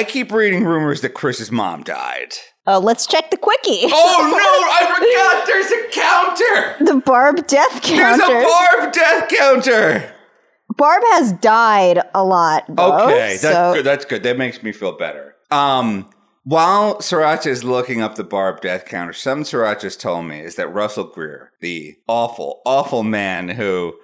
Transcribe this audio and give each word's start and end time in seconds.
I 0.00 0.04
keep 0.04 0.32
reading 0.32 0.64
rumors 0.64 1.02
that 1.02 1.10
Chris's 1.12 1.52
mom 1.52 1.82
died. 1.82 2.32
Uh, 2.66 2.80
let's 2.80 3.06
check 3.06 3.30
the 3.30 3.36
quickie. 3.36 3.80
Oh 3.84 4.30
no, 4.32 4.66
I 4.72 4.86
forgot 4.96 5.46
there's 5.46 5.70
a 5.70 5.88
counter. 5.90 6.84
The 6.94 7.02
Barb 7.04 7.46
death 7.46 7.82
counter. 7.82 8.26
There's 8.26 8.44
a 8.44 8.48
Barb 8.48 8.92
death 8.94 9.28
counter. 9.28 10.14
Barb 10.74 11.02
has 11.10 11.32
died 11.34 12.00
a 12.14 12.24
lot. 12.24 12.64
Though, 12.70 13.08
Okay, 13.08 13.36
that's 13.36 13.42
so 13.42 13.74
good. 13.74 13.84
That's 13.84 14.06
good. 14.06 14.22
That 14.22 14.38
makes 14.38 14.62
me 14.62 14.72
feel 14.72 14.92
better. 14.96 15.36
Um, 15.50 16.08
while 16.44 16.94
Sriracha 17.00 17.48
is 17.48 17.62
looking 17.62 18.00
up 18.00 18.14
the 18.14 18.24
Barb 18.24 18.62
death 18.62 18.86
counter, 18.86 19.12
some 19.12 19.42
Sriracha's 19.42 19.98
told 19.98 20.24
me 20.24 20.40
is 20.40 20.54
that 20.56 20.68
Russell 20.72 21.04
Greer, 21.12 21.52
the 21.60 21.96
awful, 22.08 22.62
awful 22.64 23.02
man 23.02 23.50
who 23.50 23.96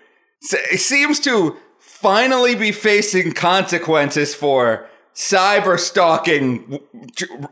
se- 0.42 0.76
seems 0.76 1.20
to 1.20 1.56
finally 1.80 2.54
be 2.54 2.70
facing 2.70 3.32
consequences 3.32 4.34
for 4.34 4.90
cyber 5.16 5.80
stalking 5.80 6.78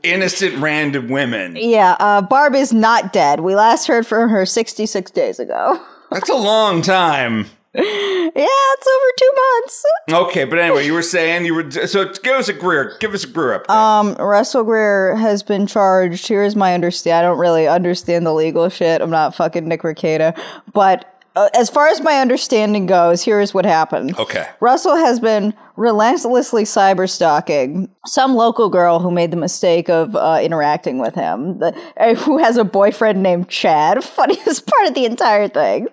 innocent 0.02 0.56
random 0.59 1.09
women. 1.09 1.56
Yeah, 1.56 1.96
uh, 1.98 2.20
Barb 2.22 2.55
is 2.55 2.72
not 2.72 3.12
dead. 3.12 3.41
We 3.41 3.56
last 3.56 3.86
heard 3.86 4.06
from 4.06 4.28
her 4.28 4.46
66 4.46 5.10
days 5.10 5.41
ago. 5.41 5.84
That's 6.10 6.28
a 6.28 6.36
long 6.36 6.82
time. 6.82 7.46
yeah, 7.74 7.82
it's 7.82 8.86
over 8.86 9.06
two 9.19 9.32
months. 9.34 9.84
Okay, 10.12 10.45
but 10.45 10.60
anyway, 10.60 10.86
you 10.86 10.92
were 10.92 11.02
saying 11.02 11.45
you 11.45 11.55
were 11.55 11.69
so 11.88 12.05
give 12.22 12.36
us 12.36 12.48
a 12.48 12.52
Greer, 12.52 12.96
give 13.00 13.14
us 13.14 13.24
a 13.24 13.27
Greer 13.27 13.55
up. 13.55 13.69
Um, 13.69 14.14
Russell 14.14 14.62
Greer 14.62 15.16
has 15.16 15.42
been 15.42 15.66
charged. 15.66 16.28
Here's 16.28 16.55
my 16.55 16.72
understand. 16.72 17.16
I 17.16 17.28
don't 17.28 17.38
really 17.38 17.66
understand 17.66 18.27
the 18.27 18.33
legal 18.33 18.69
shit. 18.69 19.00
I'm 19.00 19.10
not 19.10 19.34
fucking 19.34 19.66
Nick 19.66 19.83
Rekieta, 19.83 20.41
but 20.72 21.13
uh, 21.37 21.48
as 21.55 21.69
far 21.69 21.88
as 21.88 22.01
my 22.01 22.20
understanding 22.20 22.87
goes, 22.87 23.24
here's 23.24 23.52
what 23.52 23.65
happened. 23.65 24.16
Okay. 24.19 24.47
Russell 24.61 24.97
has 24.97 25.19
been 25.19 25.52
relentlessly 25.77 26.62
cyber 26.62 27.11
stalking 27.11 27.91
some 28.06 28.37
local 28.37 28.69
girl 28.69 29.01
who 29.01 29.11
made 29.11 29.33
the 29.33 29.37
mistake 29.37 29.91
of 29.91 30.15
uh, 30.15 30.39
interacting 30.41 30.98
with 30.98 31.16
him, 31.16 31.59
the, 31.59 31.77
uh, 31.97 32.15
who 32.15 32.39
has 32.39 32.56
a 32.56 32.62
boyfriend 32.62 33.20
named 33.20 33.48
Chad. 33.48 34.05
Funniest 34.14 34.67
part 34.67 34.86
of 34.86 34.95
the 34.95 35.05
entire 35.05 35.48
thing. 35.48 35.89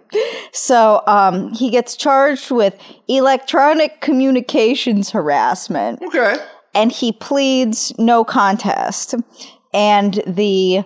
So 0.52 1.02
um, 1.08 1.52
he 1.54 1.72
gets 1.72 1.96
charged 1.96 2.52
with 2.52 2.80
electronic 3.08 4.00
communications 4.02 5.10
harassment 5.10 6.04
okay. 6.04 6.36
and 6.76 6.92
he 6.92 7.12
pleads 7.12 7.98
no 7.98 8.24
contest. 8.24 9.16
And 9.74 10.22
the 10.28 10.84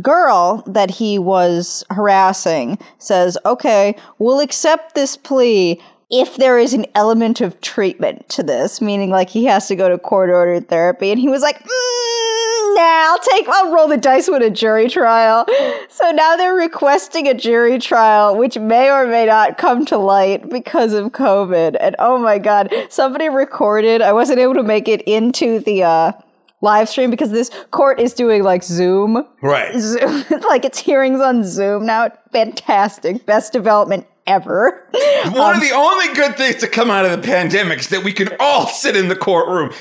girl 0.00 0.62
that 0.66 0.90
he 0.90 1.18
was 1.18 1.84
harassing 1.90 2.78
says, 2.98 3.38
okay, 3.46 3.94
we'll 4.18 4.40
accept 4.40 4.94
this 4.94 5.16
plea 5.16 5.80
if 6.10 6.36
there 6.36 6.58
is 6.58 6.72
an 6.72 6.86
element 6.94 7.40
of 7.40 7.60
treatment 7.60 8.26
to 8.30 8.42
this, 8.42 8.80
meaning 8.80 9.10
like 9.10 9.28
he 9.28 9.44
has 9.44 9.68
to 9.68 9.76
go 9.76 9.88
to 9.88 9.98
court 9.98 10.30
ordered 10.30 10.68
therapy. 10.68 11.10
And 11.10 11.20
he 11.20 11.28
was 11.28 11.42
like, 11.42 11.58
mm, 11.58 12.74
nah, 12.76 13.10
I'll 13.10 13.18
take, 13.18 13.46
I'll 13.46 13.72
roll 13.72 13.88
the 13.88 13.98
dice 13.98 14.26
with 14.28 14.40
a 14.40 14.48
jury 14.48 14.88
trial. 14.88 15.46
So 15.90 16.10
now 16.10 16.36
they're 16.36 16.54
requesting 16.54 17.28
a 17.28 17.34
jury 17.34 17.78
trial, 17.78 18.36
which 18.36 18.56
may 18.56 18.90
or 18.90 19.06
may 19.06 19.26
not 19.26 19.58
come 19.58 19.84
to 19.86 19.98
light 19.98 20.48
because 20.48 20.94
of 20.94 21.12
COVID. 21.12 21.76
And 21.78 21.94
oh 21.98 22.18
my 22.18 22.38
God, 22.38 22.72
somebody 22.88 23.28
recorded, 23.28 24.00
I 24.00 24.14
wasn't 24.14 24.38
able 24.38 24.54
to 24.54 24.62
make 24.62 24.88
it 24.88 25.02
into 25.02 25.60
the, 25.60 25.82
uh, 25.82 26.12
live 26.60 26.88
stream 26.88 27.10
because 27.10 27.30
this 27.30 27.50
court 27.70 28.00
is 28.00 28.14
doing 28.14 28.42
like 28.42 28.62
Zoom. 28.62 29.24
Right. 29.42 29.78
Zoom 29.78 30.24
like 30.48 30.64
it's 30.64 30.78
hearings 30.78 31.20
on 31.20 31.44
Zoom 31.44 31.86
now. 31.86 32.10
Fantastic. 32.32 33.26
Best 33.26 33.52
development 33.52 34.06
ever. 34.26 34.86
One 35.32 35.56
of 35.56 35.62
the 35.62 35.72
only 35.74 36.14
good 36.14 36.36
things 36.36 36.56
to 36.56 36.68
come 36.68 36.90
out 36.90 37.06
of 37.06 37.10
the 37.10 37.26
pandemic 37.26 37.80
is 37.80 37.88
that 37.88 38.04
we 38.04 38.12
can 38.12 38.28
all 38.38 38.66
sit 38.66 38.94
in 38.94 39.08
the 39.08 39.16
courtroom. 39.16 39.72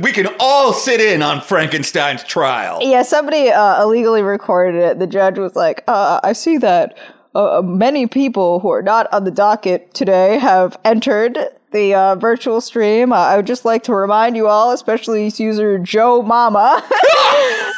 We 0.00 0.12
can 0.12 0.28
all 0.38 0.72
sit 0.72 1.00
in 1.00 1.22
on 1.22 1.40
Frankenstein's 1.40 2.22
trial. 2.24 2.78
Yeah, 2.80 3.02
somebody 3.02 3.50
uh, 3.50 3.82
illegally 3.82 4.22
recorded 4.22 4.80
it. 4.80 4.98
The 5.00 5.08
judge 5.08 5.38
was 5.38 5.56
like, 5.56 5.82
uh, 5.88 6.20
I 6.22 6.32
see 6.32 6.56
that 6.58 6.96
uh, 7.34 7.62
many 7.64 8.06
people 8.06 8.60
who 8.60 8.70
are 8.70 8.82
not 8.82 9.12
on 9.12 9.24
the 9.24 9.30
docket 9.30 9.92
today 9.92 10.38
have 10.38 10.78
entered 10.84 11.36
the 11.72 11.94
uh, 11.94 12.14
virtual 12.16 12.60
stream. 12.60 13.12
Uh, 13.12 13.16
I 13.16 13.36
would 13.36 13.46
just 13.46 13.64
like 13.64 13.82
to 13.84 13.94
remind 13.94 14.36
you 14.36 14.48
all, 14.48 14.72
especially 14.72 15.30
user 15.36 15.78
Joe 15.78 16.22
Mama, 16.22 16.82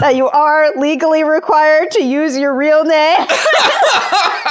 that 0.01 0.15
you 0.17 0.29
are 0.29 0.71
legally 0.77 1.25
required 1.25 1.91
to 1.93 2.03
use 2.03 2.39
your 2.39 2.55
real 2.55 2.85
name. 2.85 3.19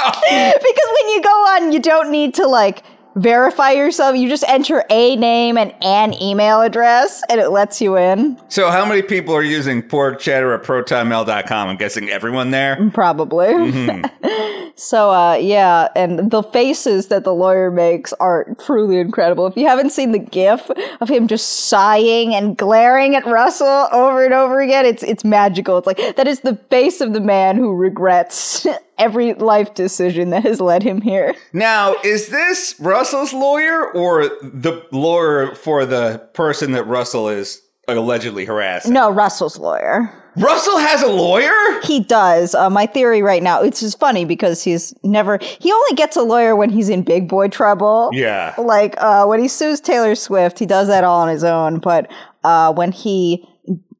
because 0.22 0.88
when 1.00 1.08
you 1.10 1.22
go 1.22 1.30
on, 1.30 1.72
you 1.72 1.80
don't 1.80 2.10
need 2.10 2.34
to 2.34 2.46
like 2.46 2.82
verify 3.14 3.72
yourself. 3.72 4.16
You 4.16 4.28
just 4.28 4.44
enter 4.48 4.84
a 4.90 5.16
name 5.16 5.56
and 5.56 5.74
an 5.82 6.14
email 6.20 6.60
address, 6.60 7.22
and 7.28 7.40
it 7.40 7.50
lets 7.50 7.80
you 7.80 7.96
in. 7.96 8.38
So, 8.48 8.70
how 8.70 8.84
many 8.84 9.02
people 9.02 9.34
are 9.34 9.42
using 9.42 9.82
pork 9.82 10.20
cheddar 10.20 10.54
at 10.54 10.62
protonmail.com? 10.62 11.68
I'm 11.68 11.76
guessing 11.76 12.08
everyone 12.10 12.50
there. 12.50 12.90
Probably. 12.92 14.02
so, 14.76 15.10
uh, 15.10 15.34
yeah, 15.34 15.88
and 15.94 16.30
the 16.30 16.42
faces 16.42 17.08
that 17.08 17.24
the 17.24 17.34
lawyer 17.34 17.70
makes 17.70 18.12
are 18.14 18.54
truly 18.64 18.98
incredible. 18.98 19.46
If 19.46 19.56
you 19.56 19.66
haven't 19.66 19.90
seen 19.90 20.12
the 20.12 20.18
GIF 20.18 20.70
of 21.00 21.08
him 21.08 21.26
just 21.26 21.68
sighing 21.68 22.34
and 22.34 22.56
glaring 22.56 23.16
at 23.16 23.26
Russell 23.26 23.88
over 23.92 24.24
and 24.24 24.34
over 24.34 24.60
again, 24.60 24.86
it's 24.86 25.02
it's 25.02 25.24
magical. 25.24 25.78
It's 25.78 25.86
like 25.86 26.16
that 26.16 26.26
is 26.26 26.40
the 26.40 26.56
face 26.70 27.00
of 27.00 27.12
the 27.12 27.20
man 27.20 27.56
who 27.56 27.74
regrets 27.74 28.66
every 28.98 29.34
life 29.34 29.74
decision 29.74 30.30
that 30.30 30.42
has 30.44 30.60
led 30.60 30.82
him 30.82 31.00
here. 31.00 31.34
Now, 31.54 31.94
is 32.02 32.28
this 32.28 32.74
Russell's 32.80 33.32
lawyer 33.32 33.92
or 33.92 34.22
the 34.42 34.86
lawyer 34.90 35.54
for 35.54 35.84
the 35.84 36.26
person 36.32 36.72
that 36.72 36.84
Russell 36.84 37.28
is 37.28 37.60
allegedly 37.86 38.46
harassing? 38.46 38.92
No, 38.92 39.10
Russell's 39.10 39.58
lawyer. 39.58 40.10
Russell 40.36 40.78
has 40.78 41.02
a 41.02 41.08
lawyer? 41.08 41.80
He 41.82 42.00
does. 42.00 42.54
Uh, 42.54 42.70
my 42.70 42.86
theory 42.86 43.22
right 43.22 43.42
now, 43.42 43.62
it's 43.62 43.80
just 43.80 43.98
funny 43.98 44.24
because 44.24 44.62
he's 44.62 44.94
never, 45.04 45.38
he 45.60 45.70
only 45.70 45.94
gets 45.94 46.16
a 46.16 46.22
lawyer 46.22 46.56
when 46.56 46.70
he's 46.70 46.88
in 46.88 47.02
big 47.02 47.28
boy 47.28 47.48
trouble. 47.48 48.10
Yeah. 48.12 48.54
Like 48.56 48.94
uh, 48.98 49.26
when 49.26 49.40
he 49.40 49.48
sues 49.48 49.80
Taylor 49.80 50.14
Swift, 50.14 50.58
he 50.58 50.66
does 50.66 50.88
that 50.88 51.04
all 51.04 51.20
on 51.20 51.28
his 51.28 51.44
own. 51.44 51.80
But 51.80 52.10
uh, 52.44 52.72
when 52.72 52.92
he, 52.92 53.46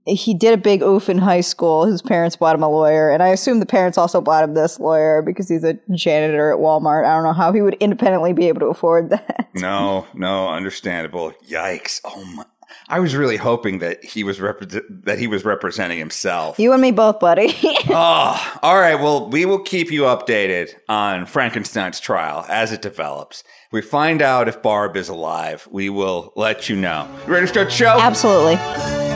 he 0.06 0.34
did 0.34 0.52
a 0.52 0.56
big 0.56 0.82
oof 0.82 1.08
in 1.08 1.18
high 1.18 1.40
school. 1.42 1.84
His 1.84 2.02
parents 2.02 2.36
bought 2.36 2.54
him 2.54 2.62
a 2.62 2.68
lawyer, 2.68 3.10
and 3.10 3.22
I 3.22 3.28
assume 3.28 3.60
the 3.60 3.66
parents 3.66 3.96
also 3.96 4.20
bought 4.20 4.44
him 4.44 4.54
this 4.54 4.80
lawyer 4.80 5.22
because 5.22 5.48
he's 5.48 5.64
a 5.64 5.78
janitor 5.94 6.50
at 6.50 6.58
Walmart. 6.58 7.04
I 7.06 7.14
don't 7.14 7.24
know 7.24 7.32
how 7.32 7.52
he 7.52 7.62
would 7.62 7.74
independently 7.74 8.32
be 8.32 8.48
able 8.48 8.60
to 8.60 8.66
afford 8.66 9.10
that. 9.10 9.38
No, 9.54 10.06
no, 10.14 10.48
understandable. 10.48 11.32
Yikes. 11.46 12.00
Oh 12.04 12.24
my. 12.24 12.44
I 12.88 13.00
was 13.00 13.14
really 13.14 13.36
hoping 13.36 13.80
that 13.80 14.02
he 14.02 14.24
was 14.24 14.38
repre- 14.38 14.82
that 15.04 15.18
he 15.18 15.26
was 15.26 15.44
representing 15.44 15.98
himself. 15.98 16.58
You 16.58 16.72
and 16.72 16.80
me 16.80 16.90
both, 16.90 17.20
buddy. 17.20 17.54
Oh, 17.90 18.58
all 18.62 18.80
right. 18.80 18.94
Well, 18.94 19.28
we 19.28 19.44
will 19.44 19.58
keep 19.58 19.90
you 19.90 20.02
updated 20.02 20.70
on 20.88 21.26
Frankenstein's 21.26 22.00
trial 22.00 22.46
as 22.48 22.72
it 22.72 22.80
develops. 22.80 23.44
We 23.72 23.82
find 23.82 24.22
out 24.22 24.48
if 24.48 24.62
Barb 24.62 24.96
is 24.96 25.10
alive, 25.10 25.68
we 25.70 25.90
will 25.90 26.32
let 26.34 26.70
you 26.70 26.76
know. 26.76 27.08
You 27.26 27.32
ready 27.34 27.44
to 27.46 27.52
start 27.52 27.68
the 27.68 27.74
show? 27.74 27.98
Absolutely. 28.00 29.11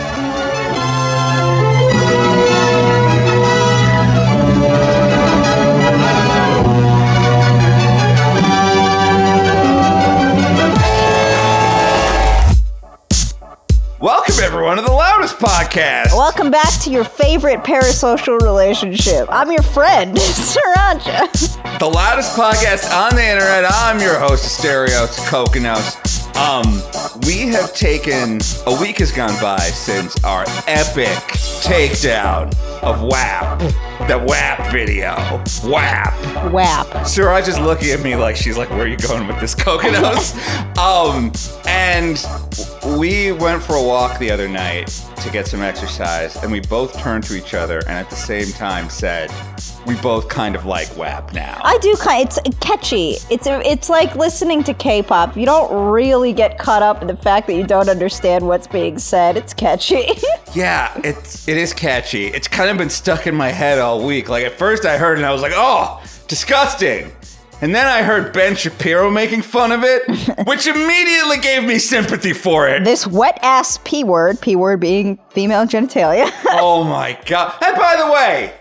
Everyone 14.46 14.76
to 14.76 14.82
the 14.82 14.92
loudest 14.92 15.40
podcast. 15.40 16.12
Welcome 16.16 16.52
back 16.52 16.72
to 16.82 16.90
your 16.90 17.02
favorite 17.02 17.64
parasocial 17.64 18.40
relationship. 18.42 19.26
I'm 19.28 19.50
your 19.50 19.62
friend, 19.62 20.16
Sriracha. 20.16 21.78
The 21.80 21.86
loudest 21.86 22.36
podcast 22.36 22.88
on 22.92 23.16
the 23.16 23.24
internet. 23.26 23.64
I'm 23.66 24.00
your 24.00 24.20
host, 24.20 24.44
Asterios 24.44 25.18
Kokonos. 25.26 26.25
Um, 26.36 26.82
we 27.26 27.48
have 27.48 27.74
taken 27.74 28.40
a 28.66 28.78
week 28.78 28.98
has 28.98 29.10
gone 29.10 29.40
by 29.40 29.58
since 29.58 30.22
our 30.22 30.44
epic 30.66 31.16
takedown 31.62 32.54
of 32.82 33.00
WAP. 33.02 33.58
The 34.06 34.18
WAP 34.18 34.70
video. 34.70 35.14
WAP. 35.64 36.52
WAP. 36.52 37.06
Siraj 37.06 37.48
is 37.48 37.58
looking 37.58 37.90
at 37.90 38.02
me 38.02 38.16
like 38.16 38.36
she's 38.36 38.58
like, 38.58 38.68
"Where 38.68 38.82
are 38.82 38.86
you 38.86 38.98
going 38.98 39.26
with 39.26 39.40
this 39.40 39.54
coconuts?" 39.54 40.34
um, 40.78 41.32
and 41.66 42.22
we 42.98 43.32
went 43.32 43.62
for 43.62 43.76
a 43.76 43.82
walk 43.82 44.18
the 44.18 44.30
other 44.30 44.46
night 44.46 44.88
to 45.22 45.30
get 45.30 45.46
some 45.46 45.62
exercise, 45.62 46.36
and 46.36 46.52
we 46.52 46.60
both 46.60 46.98
turned 46.98 47.24
to 47.24 47.34
each 47.34 47.54
other 47.54 47.78
and 47.80 47.92
at 47.92 48.10
the 48.10 48.16
same 48.16 48.52
time 48.52 48.90
said, 48.90 49.30
"We 49.86 49.94
both 49.96 50.28
kind 50.28 50.54
of 50.54 50.66
like 50.66 50.94
WAP 50.96 51.32
now." 51.32 51.60
I 51.64 51.78
do 51.78 51.94
kind. 51.96 52.26
It's 52.26 52.58
catchy. 52.58 53.16
It's 53.30 53.46
it's 53.46 53.88
like 53.88 54.14
listening 54.16 54.62
to 54.64 54.74
K-pop. 54.74 55.36
You 55.36 55.46
don't 55.46 55.90
really 55.90 56.32
get 56.32 56.58
caught 56.58 56.82
up 56.82 57.02
in 57.02 57.08
the 57.08 57.16
fact 57.16 57.46
that 57.46 57.54
you 57.54 57.64
don't 57.64 57.88
understand 57.88 58.46
what's 58.46 58.66
being 58.66 58.98
said. 58.98 59.36
It's 59.36 59.54
catchy. 59.54 60.08
yeah, 60.54 60.98
it's 61.04 61.48
it 61.48 61.56
is 61.56 61.72
catchy. 61.72 62.26
It's 62.26 62.48
kind 62.48 62.70
of 62.70 62.78
been 62.78 62.90
stuck 62.90 63.26
in 63.26 63.34
my 63.34 63.50
head 63.50 63.78
all 63.78 64.04
week. 64.04 64.28
Like 64.28 64.44
at 64.44 64.58
first 64.58 64.84
I 64.84 64.98
heard 64.98 65.14
it 65.14 65.18
and 65.18 65.26
I 65.26 65.32
was 65.32 65.42
like, 65.42 65.52
"Oh, 65.54 66.02
disgusting." 66.28 67.12
And 67.62 67.74
then 67.74 67.86
I 67.86 68.02
heard 68.02 68.34
Ben 68.34 68.54
Shapiro 68.54 69.10
making 69.10 69.40
fun 69.40 69.72
of 69.72 69.82
it, 69.82 70.02
which 70.46 70.66
immediately 70.66 71.38
gave 71.38 71.64
me 71.64 71.78
sympathy 71.78 72.34
for 72.34 72.68
it. 72.68 72.84
This 72.84 73.06
wet 73.06 73.38
ass 73.40 73.78
P 73.82 74.04
word, 74.04 74.40
P 74.42 74.56
word 74.56 74.78
being 74.78 75.18
female 75.30 75.64
genitalia. 75.64 76.30
oh 76.50 76.84
my 76.84 77.18
god! 77.24 77.54
And 77.62 77.76
by 77.76 77.96
the 77.96 78.12
way, 78.12 78.52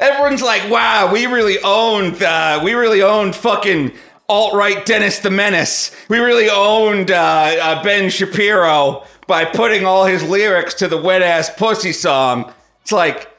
everyone's 0.00 0.42
like, 0.42 0.70
"Wow, 0.70 1.12
we 1.12 1.26
really 1.26 1.58
owned, 1.62 2.22
uh, 2.22 2.60
we 2.64 2.74
really 2.74 3.02
owned 3.02 3.36
fucking 3.36 3.92
alt 4.28 4.54
right 4.54 4.84
Dennis 4.84 5.18
the 5.20 5.30
Menace. 5.30 5.94
We 6.08 6.18
really 6.18 6.50
owned 6.50 7.10
uh, 7.10 7.56
uh, 7.60 7.82
Ben 7.82 8.10
Shapiro 8.10 9.04
by 9.26 9.44
putting 9.44 9.84
all 9.84 10.06
his 10.06 10.22
lyrics 10.22 10.74
to 10.74 10.88
the 10.88 11.00
wet 11.00 11.22
ass 11.22 11.50
pussy 11.56 11.92
song." 11.92 12.52
It's 12.82 12.92
like, 12.92 13.30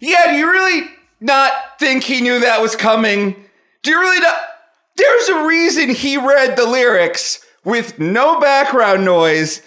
yeah, 0.00 0.32
do 0.32 0.36
you 0.36 0.50
really 0.50 0.88
not 1.20 1.52
think 1.78 2.02
he 2.02 2.20
knew 2.20 2.40
that 2.40 2.60
was 2.60 2.74
coming? 2.76 3.36
Do 3.82 3.90
you 3.90 4.00
really 4.00 4.20
not? 4.20 4.36
There's 4.96 5.28
a 5.28 5.46
reason 5.46 5.90
he 5.90 6.16
read 6.18 6.56
the 6.56 6.66
lyrics 6.66 7.44
with 7.64 7.98
no 7.98 8.40
background 8.40 9.04
noise, 9.04 9.62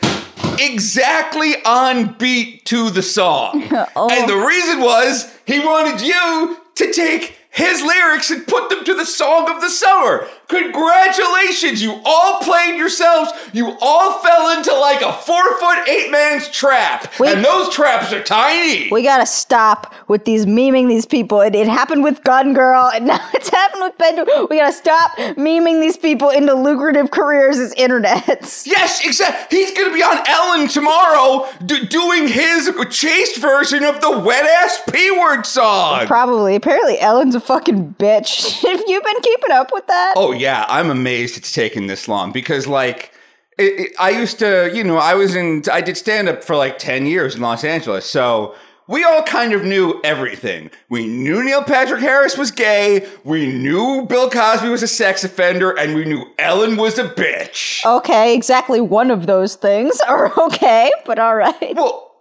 exactly 0.59 1.55
on 1.65 2.13
beat 2.13 2.65
to 2.65 2.89
the 2.89 3.03
song. 3.03 3.63
Oh. 3.95 4.09
And 4.09 4.29
the 4.29 4.38
reason 4.38 4.81
was 4.81 5.31
he 5.45 5.59
wanted 5.59 6.01
you 6.01 6.57
to 6.75 6.94
take 6.94 7.38
his 7.51 7.81
lyrics 7.83 8.31
and 8.31 8.45
put 8.47 8.69
them 8.69 8.83
to 8.85 8.95
the 8.95 9.05
song 9.05 9.50
of 9.50 9.61
the 9.61 9.69
summer. 9.69 10.27
Congratulations, 10.47 11.81
you 11.81 11.99
all 12.05 12.39
played 12.41 12.77
yourselves. 12.77 13.31
You 13.53 13.75
all 13.81 14.19
fell 14.19 14.55
into 14.57 14.73
like 14.75 15.01
a 15.01 15.13
four 15.13 15.59
foot 15.59 15.87
eight 15.87 16.11
man's 16.11 16.47
trap. 16.49 17.11
Wait. 17.19 17.35
And 17.35 17.43
those 17.45 17.73
traps 17.73 18.11
are 18.13 18.21
tiny. 18.23 18.89
we 18.91 19.03
gotta 19.03 19.25
stop 19.25 19.93
with 20.07 20.25
these 20.25 20.45
memeing 20.45 20.87
these 20.87 21.05
people. 21.05 21.41
It, 21.41 21.55
it 21.55 21.67
happened 21.67 22.03
with 22.03 22.23
Gun 22.23 22.53
Girl, 22.53 22.89
and 22.93 23.07
now 23.07 23.19
it's 23.33 23.49
happened 23.49 23.83
with 23.83 23.97
Ben. 23.97 24.25
We 24.49 24.57
gotta 24.57 24.73
stop 24.73 25.11
memeing 25.17 25.79
these 25.81 25.97
people 25.97 26.29
into 26.29 26.53
lucrative 26.53 27.11
careers 27.11 27.57
as 27.59 27.73
internets. 27.75 28.63
Yes, 28.73 29.05
exactly. 29.05 29.57
He's 29.59 29.71
to 29.73 29.93
be 29.93 30.01
on 30.01 30.17
Ellen 30.27 30.67
tomorrow 30.67 31.47
d- 31.65 31.85
doing 31.85 32.27
his 32.27 32.71
chaste 32.89 33.37
version 33.37 33.83
of 33.83 34.01
the 34.01 34.19
wet 34.19 34.45
ass 34.45 34.81
P 34.91 35.11
word 35.11 35.45
song. 35.45 36.07
Probably. 36.07 36.55
Apparently, 36.55 36.99
Ellen's 36.99 37.35
a 37.35 37.39
fucking 37.39 37.95
bitch. 37.99 38.61
Have 38.67 38.81
you 38.87 39.01
been 39.01 39.21
keeping 39.21 39.51
up 39.51 39.69
with 39.71 39.85
that? 39.87 40.13
Oh, 40.17 40.31
Oh, 40.33 40.39
yeah. 40.39 40.65
I'm 40.68 40.89
amazed 40.89 41.38
it's 41.38 41.51
taken 41.51 41.88
this 41.88 42.07
long 42.07 42.31
because, 42.31 42.68
like, 42.68 43.12
it, 43.57 43.63
it- 43.80 43.95
I 44.00 44.09
used 44.12 44.39
to, 44.39 44.71
you 44.74 44.83
know, 44.83 44.97
I 44.97 45.13
was 45.15 45.35
in, 45.35 45.63
I 45.71 45.81
did 45.81 45.97
stand 45.97 46.27
up 46.30 46.44
for 46.44 46.56
like 46.56 46.77
10 46.77 47.06
years 47.06 47.35
in 47.35 47.41
Los 47.41 47.63
Angeles. 47.63 48.06
So 48.06 48.56
we 48.88 49.03
all 49.03 49.24
kind 49.24 49.53
of 49.53 49.63
knew 49.63 50.01
everything. 50.03 50.69
We 50.89 51.07
knew 51.07 51.44
Neil 51.44 51.63
Patrick 51.63 52.01
Harris 52.01 52.38
was 52.38 52.51
gay. 52.51 53.07
We 53.24 53.47
knew 53.47 54.06
Bill 54.07 54.30
Cosby 54.30 54.68
was 54.69 54.83
a 54.83 54.88
sex 54.88 55.24
offender. 55.24 55.71
And 55.77 55.95
we 55.95 56.03
knew 56.06 56.25
Ellen 56.38 56.75
was 56.77 56.97
a 57.00 57.07
bitch. 57.07 57.86
Okay, 57.86 58.36
exactly 58.36 58.81
one 58.81 59.09
of 59.12 59.25
those 59.25 59.56
things 59.56 60.00
are 60.07 60.31
okay, 60.47 60.91
but 61.06 61.18
all 61.19 61.36
right. 61.36 61.75
Well, 61.75 62.12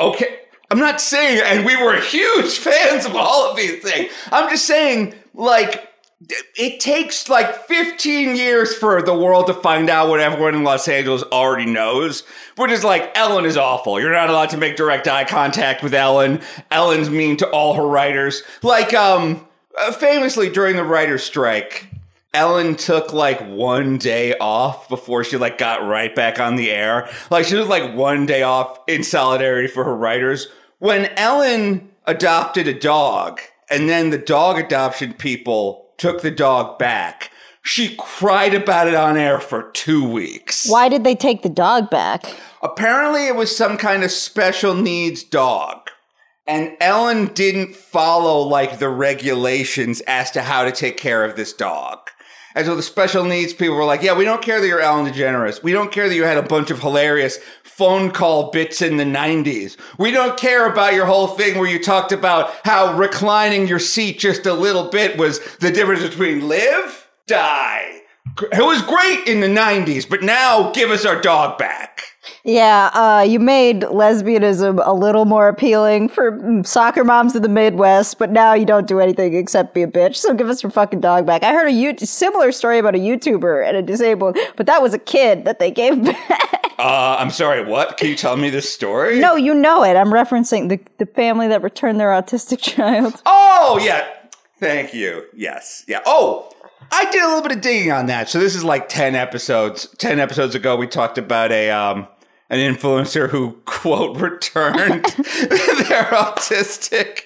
okay. 0.00 0.38
I'm 0.70 0.78
not 0.78 1.00
saying, 1.02 1.42
and 1.44 1.66
we 1.66 1.76
were 1.76 2.00
huge 2.00 2.56
fans 2.58 3.04
of 3.04 3.14
all 3.14 3.50
of 3.50 3.56
these 3.56 3.82
things. 3.82 4.10
I'm 4.30 4.48
just 4.48 4.64
saying, 4.66 5.14
like, 5.34 5.88
it 6.28 6.80
takes 6.80 7.28
like 7.28 7.66
15 7.66 8.36
years 8.36 8.74
for 8.74 9.02
the 9.02 9.14
world 9.14 9.46
to 9.46 9.54
find 9.54 9.88
out 9.88 10.08
what 10.08 10.20
everyone 10.20 10.54
in 10.54 10.64
Los 10.64 10.86
Angeles 10.86 11.22
already 11.24 11.66
knows, 11.66 12.22
which 12.56 12.70
is 12.70 12.84
like, 12.84 13.10
Ellen 13.14 13.44
is 13.44 13.56
awful. 13.56 14.00
You're 14.00 14.12
not 14.12 14.30
allowed 14.30 14.50
to 14.50 14.56
make 14.56 14.76
direct 14.76 15.08
eye 15.08 15.24
contact 15.24 15.82
with 15.82 15.94
Ellen. 15.94 16.40
Ellen's 16.70 17.10
mean 17.10 17.36
to 17.38 17.48
all 17.50 17.74
her 17.74 17.86
writers. 17.86 18.42
Like, 18.62 18.94
um, 18.94 19.46
uh, 19.78 19.92
famously 19.92 20.50
during 20.50 20.76
the 20.76 20.84
writer's 20.84 21.24
strike, 21.24 21.88
Ellen 22.34 22.76
took 22.76 23.12
like 23.12 23.40
one 23.48 23.98
day 23.98 24.36
off 24.38 24.88
before 24.88 25.24
she 25.24 25.36
like 25.36 25.58
got 25.58 25.86
right 25.86 26.14
back 26.14 26.40
on 26.40 26.56
the 26.56 26.70
air. 26.70 27.08
Like 27.30 27.44
she 27.44 27.52
took 27.52 27.68
like 27.68 27.94
one 27.94 28.26
day 28.26 28.42
off 28.42 28.78
in 28.86 29.02
solidarity 29.02 29.68
for 29.68 29.84
her 29.84 29.96
writers. 29.96 30.48
When 30.78 31.06
Ellen 31.16 31.90
adopted 32.06 32.68
a 32.68 32.78
dog 32.78 33.40
and 33.70 33.88
then 33.88 34.10
the 34.10 34.18
dog 34.18 34.58
adoption 34.58 35.12
people 35.14 35.81
took 36.02 36.20
the 36.20 36.32
dog 36.32 36.80
back, 36.80 37.30
she 37.62 37.94
cried 37.96 38.54
about 38.54 38.88
it 38.88 38.94
on 38.96 39.16
air 39.16 39.38
for 39.38 39.70
two 39.70 40.04
weeks. 40.04 40.68
Why 40.68 40.88
did 40.88 41.04
they 41.04 41.14
take 41.14 41.42
the 41.42 41.48
dog 41.48 41.90
back? 41.90 42.24
Apparently, 42.60 43.28
it 43.28 43.36
was 43.36 43.56
some 43.56 43.76
kind 43.76 44.02
of 44.02 44.10
special 44.10 44.74
needs 44.74 45.22
dog. 45.22 45.90
And 46.44 46.76
Ellen 46.80 47.26
didn't 47.34 47.76
follow 47.76 48.40
like 48.40 48.80
the 48.80 48.88
regulations 48.88 50.00
as 50.08 50.32
to 50.32 50.42
how 50.42 50.64
to 50.64 50.72
take 50.72 50.96
care 50.96 51.24
of 51.24 51.36
this 51.36 51.52
dog. 51.52 52.00
And 52.54 52.66
so 52.66 52.76
the 52.76 52.82
special 52.82 53.24
needs 53.24 53.52
people 53.52 53.76
were 53.76 53.84
like, 53.84 54.02
yeah, 54.02 54.16
we 54.16 54.24
don't 54.24 54.42
care 54.42 54.60
that 54.60 54.66
you're 54.66 54.80
Ellen 54.80 55.10
DeGeneres. 55.10 55.62
We 55.62 55.72
don't 55.72 55.92
care 55.92 56.08
that 56.08 56.14
you 56.14 56.24
had 56.24 56.38
a 56.38 56.42
bunch 56.42 56.70
of 56.70 56.80
hilarious 56.80 57.38
phone 57.62 58.10
call 58.10 58.50
bits 58.50 58.82
in 58.82 58.96
the 58.96 59.04
90s. 59.04 59.76
We 59.98 60.10
don't 60.10 60.38
care 60.38 60.70
about 60.70 60.94
your 60.94 61.06
whole 61.06 61.28
thing 61.28 61.58
where 61.58 61.68
you 61.68 61.82
talked 61.82 62.12
about 62.12 62.52
how 62.64 62.96
reclining 62.96 63.66
your 63.66 63.78
seat 63.78 64.18
just 64.18 64.46
a 64.46 64.52
little 64.52 64.88
bit 64.88 65.18
was 65.18 65.40
the 65.56 65.70
difference 65.70 66.02
between 66.02 66.48
live, 66.48 67.08
die. 67.26 68.00
It 68.52 68.64
was 68.64 68.82
great 68.82 69.26
in 69.26 69.40
the 69.40 69.48
90s, 69.48 70.08
but 70.08 70.22
now 70.22 70.70
give 70.72 70.90
us 70.90 71.04
our 71.04 71.20
dog 71.20 71.58
back. 71.58 72.11
Yeah, 72.44 72.90
uh, 72.92 73.22
you 73.22 73.38
made 73.38 73.82
lesbianism 73.82 74.80
a 74.84 74.92
little 74.92 75.24
more 75.24 75.48
appealing 75.48 76.08
for 76.08 76.32
mm, 76.32 76.66
soccer 76.66 77.04
moms 77.04 77.36
in 77.36 77.42
the 77.42 77.48
Midwest, 77.48 78.18
but 78.18 78.30
now 78.30 78.54
you 78.54 78.64
don't 78.64 78.86
do 78.86 79.00
anything 79.00 79.34
except 79.34 79.74
be 79.74 79.82
a 79.82 79.86
bitch. 79.86 80.16
So 80.16 80.34
give 80.34 80.48
us 80.48 80.62
your 80.62 80.70
fucking 80.72 81.00
dog 81.00 81.26
back. 81.26 81.42
I 81.44 81.52
heard 81.52 81.68
a 81.68 81.72
U- 81.72 81.96
similar 81.98 82.52
story 82.52 82.78
about 82.78 82.94
a 82.94 82.98
YouTuber 82.98 83.66
and 83.66 83.76
a 83.76 83.82
disabled, 83.82 84.38
but 84.56 84.66
that 84.66 84.82
was 84.82 84.92
a 84.94 84.98
kid 84.98 85.44
that 85.44 85.58
they 85.58 85.70
gave 85.70 86.02
back. 86.28 86.74
Uh, 86.78 87.16
I'm 87.18 87.30
sorry, 87.30 87.64
what? 87.64 87.96
Can 87.96 88.08
you 88.08 88.16
tell 88.16 88.36
me 88.36 88.50
this 88.50 88.68
story? 88.72 89.20
no, 89.20 89.36
you 89.36 89.54
know 89.54 89.84
it. 89.84 89.94
I'm 89.96 90.10
referencing 90.10 90.68
the, 90.68 90.80
the 90.98 91.06
family 91.06 91.46
that 91.48 91.62
returned 91.62 92.00
their 92.00 92.08
autistic 92.10 92.58
child. 92.62 93.22
Oh, 93.24 93.78
yeah. 93.82 94.08
Thank 94.58 94.94
you. 94.94 95.26
Yes. 95.34 95.84
Yeah. 95.86 96.00
Oh, 96.06 96.50
I 96.90 97.10
did 97.10 97.22
a 97.22 97.26
little 97.26 97.42
bit 97.42 97.52
of 97.52 97.60
digging 97.60 97.92
on 97.92 98.06
that. 98.06 98.28
So 98.28 98.38
this 98.38 98.54
is 98.54 98.64
like 98.64 98.88
10 98.88 99.14
episodes. 99.14 99.86
10 99.98 100.18
episodes 100.18 100.54
ago, 100.54 100.76
we 100.76 100.86
talked 100.86 101.18
about 101.18 101.52
a, 101.52 101.70
um, 101.70 102.06
an 102.52 102.58
influencer 102.58 103.30
who 103.30 103.52
quote 103.64 104.18
returned 104.18 105.04
their 105.06 106.04
autistic 106.12 107.22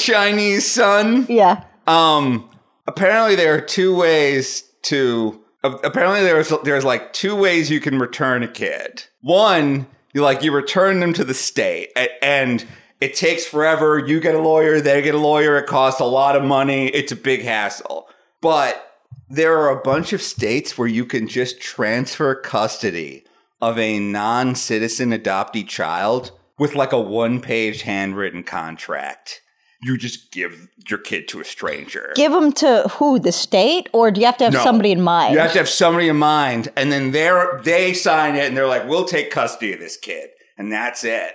Chinese 0.00 0.68
son. 0.68 1.26
Yeah. 1.28 1.64
Um, 1.86 2.48
apparently 2.86 3.36
there 3.36 3.54
are 3.54 3.60
two 3.60 3.94
ways 3.94 4.62
to. 4.82 5.38
Apparently 5.62 6.22
there's 6.22 6.50
there's 6.64 6.84
like 6.84 7.12
two 7.12 7.36
ways 7.36 7.70
you 7.70 7.80
can 7.80 7.98
return 7.98 8.42
a 8.42 8.48
kid. 8.48 9.04
One, 9.20 9.86
you 10.14 10.22
like 10.22 10.42
you 10.42 10.50
return 10.50 11.00
them 11.00 11.12
to 11.12 11.24
the 11.24 11.34
state, 11.34 11.90
and 12.22 12.66
it 13.02 13.14
takes 13.14 13.44
forever. 13.44 13.98
You 13.98 14.18
get 14.18 14.34
a 14.34 14.40
lawyer, 14.40 14.80
they 14.80 15.02
get 15.02 15.14
a 15.14 15.18
lawyer. 15.18 15.58
It 15.58 15.66
costs 15.66 16.00
a 16.00 16.06
lot 16.06 16.34
of 16.34 16.42
money. 16.42 16.86
It's 16.88 17.12
a 17.12 17.16
big 17.16 17.42
hassle. 17.42 18.08
But 18.40 18.98
there 19.28 19.58
are 19.58 19.78
a 19.78 19.82
bunch 19.82 20.14
of 20.14 20.22
states 20.22 20.78
where 20.78 20.88
you 20.88 21.04
can 21.04 21.28
just 21.28 21.60
transfer 21.60 22.34
custody 22.34 23.24
of 23.60 23.78
a 23.78 23.98
non-citizen 23.98 25.10
adoptee 25.10 25.66
child 25.66 26.32
with 26.58 26.74
like 26.74 26.92
a 26.92 27.00
one-page 27.00 27.82
handwritten 27.82 28.42
contract. 28.42 29.40
You 29.82 29.96
just 29.96 30.30
give 30.30 30.68
your 30.90 30.98
kid 30.98 31.26
to 31.28 31.40
a 31.40 31.44
stranger. 31.44 32.12
Give 32.14 32.32
them 32.32 32.52
to 32.54 32.82
who? 32.98 33.18
The 33.18 33.32
state? 33.32 33.88
Or 33.94 34.10
do 34.10 34.20
you 34.20 34.26
have 34.26 34.36
to 34.38 34.44
have 34.44 34.52
No. 34.52 34.62
somebody 34.62 34.92
in 34.92 35.00
mind? 35.00 35.32
You 35.32 35.40
have 35.40 35.52
to 35.52 35.58
have 35.58 35.70
somebody 35.70 36.08
in 36.08 36.16
mind, 36.16 36.68
and 36.76 36.92
then 36.92 37.12
they're 37.12 37.60
they 37.64 37.94
sign 37.94 38.36
it, 38.36 38.46
and 38.46 38.54
they're 38.56 38.66
like, 38.66 38.86
"We'll 38.86 39.06
take 39.06 39.30
custody 39.30 39.72
of 39.72 39.80
this 39.80 39.96
kid," 39.96 40.28
and 40.58 40.70
that's 40.70 41.02
it. 41.02 41.34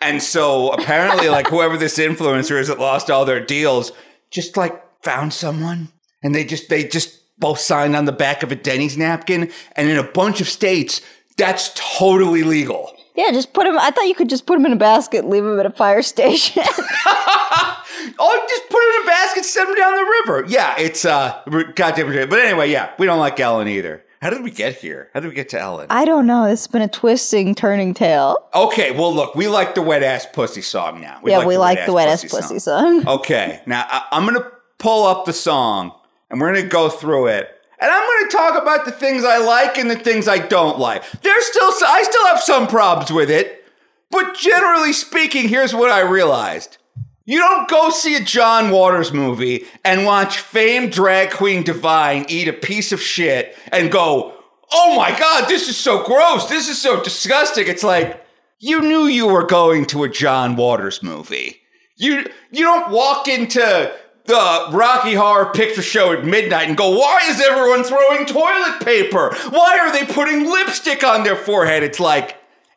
And 0.00 0.20
so 0.20 0.70
apparently, 0.72 1.28
like 1.28 1.46
whoever 1.46 1.76
this 1.76 1.96
influencer 1.98 2.58
is 2.58 2.66
that 2.66 2.80
lost 2.80 3.12
all 3.12 3.24
their 3.24 3.38
deals, 3.44 3.92
just 4.32 4.56
like 4.56 4.82
found 5.04 5.32
someone, 5.32 5.88
and 6.20 6.34
they 6.34 6.44
just 6.44 6.68
they 6.68 6.82
just 6.82 7.20
both 7.38 7.60
signed 7.60 7.94
on 7.94 8.06
the 8.06 8.12
back 8.12 8.42
of 8.42 8.50
a 8.50 8.56
Denny's 8.56 8.98
napkin, 8.98 9.52
and 9.76 9.88
in 9.88 9.98
a 9.98 10.02
bunch 10.02 10.40
of 10.40 10.48
states, 10.48 11.00
that's 11.36 11.72
totally 11.98 12.42
legal. 12.42 12.92
yeah, 13.16 13.30
just 13.32 13.52
put 13.52 13.64
them. 13.64 13.78
I 13.78 13.90
thought 13.90 14.06
you 14.06 14.14
could 14.14 14.28
just 14.28 14.46
put 14.46 14.54
them 14.56 14.66
in 14.66 14.72
a 14.72 14.76
basket 14.76 15.24
leave 15.26 15.44
them 15.44 15.58
at 15.58 15.66
a 15.66 15.70
fire 15.70 16.02
station. 16.14 16.62
Oh, 18.18 18.46
just 18.48 18.68
put 18.68 18.78
it 18.78 18.96
in 18.96 19.02
a 19.02 19.06
basket, 19.06 19.44
send 19.44 19.68
them 19.68 19.76
down 19.76 19.94
the 19.94 20.22
river. 20.24 20.44
Yeah, 20.46 20.74
it's 20.78 21.04
uh, 21.06 21.40
goddamn. 21.74 22.28
But 22.28 22.38
anyway, 22.38 22.70
yeah, 22.70 22.90
we 22.98 23.06
don't 23.06 23.18
like 23.18 23.40
Ellen 23.40 23.66
either. 23.66 24.04
How 24.20 24.28
did 24.30 24.42
we 24.42 24.50
get 24.50 24.76
here? 24.76 25.08
How 25.14 25.20
did 25.20 25.28
we 25.28 25.34
get 25.34 25.48
to 25.50 25.60
Ellen? 25.60 25.86
I 25.88 26.04
don't 26.04 26.26
know. 26.26 26.44
It's 26.44 26.66
been 26.66 26.82
a 26.82 26.88
twisting, 26.88 27.54
turning 27.54 27.94
tale. 27.94 28.36
Okay, 28.54 28.90
well, 28.90 29.12
look, 29.14 29.34
we 29.34 29.48
like 29.48 29.74
the 29.74 29.80
wet 29.82 30.02
ass 30.02 30.26
pussy 30.32 30.60
song 30.60 31.00
now. 31.00 31.20
yeah, 31.24 31.46
we 31.46 31.56
like 31.56 31.86
the 31.86 31.92
wet 31.94 32.08
ass 32.08 32.24
pussy 32.24 32.58
song. 32.58 33.06
Okay, 33.08 33.62
now 33.66 33.86
I, 33.88 34.06
I'm 34.12 34.26
gonna 34.26 34.50
pull 34.78 35.06
up 35.06 35.24
the 35.24 35.32
song 35.32 35.92
and 36.30 36.40
we're 36.40 36.52
gonna 36.54 36.68
go 36.68 36.90
through 36.90 37.28
it, 37.28 37.53
and 37.84 37.92
I'm 37.92 38.08
gonna 38.08 38.30
talk 38.30 38.62
about 38.62 38.84
the 38.84 38.92
things 38.92 39.24
I 39.24 39.38
like 39.38 39.76
and 39.76 39.90
the 39.90 39.98
things 39.98 40.26
I 40.26 40.38
don't 40.38 40.78
like. 40.78 41.02
There's 41.20 41.46
still, 41.46 41.70
I 41.86 42.02
still 42.02 42.26
have 42.28 42.40
some 42.40 42.66
problems 42.66 43.12
with 43.12 43.30
it, 43.30 43.64
but 44.10 44.34
generally 44.34 44.92
speaking, 44.92 45.48
here's 45.48 45.74
what 45.74 45.90
I 45.90 46.00
realized: 46.00 46.78
You 47.26 47.40
don't 47.40 47.68
go 47.68 47.90
see 47.90 48.16
a 48.16 48.20
John 48.20 48.70
Waters 48.70 49.12
movie 49.12 49.66
and 49.84 50.06
watch 50.06 50.38
famed 50.38 50.92
drag 50.92 51.30
queen 51.30 51.62
Divine 51.62 52.24
eat 52.28 52.48
a 52.48 52.54
piece 52.54 52.90
of 52.90 53.00
shit 53.02 53.56
and 53.70 53.92
go, 53.92 54.34
oh 54.72 54.96
my 54.96 55.16
God, 55.16 55.48
this 55.48 55.68
is 55.68 55.76
so 55.76 56.02
gross. 56.04 56.46
This 56.46 56.68
is 56.68 56.80
so 56.80 57.02
disgusting. 57.02 57.68
It's 57.68 57.84
like, 57.84 58.24
you 58.58 58.80
knew 58.80 59.06
you 59.06 59.26
were 59.26 59.46
going 59.46 59.84
to 59.86 60.04
a 60.04 60.08
John 60.08 60.56
Waters 60.56 61.02
movie. 61.02 61.60
You, 61.96 62.26
you 62.50 62.64
don't 62.64 62.90
walk 62.90 63.28
into 63.28 63.94
the 64.26 64.68
Rocky 64.72 65.14
Horror 65.14 65.52
Picture 65.52 65.82
Show 65.82 66.12
at 66.12 66.24
midnight 66.24 66.68
and 66.68 66.76
go, 66.76 66.98
why 66.98 67.20
is 67.28 67.40
everyone 67.40 67.84
throwing 67.84 68.26
toilet 68.26 68.80
paper? 68.80 69.34
Why 69.50 69.78
are 69.78 69.92
they 69.92 70.10
putting 70.12 70.50
lipstick 70.50 71.04
on 71.04 71.24
their 71.24 71.36
forehead? 71.36 71.82
It's 71.82 72.00
like, 72.00 72.36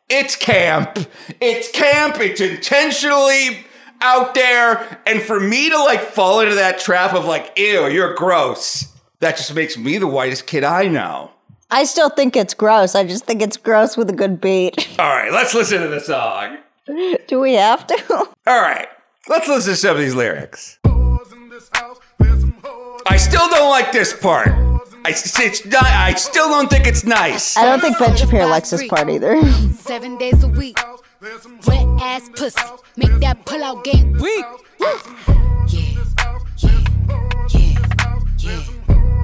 it's 0.10 0.36
camp. 0.36 1.00
It's 1.39 1.72
camp. 1.72 2.20
It's 2.20 2.42
intentionally 2.42 3.66
out 4.01 4.34
there. 4.34 5.01
And 5.06 5.22
for 5.22 5.39
me 5.39 5.70
to 5.70 5.77
like 5.77 6.01
fall 6.01 6.42
into 6.42 6.56
that 6.56 6.80
trap 6.80 7.13
of 7.13 7.25
like, 7.25 7.54
ew, 7.58 7.88
you're 7.88 8.13
gross, 8.13 8.94
that 9.20 9.38
just 9.38 9.54
makes 9.54 9.77
me 9.77 9.98
the 9.98 10.08
whitest 10.08 10.48
kid 10.48 10.63
I 10.63 10.88
know. 10.88 11.32
I 11.70 11.84
still 11.84 12.10
think 12.10 12.36
it's 12.36 12.54
gross. 12.54 12.96
I 12.96 13.04
just 13.06 13.25
think 13.25 13.42
it's 13.42 13.58
gross 13.58 13.98
with 13.98 14.10
a 14.10 14.13
good 14.13 14.39
beat. 14.39 14.88
All 15.00 15.10
right, 15.10 15.32
let's 15.32 15.54
listen 15.54 15.82
to 15.82 15.88
the 15.88 16.00
song. 16.00 16.58
Do 17.27 17.42
we 17.42 17.54
have 17.54 17.86
to? 17.88 18.27
All 18.48 18.62
right, 18.62 18.88
let's 19.27 19.50
listen 19.50 19.74
to 19.74 19.77
some 19.77 19.96
of 19.98 20.01
these 20.01 20.16
lyrics. 20.16 20.77
I 23.10 23.18
still 23.18 23.48
don't 23.50 23.70
like 23.70 23.92
this 23.92 24.14
part. 24.14 24.50
I, 25.06 25.10
it's 25.12 25.66
not, 25.66 25.84
I 25.86 26.14
still 26.16 26.50
don't 26.50 26.70
think 26.70 26.86
it's 26.86 27.06
nice. 27.06 27.56
I 27.56 27.66
don't 27.66 27.80
think 27.80 27.98
Ben 27.98 28.16
Shapiro 28.18 28.48
likes 28.48 28.70
this 28.72 28.86
part 28.88 29.10
either. 29.10 29.42
Seven 29.72 30.18
days 30.18 30.44
a 30.44 30.48
week. 30.50 30.78
Wet 31.22 31.86
ass 32.02 32.30
pussy. 32.36 32.62
Make 32.98 33.14
that 33.22 33.46
pull 33.46 33.64
out 33.64 33.84
game 33.84 34.14
weak. 34.20 34.46
Yeah. 34.80 35.00
Yeah. 35.68 36.04
Yeah. 36.58 36.84
Yeah. 38.40 38.64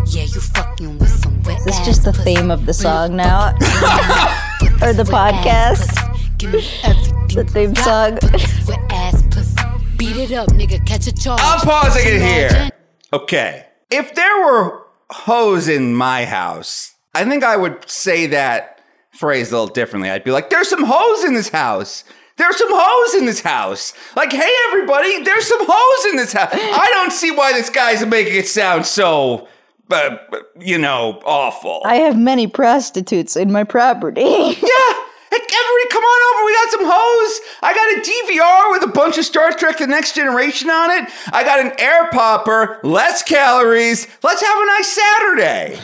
Yeah, 0.06 0.24
you 0.24 0.40
fucking 0.42 1.00
with 1.00 1.10
some 1.10 1.42
wet 1.44 1.60
Is 1.60 1.66
this 1.66 1.80
just 1.86 2.04
the 2.06 2.12
pussy. 2.13 2.36
theme 2.36 2.52
of 2.52 2.66
the 2.66 2.74
song 2.74 3.16
now? 3.16 3.56
Or 4.82 4.92
the 4.94 5.04
this 5.04 5.10
wet 5.12 5.34
ass 5.36 5.80
podcast? 5.86 5.88
pussy. 5.96 6.32
Give 6.38 6.52
me 6.54 6.68
everything 6.84 7.28
The 7.36 7.44
theme 7.46 7.75
song. 7.75 8.18
Put 8.18 8.32
this 8.34 8.68
wet 8.68 8.80
ass 8.92 9.22
pussy. 9.30 9.56
Beat 9.98 10.18
it 10.18 10.32
up, 10.32 10.48
nigga. 10.50 10.86
Catch 10.86 11.08
a 11.08 11.12
charge. 11.13 11.40
I'm 11.44 11.60
pausing 11.60 12.04
it 12.06 12.22
here. 12.22 12.70
Okay. 13.12 13.66
If 13.90 14.16
there 14.16 14.46
were 14.46 14.82
hoes 15.10 15.68
in 15.68 15.94
my 15.96 16.25
house, 16.25 16.96
I 17.13 17.25
think 17.25 17.44
I 17.44 17.58
would 17.58 17.90
say 17.90 18.28
that 18.28 18.80
phrase 19.12 19.52
a 19.52 19.58
little 19.60 19.74
differently. 19.74 20.10
I'd 20.10 20.24
be 20.24 20.32
like, 20.32 20.50
there's 20.50 20.70
some 20.70 20.84
hoes 20.84 21.24
in 21.24 21.34
this 21.34 21.50
house. 21.50 22.04
There's 22.38 22.58
some 22.58 22.72
hoes 22.72 23.13
in 23.13 23.25
this 23.28 23.42
house. 23.42 23.94
Like, 24.16 24.32
hey, 24.32 24.52
everybody, 24.70 25.22
there's 25.24 25.46
some 25.48 25.66
hoes 25.70 26.12
in 26.12 26.18
this 26.18 26.34
house. 26.34 26.50
I 26.52 26.90
don't 26.92 27.12
see 27.12 27.30
why 27.30 27.54
this 27.54 27.70
guy's 27.70 28.04
making 28.08 28.36
it 28.36 28.48
sound 28.48 28.88
so, 28.88 29.48
uh, 29.92 30.18
you 30.60 30.80
know, 30.80 31.22
awful. 31.25 31.84
I 31.86 31.96
have 31.98 32.18
many 32.18 32.48
prostitutes 32.48 33.36
in 33.36 33.52
my 33.52 33.63
property. 33.63 34.22
Yeah. 34.62 35.03
Hey, 35.34 35.40
everybody, 35.40 35.90
come 35.90 36.04
on 36.04 36.36
over. 36.36 36.46
We 36.46 36.54
got 36.54 36.70
some 36.70 36.86
hoes. 36.86 37.42
I 37.63 37.74
got 37.74 37.98
a 37.98 38.02
DVR 38.08 38.72
with 38.72 38.84
a 38.84 38.94
bunch 38.94 39.18
of 39.18 39.25
Star 39.25 39.52
Trek 39.52 39.80
The 39.80 39.88
Next 39.88 40.13
Generation 40.13 40.70
on 40.70 40.92
it. 40.92 41.10
I 41.34 41.44
got 41.44 41.60
an 41.60 41.72
air 41.80 42.12
popper, 42.12 42.80
less 42.84 43.24
calories. 43.24 44.08
Let's 44.22 44.44
have 44.44 44.58
a 44.62 44.66
nice 44.68 44.92
Saturday. 44.92 45.80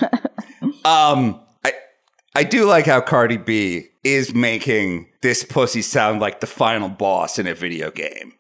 um, 0.86 1.40
I, 1.66 1.74
I 2.36 2.44
do 2.44 2.66
like 2.66 2.86
how 2.86 3.02
Cardi 3.02 3.38
B 3.38 3.88
is 4.04 4.36
making 4.36 5.08
this 5.24 5.44
pussy 5.44 5.82
sound 5.82 6.20
like 6.20 6.42
the 6.42 6.48
final 6.48 6.88
boss 6.88 7.40
in 7.40 7.48
a 7.48 7.56
video 7.56 7.90
game. 7.90 8.34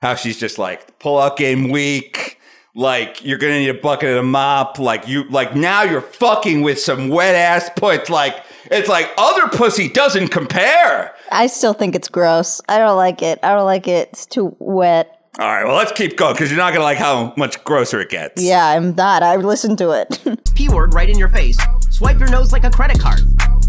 How 0.00 0.14
she's 0.14 0.40
just 0.40 0.58
like, 0.58 0.98
pull 0.98 1.18
out 1.18 1.36
game 1.36 1.68
weak. 1.68 2.40
Like 2.76 3.24
you're 3.24 3.38
gonna 3.38 3.60
need 3.60 3.68
a 3.68 3.74
bucket 3.74 4.08
and 4.10 4.18
a 4.18 4.22
mop. 4.22 4.80
Like 4.80 5.06
you, 5.06 5.24
like 5.28 5.54
now 5.54 5.82
you're 5.82 6.00
fucking 6.00 6.62
with 6.62 6.80
some 6.80 7.08
wet 7.08 7.36
ass 7.36 7.70
put. 7.76 8.10
Like 8.10 8.44
it's 8.70 8.88
like 8.88 9.10
other 9.16 9.46
pussy 9.48 9.88
doesn't 9.88 10.28
compare. 10.28 11.14
I 11.30 11.46
still 11.46 11.72
think 11.72 11.94
it's 11.94 12.08
gross. 12.08 12.60
I 12.68 12.78
don't 12.78 12.96
like 12.96 13.22
it. 13.22 13.38
I 13.44 13.54
don't 13.54 13.64
like 13.64 13.86
it. 13.86 14.08
It's 14.10 14.26
too 14.26 14.56
wet. 14.58 15.20
All 15.38 15.46
right, 15.46 15.64
well 15.64 15.74
let's 15.74 15.90
keep 15.92 16.16
going 16.16 16.34
because 16.34 16.50
you're 16.50 16.58
not 16.58 16.72
gonna 16.72 16.84
like 16.84 16.98
how 16.98 17.32
much 17.36 17.62
grosser 17.64 18.00
it 18.00 18.08
gets. 18.08 18.42
Yeah, 18.42 18.66
I'm 18.66 18.94
not. 18.96 19.22
I 19.22 19.36
listened 19.36 19.78
to 19.78 19.90
it. 19.90 20.20
P 20.56 20.68
word 20.68 20.94
right 20.94 21.08
in 21.08 21.18
your 21.18 21.28
face. 21.28 21.58
Swipe 21.90 22.18
your 22.18 22.30
nose 22.30 22.52
like 22.52 22.64
a 22.64 22.70
credit 22.70 23.00
card. 23.00 23.20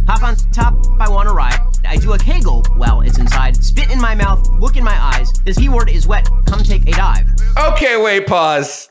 Hop 0.08 0.24
on 0.24 0.36
top, 0.52 0.76
I 1.00 1.10
wanna 1.10 1.34
ride. 1.34 1.60
I 1.84 1.98
do 1.98 2.14
a 2.14 2.20
kegel 2.20 2.64
while 2.76 3.02
it's 3.02 3.18
inside. 3.18 3.56
Spit 3.64 3.92
in 3.92 4.00
my 4.00 4.14
mouth, 4.14 4.48
look 4.60 4.78
in 4.78 4.84
my 4.84 4.96
eyes. 4.96 5.32
This 5.44 5.58
P 5.58 5.70
word 5.70 5.90
is 5.90 6.06
wet, 6.06 6.28
come 6.46 6.60
take 6.60 6.88
a 6.88 6.92
dive. 6.92 7.30
Okay, 7.58 7.98
wait, 8.00 8.28
pause. 8.28 8.90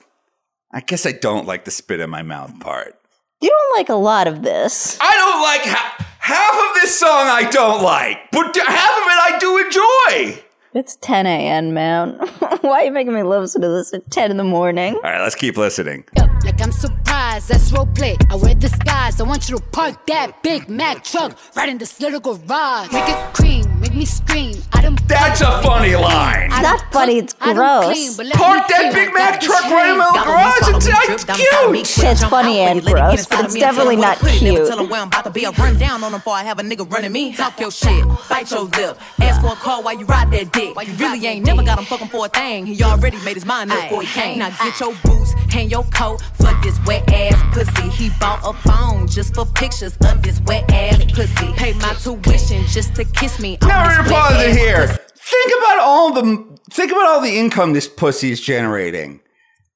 I 0.74 0.80
guess 0.80 1.06
I 1.06 1.12
don't 1.12 1.46
like 1.46 1.64
the 1.64 1.70
spit 1.70 2.00
in 2.00 2.10
my 2.10 2.22
mouth 2.22 2.58
part. 2.60 2.98
you 3.40 3.48
don't 3.48 3.78
like 3.78 3.88
a 3.88 3.94
lot 3.94 4.26
of 4.26 4.42
this. 4.42 4.98
I 5.00 5.12
don't 5.14 5.40
like 5.42 5.60
ha- 5.64 6.06
half 6.18 6.54
of 6.68 6.82
this 6.82 6.98
song. 6.98 7.28
I 7.28 7.48
don't 7.50 7.82
like, 7.82 8.18
but 8.32 8.52
d- 8.52 8.60
half 8.66 8.90
of 8.90 9.06
it 9.06 9.34
I 9.34 9.38
do 9.38 9.58
enjoy. 9.58 10.42
It's 10.74 10.96
10 10.96 11.26
a.m., 11.26 11.72
man. 11.72 12.14
Why 12.62 12.80
are 12.80 12.84
you 12.86 12.90
making 12.90 13.14
me 13.14 13.22
listen 13.22 13.62
to 13.62 13.68
this 13.68 13.94
at 13.94 14.10
10 14.10 14.32
in 14.32 14.36
the 14.38 14.42
morning? 14.42 14.94
All 14.96 15.02
right, 15.02 15.20
let's 15.22 15.36
keep 15.36 15.56
listening. 15.56 16.02
like 16.16 16.60
I'm 16.60 16.72
surprised. 16.72 17.48
That's 17.48 17.70
roleplay. 17.70 18.16
I 18.28 18.34
wear 18.34 18.54
disguise. 18.56 19.20
I 19.20 19.22
want 19.22 19.48
you 19.48 19.56
to 19.56 19.62
park 19.66 20.04
that 20.08 20.42
Big 20.42 20.68
Mac 20.68 21.04
truck 21.04 21.38
right 21.54 21.68
in 21.68 21.78
this 21.78 22.00
little 22.00 22.18
garage. 22.18 22.90
Make 22.92 23.08
it 23.08 23.34
cream, 23.34 23.63
make 23.84 23.94
me 23.94 24.04
scream. 24.04 24.56
I 24.72 24.80
don't. 24.80 24.96
That's 25.08 25.40
a 25.42 25.60
funny 25.62 25.94
line. 25.94 26.48
I 26.50 26.62
not 26.62 26.92
funny, 26.92 27.18
it's 27.18 27.34
gross. 27.34 27.84
clean, 27.84 28.30
Park 28.32 28.68
that 28.68 28.92
Big 28.94 29.12
Mac 29.12 29.40
truck 29.40 29.64
right 29.64 29.92
in 29.92 29.94
shame. 29.94 29.98
the 29.98 30.08
Got 30.14 30.26
on 30.26 30.36
me, 30.36 30.44
garage. 30.44 30.60
follow 30.64 30.76
It's 30.76 30.88
not 30.88 31.04
trip 31.04 31.20
down 31.26 31.36
beside 31.36 31.70
me, 31.70 31.82
cute. 31.82 31.94
quick 31.94 32.12
It's 32.12 32.24
funny 32.24 32.58
and 32.60 32.84
let 32.84 32.92
it 32.92 33.16
get 33.16 33.26
gross, 33.26 33.26
but 33.28 33.44
it's 33.44 33.54
me, 33.54 33.60
I 33.60 33.72
tell 33.72 33.74
definitely 33.74 33.96
not 33.96 34.18
to 34.18 34.24
never 34.24 34.38
cute. 34.38 34.68
Tell 34.68 34.80
him 34.80 34.88
where 34.88 35.00
I'm 35.02 35.08
about 35.08 35.24
to 35.24 35.30
be. 35.30 35.46
I 35.46 35.50
run 35.50 35.78
down 35.78 36.02
on 36.02 36.12
him 36.14 36.18
before 36.18 36.34
I 36.34 36.44
have 36.44 36.58
a 36.58 36.62
nigga 36.62 36.90
running 36.90 37.12
me. 37.12 37.34
Talk 37.34 37.60
your 37.60 37.70
shit, 37.70 38.04
bite 38.30 38.50
your 38.50 38.64
lip. 38.64 38.98
Ask 39.20 39.40
for 39.42 39.52
a 39.52 39.56
call 39.56 39.82
while 39.82 39.98
you 39.98 40.06
ride 40.06 40.30
that 40.32 40.52
dick. 40.52 40.74
You 40.86 40.94
really 40.94 41.26
ain't 41.26 41.44
never 41.44 41.62
got 41.62 41.78
him 41.78 41.84
fucking 41.84 42.08
for 42.08 42.26
a 42.26 42.28
thing. 42.28 42.64
He 42.66 42.82
already 42.82 43.18
made 43.24 43.34
his 43.34 43.44
mind 43.44 43.70
up 43.70 43.82
before 43.82 44.02
he 44.02 44.08
came. 44.08 44.38
Now 44.38 44.50
get 44.50 44.80
your 44.80 44.94
boots, 45.04 45.32
hang 45.50 45.68
your 45.68 45.84
coat 45.84 46.22
for 46.40 46.52
this 46.62 46.78
wet 46.86 47.04
ass 47.12 47.36
pussy. 47.52 47.90
He 47.90 48.10
bought 48.18 48.40
a 48.44 48.54
phone 48.66 49.06
just 49.08 49.34
for 49.34 49.44
pictures 49.44 49.96
of 50.08 50.22
this 50.22 50.40
wet 50.46 50.70
ass 50.72 51.04
pussy. 51.12 51.52
Pay 51.52 51.74
my 51.74 51.92
tuition 51.94 52.64
just 52.66 52.94
to 52.96 53.04
kiss 53.04 53.38
me. 53.38 53.58
on 53.60 53.73
Now 53.74 53.88
this 53.88 53.98
we're 53.98 54.04
gonna 54.04 54.10
wet 54.10 54.30
pause 54.30 54.40
it 54.40 54.50
ass 54.50 54.56
here. 54.56 54.86
pussy. 54.88 54.98
Think 55.16 55.52
about 55.58 55.78
all 55.80 56.12
the 56.12 56.58
think 56.70 56.92
about 56.92 57.06
all 57.06 57.20
the 57.20 57.38
income 57.38 57.72
this 57.72 57.88
pussy 57.88 58.30
is 58.30 58.40
generating. 58.40 59.20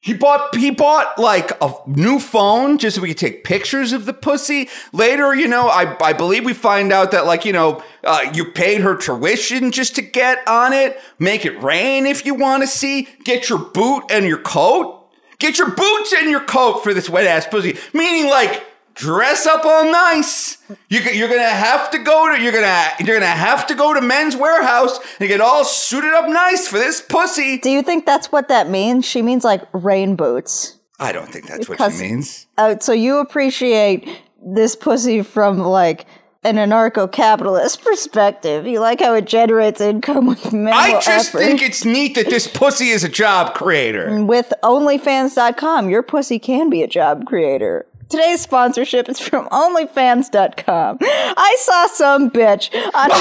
He 0.00 0.14
bought 0.14 0.54
he 0.54 0.70
bought 0.70 1.18
like 1.18 1.50
a 1.60 1.74
new 1.86 2.20
phone 2.20 2.78
just 2.78 2.96
so 2.96 3.02
we 3.02 3.08
could 3.08 3.18
take 3.18 3.42
pictures 3.42 3.92
of 3.92 4.06
the 4.06 4.12
pussy. 4.12 4.68
Later, 4.92 5.34
you 5.34 5.48
know, 5.48 5.68
I 5.68 5.96
I 6.00 6.12
believe 6.12 6.44
we 6.44 6.54
find 6.54 6.92
out 6.92 7.10
that 7.10 7.26
like 7.26 7.44
you 7.44 7.52
know 7.52 7.82
uh, 8.04 8.30
you 8.32 8.52
paid 8.52 8.80
her 8.82 8.96
tuition 8.96 9.72
just 9.72 9.96
to 9.96 10.02
get 10.02 10.46
on 10.46 10.72
it. 10.72 11.00
Make 11.18 11.44
it 11.44 11.60
rain 11.60 12.06
if 12.06 12.24
you 12.24 12.34
want 12.34 12.62
to 12.62 12.68
see. 12.68 13.08
Get 13.24 13.48
your 13.48 13.58
boot 13.58 14.04
and 14.10 14.24
your 14.26 14.38
coat. 14.38 15.08
Get 15.40 15.58
your 15.58 15.70
boots 15.70 16.14
and 16.16 16.30
your 16.30 16.44
coat 16.44 16.84
for 16.84 16.94
this 16.94 17.10
wet 17.10 17.26
ass 17.26 17.46
pussy. 17.46 17.76
Meaning 17.92 18.30
like 18.30 18.64
dress 18.98 19.46
up 19.46 19.64
all 19.64 19.90
nice. 19.90 20.58
You, 20.88 21.00
you're 21.00 21.28
gonna 21.28 21.48
have 21.48 21.90
to 21.92 21.98
go 21.98 22.34
to 22.34 22.42
you're 22.42 22.52
gonna 22.52 22.88
you're 23.00 23.18
gonna 23.18 23.26
have 23.30 23.66
to 23.68 23.74
go 23.74 23.94
to 23.94 24.00
Men's 24.00 24.34
Wearhouse 24.34 24.98
and 25.20 25.28
get 25.28 25.40
all 25.40 25.64
suited 25.64 26.12
up 26.12 26.28
nice 26.28 26.68
for 26.68 26.78
this 26.78 27.00
pussy. 27.00 27.58
Do 27.58 27.70
you 27.70 27.82
think 27.82 28.04
that's 28.04 28.30
what 28.30 28.48
that 28.48 28.68
means? 28.68 29.06
She 29.06 29.22
means 29.22 29.44
like 29.44 29.62
rain 29.72 30.16
boots. 30.16 30.76
I 31.00 31.12
don't 31.12 31.28
think 31.32 31.46
that's 31.46 31.68
what 31.68 31.78
she 31.80 31.98
means. 32.02 32.46
Uh, 32.58 32.76
so 32.80 32.92
you 32.92 33.18
appreciate 33.18 34.08
this 34.44 34.74
pussy 34.74 35.22
from 35.22 35.58
like 35.58 36.06
an 36.42 36.56
anarcho-capitalist 36.56 37.82
perspective. 37.84 38.66
You 38.66 38.80
like 38.80 39.00
how 39.00 39.14
it 39.14 39.24
generates 39.24 39.80
income 39.80 40.26
with 40.26 40.52
minimal 40.52 40.74
I 40.74 41.00
just 41.00 41.28
effort. 41.28 41.38
think 41.38 41.62
it's 41.62 41.84
neat 41.84 42.16
that 42.16 42.26
this 42.30 42.48
pussy 42.48 42.88
is 42.88 43.04
a 43.04 43.08
job 43.08 43.54
creator. 43.54 44.24
With 44.24 44.52
OnlyFans.com, 44.64 45.88
your 45.88 46.02
pussy 46.02 46.38
can 46.40 46.68
be 46.68 46.82
a 46.82 46.88
job 46.88 47.26
creator. 47.26 47.86
Today's 48.08 48.40
sponsorship 48.40 49.08
is 49.10 49.20
from 49.20 49.48
OnlyFans.com. 49.50 50.98
I 51.02 51.56
saw 51.58 51.86
some 51.88 52.30
bitch 52.30 52.74
on. 52.74 53.10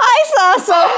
I 0.00 0.24
saw 0.36 0.56
some 0.58 0.90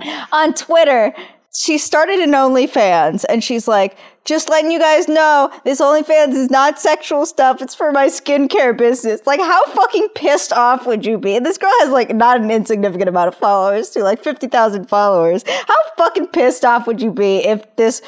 bitch 0.00 0.32
on 0.32 0.54
Twitter. 0.54 1.12
She 1.54 1.76
started 1.76 2.20
an 2.20 2.32
OnlyFans 2.32 3.24
and 3.28 3.44
she's 3.44 3.68
like, 3.68 3.98
just 4.24 4.48
letting 4.48 4.70
you 4.70 4.78
guys 4.78 5.06
know, 5.06 5.50
this 5.64 5.80
OnlyFans 5.80 6.32
is 6.32 6.50
not 6.50 6.80
sexual 6.80 7.24
stuff. 7.26 7.62
It's 7.62 7.74
for 7.74 7.92
my 7.92 8.06
skincare 8.06 8.76
business. 8.76 9.20
Like, 9.24 9.40
how 9.40 9.64
fucking 9.66 10.08
pissed 10.14 10.52
off 10.52 10.86
would 10.86 11.06
you 11.06 11.16
be? 11.16 11.36
And 11.36 11.46
this 11.46 11.58
girl 11.58 11.72
has 11.80 11.90
like 11.90 12.14
not 12.14 12.40
an 12.40 12.50
insignificant 12.50 13.08
amount 13.08 13.28
of 13.28 13.36
followers, 13.36 13.90
too, 13.90 14.02
like 14.02 14.22
50,000 14.22 14.86
followers. 14.86 15.44
How 15.46 15.76
fucking 15.96 16.28
pissed 16.28 16.64
off 16.64 16.86
would 16.86 17.00
you 17.00 17.12
be 17.12 17.38
if 17.38 17.76
this 17.76 18.02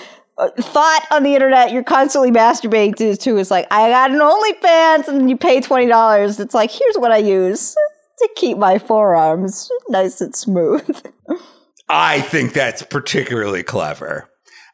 thought 0.58 1.06
on 1.10 1.22
the 1.22 1.34
internet 1.34 1.72
you're 1.72 1.82
constantly 1.82 2.30
masturbating 2.30 2.94
to, 2.96 3.16
to 3.16 3.36
is 3.38 3.50
like, 3.50 3.66
I 3.70 3.90
got 3.90 4.10
an 4.10 4.20
OnlyFans 4.20 5.08
and 5.08 5.28
you 5.28 5.36
pay 5.36 5.60
$20. 5.60 6.40
It's 6.40 6.54
like, 6.54 6.70
here's 6.70 6.96
what 6.96 7.12
I 7.12 7.18
use 7.18 7.74
to 8.18 8.28
keep 8.36 8.58
my 8.58 8.78
forearms 8.78 9.70
nice 9.88 10.20
and 10.20 10.34
smooth. 10.34 11.06
I 11.88 12.20
think 12.20 12.52
that's 12.52 12.82
particularly 12.82 13.62
clever. 13.62 14.28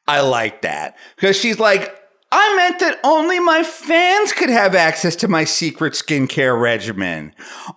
I 0.06 0.20
like 0.20 0.62
that 0.62 0.96
because 1.16 1.36
she's 1.36 1.58
like, 1.58 2.00
I 2.36 2.56
meant 2.56 2.80
that 2.80 2.98
only 3.04 3.38
my 3.38 3.62
fans 3.62 4.32
could 4.32 4.50
have 4.50 4.74
access 4.74 5.14
to 5.16 5.28
my 5.28 5.44
secret 5.44 5.92
skincare 5.92 6.60
regimen. 6.60 7.32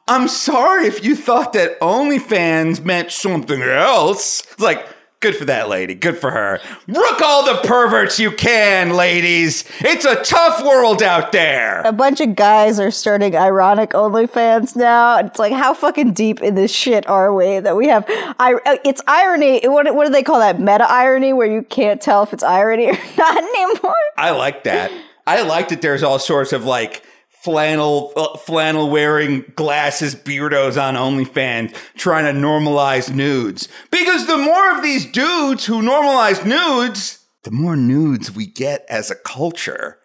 I'm 0.08 0.28
sorry 0.28 0.88
if 0.88 1.04
you 1.06 1.16
thought 1.16 1.54
that 1.54 1.80
OnlyFans 1.80 2.84
meant 2.84 3.12
something 3.12 3.62
else. 3.62 4.42
It's 4.52 4.60
like, 4.60 4.84
good 5.20 5.36
for 5.36 5.46
that 5.46 5.70
lady. 5.70 5.96
Good 5.96 6.18
for 6.18 6.32
her. 6.32 6.60
Rook 6.88 7.22
all 7.22 7.46
the 7.46 7.68
perverts 7.68 8.20
you 8.20 8.32
can, 8.32 8.92
ladies. 8.92 9.64
It's 9.80 10.06
a 10.06 10.24
tough 10.24 10.64
world 10.64 11.02
out 11.02 11.32
there. 11.32 11.82
A 11.86 11.92
bunch 11.92 12.22
of 12.22 12.36
guys 12.36 12.80
are 12.80 12.92
starting 12.92 13.36
ironic 13.36 13.92
OnlyFans 13.92 14.76
now. 14.76 15.18
It's 15.20 15.40
like, 15.40 15.54
how 15.54 15.74
fucking 15.74 16.14
deep 16.14 16.42
in 16.42 16.56
this 16.56 16.72
shit 16.72 17.08
are 17.08 17.34
we 17.34 17.60
that 17.60 17.76
we 17.76 17.88
have? 17.88 18.06
I, 18.08 18.60
uh, 18.66 18.78
it's 18.86 19.02
irony. 19.08 19.62
What, 19.68 19.94
what 19.96 20.06
do 20.06 20.12
they 20.12 20.24
call 20.24 20.40
that? 20.40 20.60
Meta 20.60 20.90
irony, 20.90 21.34
where 21.34 21.48
you 21.48 21.64
can't 21.64 22.02
tell 22.02 22.24
if 22.24 22.34
it's 22.34 22.44
irony 22.44 22.88
or 22.88 22.94
not 23.18 23.38
anymore. 23.38 23.96
I 24.18 24.32
like 24.32 24.64
that. 24.66 24.92
I 25.26 25.42
like 25.42 25.70
that 25.70 25.82
there's 25.82 26.04
all 26.04 26.20
sorts 26.20 26.54
of 26.54 26.64
like 26.64 27.04
flannel 27.48 28.12
uh, 28.18 28.38
flannel 28.40 28.90
wearing 28.90 29.46
glasses 29.56 30.14
beardos 30.14 30.76
on 30.78 30.96
OnlyFans 30.96 31.74
trying 31.96 32.26
to 32.26 32.38
normalize 32.38 33.10
nudes. 33.14 33.70
Because 33.90 34.28
the 34.28 34.36
more 34.36 34.76
of 34.76 34.84
these 34.84 35.10
dudes 35.10 35.66
who 35.66 35.82
normalize 35.82 36.46
nudes, 36.46 37.26
the 37.44 37.52
more 37.52 37.78
nudes 37.78 38.30
we 38.30 38.48
get 38.48 38.86
as 38.90 39.10
a 39.10 39.16
culture. 39.16 39.98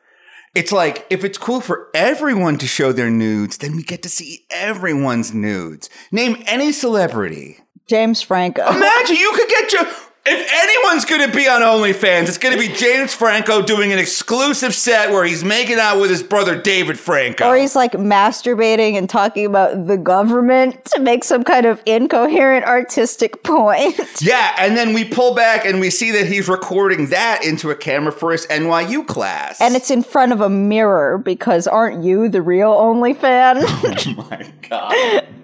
It's 0.54 0.70
like 0.70 1.04
if 1.10 1.24
it's 1.24 1.36
cool 1.36 1.60
for 1.60 1.88
everyone 1.94 2.58
to 2.58 2.66
show 2.68 2.92
their 2.92 3.10
nudes, 3.10 3.58
then 3.58 3.74
we 3.74 3.82
get 3.82 4.04
to 4.04 4.08
see 4.08 4.46
everyone's 4.52 5.34
nudes. 5.34 5.90
Name 6.12 6.44
any 6.46 6.70
celebrity. 6.70 7.58
James 7.88 8.22
Franco. 8.22 8.64
Imagine 8.64 9.16
you 9.16 9.32
could 9.34 9.48
get 9.48 9.72
your. 9.72 9.86
If 10.24 10.52
anyone's 10.52 11.04
going 11.04 11.28
to 11.28 11.36
be 11.36 11.48
on 11.48 11.62
OnlyFans, 11.62 12.28
it's 12.28 12.38
going 12.38 12.54
to 12.54 12.60
be 12.60 12.72
James 12.72 13.12
Franco 13.12 13.60
doing 13.60 13.92
an 13.92 13.98
exclusive 13.98 14.72
set 14.72 15.10
where 15.10 15.24
he's 15.24 15.42
making 15.42 15.80
out 15.80 16.00
with 16.00 16.10
his 16.10 16.22
brother 16.22 16.60
David 16.60 16.96
Franco. 16.96 17.48
Or 17.48 17.56
he's 17.56 17.74
like 17.74 17.92
masturbating 17.92 18.94
and 18.94 19.10
talking 19.10 19.46
about 19.46 19.88
the 19.88 19.96
government 19.96 20.84
to 20.86 21.00
make 21.00 21.24
some 21.24 21.42
kind 21.42 21.66
of 21.66 21.82
incoherent 21.86 22.64
artistic 22.66 23.42
point. 23.42 23.98
yeah, 24.22 24.54
and 24.58 24.76
then 24.76 24.92
we 24.92 25.04
pull 25.04 25.34
back 25.34 25.64
and 25.64 25.80
we 25.80 25.90
see 25.90 26.12
that 26.12 26.28
he's 26.28 26.48
recording 26.48 27.06
that 27.08 27.44
into 27.44 27.70
a 27.70 27.74
camera 27.74 28.12
for 28.12 28.30
his 28.30 28.46
NYU 28.46 29.04
class. 29.04 29.60
And 29.60 29.74
it's 29.74 29.90
in 29.90 30.04
front 30.04 30.30
of 30.30 30.40
a 30.40 30.48
mirror 30.48 31.18
because 31.18 31.66
aren't 31.66 32.04
you 32.04 32.28
the 32.28 32.42
real 32.42 32.72
OnlyFan? 32.72 33.64
oh 33.66 34.28
my 34.30 34.52
god. 34.68 35.26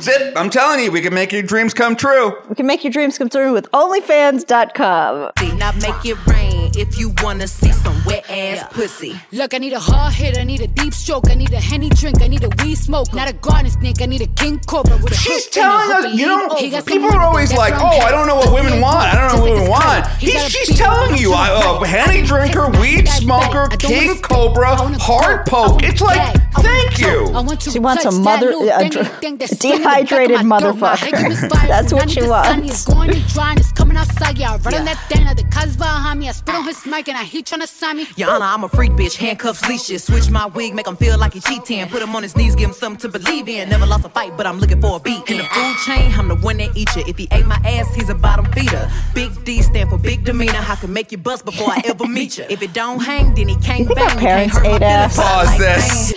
Zip, 0.00 0.32
I'm 0.36 0.50
telling 0.50 0.84
you, 0.84 0.92
we 0.92 1.00
can 1.00 1.14
make 1.14 1.32
your 1.32 1.42
dreams 1.42 1.74
come 1.74 1.96
true. 1.96 2.36
we 2.48 2.54
can 2.54 2.66
make 2.66 2.84
your 2.84 2.92
dreams 2.92 3.18
come 3.18 3.28
true 3.28 3.52
with 3.52 3.70
OnlyFans.com. 3.72 5.32
Now 5.58 5.72
make 5.72 6.04
it 6.04 6.26
rain 6.26 6.70
if 6.76 6.98
you 6.98 7.12
wanna 7.22 7.46
see 7.48 7.72
some 7.72 7.96
wet 8.04 8.28
ass 8.30 8.66
pussy. 8.72 9.18
Look, 9.32 9.54
I 9.54 9.58
need 9.58 9.72
a 9.72 9.78
hard 9.80 10.14
hit, 10.14 10.38
I 10.38 10.44
need 10.44 10.60
a 10.60 10.66
deep 10.66 10.92
stroke, 10.94 11.30
I 11.30 11.34
need 11.34 11.52
a 11.52 11.60
henny 11.60 11.88
drink, 11.90 12.22
I 12.22 12.28
need 12.28 12.44
a 12.44 12.50
weed 12.62 12.76
smoke, 12.76 13.12
not 13.14 13.28
a 13.28 13.32
garden 13.32 13.70
snake, 13.70 13.96
I 14.00 14.06
need 14.06 14.22
a 14.22 14.26
king 14.26 14.60
cobra 14.66 14.96
with 14.98 15.12
a 15.12 15.16
She's 15.16 15.46
hook 15.46 15.56
and 15.64 15.72
a 15.72 15.86
telling 15.94 16.06
us, 16.12 16.18
you 16.20 16.26
know, 16.26 16.46
over. 16.50 16.56
He 16.58 16.70
got 16.70 16.84
some 16.84 16.92
people 16.92 17.10
are 17.12 17.22
always 17.22 17.52
like, 17.52 17.74
oh. 17.76 17.98
I 18.04 18.10
don't 18.10 18.26
know 18.26 18.36
what 18.36 18.52
women 18.52 18.80
want. 18.80 18.96
I 18.96 19.14
don't 19.14 19.36
know 19.36 19.42
what 19.42 19.50
just 19.50 19.60
women 19.60 19.70
want. 19.70 20.06
his 20.06 20.32
He's, 20.32 20.32
credit. 20.32 20.52
He 20.52 20.64
she's 20.64 20.78
got 20.78 21.04
a 21.04 21.06
telling 21.08 21.20
you, 21.20 21.32
on 21.32 21.38
I, 21.38 21.56
his 21.56 21.64
uh, 21.64 21.80
back. 21.80 21.88
henny 22.06 22.22
drinker, 22.26 22.80
weed 22.80 23.08
smoker, 23.08 23.68
king 23.78 24.20
cobra, 24.20 24.70
I 24.70 24.82
wanna 24.82 24.98
heart 24.98 25.46
poke. 25.48 25.82
It's 25.82 26.00
like, 26.00 26.16
gag, 26.16 26.26
I 26.26 26.32
wanna 26.38 26.43
thank 26.62 26.98
you. 26.98 27.26
I 27.34 27.40
want 27.40 27.60
to 27.62 27.70
She 27.70 27.78
wants 27.78 28.04
a 28.04 28.10
mother- 28.12 28.50
a 28.52 28.88
dr- 28.88 29.20
thing 29.20 29.34
a 29.34 29.36
that's 29.38 29.56
stuck 29.56 29.74
in 29.74 29.82
the 29.82 29.84
back 29.84 30.02
of 30.02 30.08
dehydrated 30.08 30.46
my 30.46 30.60
throat. 30.60 30.76
My 30.76 30.96
motherfucker. 30.96 31.16
head 31.18 31.32
is 31.32 31.40
viral. 31.40 31.68
That's 31.68 31.92
what 31.92 32.10
she 32.10 32.22
wants. 32.22 32.48
sun 32.48 32.64
is 32.64 32.84
going 32.84 33.10
and 33.10 33.58
it's 33.60 33.72
coming 33.72 33.96
outside, 33.96 34.38
yeah. 34.38 34.52
I 34.54 34.56
run 34.58 34.74
on 34.74 34.84
that 34.84 34.98
thing, 35.08 35.24
now 35.24 35.34
the 35.34 35.44
cuz 35.44 35.76
behind 35.76 36.20
me. 36.20 36.28
I 36.28 36.32
spit 36.32 36.54
on 36.54 36.64
his 36.64 36.84
mic 36.86 37.08
and 37.08 37.16
I 37.18 37.24
heat 37.24 37.46
tryna 37.46 37.66
sign 37.68 37.96
me. 37.98 38.06
Your 38.16 38.30
Honor, 38.30 38.44
I'm 38.46 38.64
a 38.64 38.68
freak 38.68 38.92
bitch, 38.92 39.16
handcuffs, 39.16 39.66
leashes. 39.68 40.04
Switch 40.04 40.30
my 40.30 40.46
wig, 40.46 40.74
make 40.74 40.86
him 40.86 40.96
feel 40.96 41.18
like 41.18 41.34
he 41.34 41.40
cheating. 41.40 41.86
Put 41.88 42.02
him 42.02 42.14
on 42.16 42.22
his 42.22 42.36
knees, 42.36 42.54
give 42.54 42.68
him 42.70 42.74
something 42.74 43.00
to 43.10 43.18
believe 43.18 43.48
in. 43.48 43.68
Never 43.68 43.86
lost 43.86 44.04
a 44.04 44.08
fight, 44.08 44.36
but 44.36 44.46
I'm 44.46 44.58
looking 44.58 44.80
for 44.80 44.96
a 44.96 45.00
beat. 45.00 45.28
In 45.30 45.38
the 45.38 45.44
food 45.44 45.76
chain, 45.86 46.12
I'm 46.12 46.28
the 46.28 46.36
one 46.36 46.56
that 46.58 46.76
eat 46.76 46.94
you. 46.96 47.02
If 47.06 47.18
he 47.18 47.28
ate 47.32 47.46
my 47.46 47.56
ass, 47.64 47.94
he's 47.94 48.08
a 48.08 48.14
bottom 48.14 48.46
feeder. 48.52 48.90
Big 49.14 49.30
D 49.44 49.62
stand 49.62 49.90
for 49.90 49.98
big 49.98 50.24
demeanor. 50.24 50.64
I 50.66 50.76
can 50.76 50.92
make 50.92 51.12
you 51.12 51.18
bust 51.18 51.44
before 51.44 51.70
I 51.70 51.82
ever 51.84 52.06
meet 52.06 52.38
you. 52.38 52.44
If 52.48 52.62
it 52.62 52.72
don't 52.72 53.00
hang, 53.00 53.34
then 53.34 53.48
he 53.48 53.56
can't 53.56 53.88
bang. 53.94 54.10
He 54.10 54.16
parents 54.26 54.54
can't 54.58 54.66
hurt 54.66 54.80
my 54.80 54.86
ate 54.86 54.92
ass? 54.92 55.16
feelings. 55.16 55.30
Pause 55.30 55.58
this. 55.58 56.13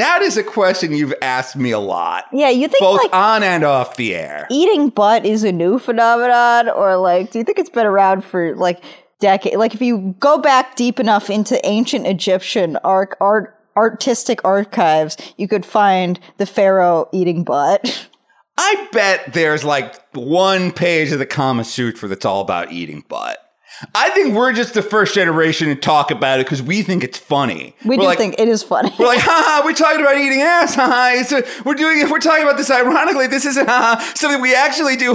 That 0.00 0.22
is 0.22 0.38
a 0.38 0.42
question 0.42 0.94
you've 0.94 1.12
asked 1.20 1.56
me 1.56 1.72
a 1.72 1.78
lot. 1.78 2.24
Yeah, 2.32 2.48
you 2.48 2.68
think 2.68 2.80
Both 2.80 3.02
like 3.02 3.14
on 3.14 3.42
and 3.42 3.64
off 3.64 3.96
the 3.96 4.14
air. 4.14 4.46
eating 4.50 4.88
butt 4.88 5.26
is 5.26 5.44
a 5.44 5.52
new 5.52 5.78
phenomenon 5.78 6.70
or 6.70 6.96
like 6.96 7.30
do 7.32 7.38
you 7.38 7.44
think 7.44 7.58
it's 7.58 7.68
been 7.68 7.86
around 7.86 8.24
for 8.24 8.56
like 8.56 8.82
decade 9.18 9.56
like 9.56 9.74
if 9.74 9.82
you 9.82 10.14
go 10.18 10.38
back 10.38 10.74
deep 10.76 10.98
enough 10.98 11.28
into 11.28 11.60
ancient 11.66 12.06
egyptian 12.06 12.78
art, 12.78 13.14
art 13.20 13.54
artistic 13.76 14.42
archives 14.42 15.18
you 15.36 15.46
could 15.46 15.66
find 15.66 16.18
the 16.38 16.46
pharaoh 16.46 17.06
eating 17.12 17.44
butt 17.44 18.08
I 18.62 18.88
bet 18.92 19.34
there's 19.34 19.64
like 19.64 19.94
one 20.14 20.70
page 20.72 21.12
of 21.12 21.18
the 21.18 21.26
Kama 21.26 21.64
Sutra 21.64 22.08
that's 22.08 22.26
all 22.26 22.42
about 22.42 22.72
eating 22.72 23.02
butt. 23.08 23.38
I 23.94 24.10
think 24.10 24.34
we're 24.34 24.52
just 24.52 24.74
the 24.74 24.82
first 24.82 25.14
generation 25.14 25.68
to 25.68 25.74
talk 25.74 26.10
about 26.10 26.40
it 26.40 26.46
because 26.46 26.62
we 26.62 26.82
think 26.82 27.02
it's 27.02 27.18
funny. 27.18 27.74
we 27.84 27.96
We're 27.96 28.02
do 28.02 28.06
like, 28.06 28.18
think 28.18 28.34
it 28.38 28.48
is 28.48 28.62
funny 28.62 28.92
We're 28.98 29.06
like, 29.06 29.20
haha, 29.20 29.64
we're 29.64 29.72
talking 29.72 30.00
about 30.00 30.16
eating 30.18 30.42
ass, 30.42 30.74
haha. 30.74 31.18
It's 31.18 31.32
a, 31.32 31.42
we're 31.64 31.74
doing 31.74 32.08
we're 32.10 32.18
talking 32.18 32.44
about 32.44 32.56
this 32.56 32.70
ironically. 32.70 33.26
This 33.26 33.46
isn't 33.46 33.66
haha, 33.66 34.00
something 34.14 34.40
we 34.42 34.54
actually 34.54 34.96
do. 34.96 35.14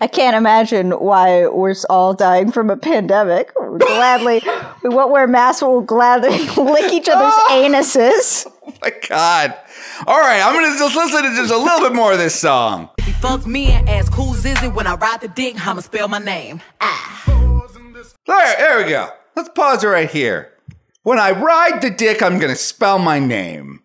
I 0.00 0.06
can't 0.06 0.36
imagine 0.36 0.92
why 0.92 1.46
we're 1.46 1.74
all 1.88 2.14
dying 2.14 2.50
from 2.50 2.70
a 2.70 2.76
pandemic 2.76 3.52
We'll 3.56 3.78
gladly 3.78 4.42
we 4.82 4.88
won't 4.88 5.10
wear 5.10 5.26
masks 5.26 5.62
we'll 5.62 5.82
gladly 5.82 6.30
lick 6.56 6.92
each 6.92 7.08
other's 7.08 7.34
anuses 7.50 8.46
oh 8.66 8.72
my 8.82 8.92
god. 9.08 9.54
All 10.06 10.18
right, 10.18 10.40
I'm 10.40 10.54
gonna 10.54 10.78
just 10.78 10.96
listen 10.96 11.22
to 11.22 11.36
just 11.36 11.52
a 11.52 11.56
little 11.58 11.80
bit 11.80 11.94
more 11.94 12.12
of 12.12 12.18
this 12.18 12.34
song. 12.34 12.88
If 12.98 13.04
he 13.04 13.12
fuck 13.12 13.46
me 13.46 13.66
and 13.66 13.86
ask 13.88 14.12
who's 14.14 14.44
is 14.46 14.62
it 14.62 14.72
when 14.72 14.86
I 14.86 14.94
ride 14.94 15.20
the 15.20 15.28
dick, 15.28 15.66
I'ma 15.66 15.80
spell 15.80 16.08
my 16.08 16.18
name. 16.18 16.62
Ah. 16.80 17.22
There, 18.26 18.56
there 18.56 18.82
we 18.82 18.90
go. 18.90 19.10
Let's 19.36 19.50
pause 19.50 19.84
it 19.84 19.88
right 19.88 20.10
here. 20.10 20.52
When 21.02 21.18
I 21.18 21.32
ride 21.32 21.82
the 21.82 21.90
dick, 21.90 22.22
I'm 22.22 22.38
gonna 22.38 22.56
spell 22.56 22.98
my 22.98 23.18
name. 23.18 23.79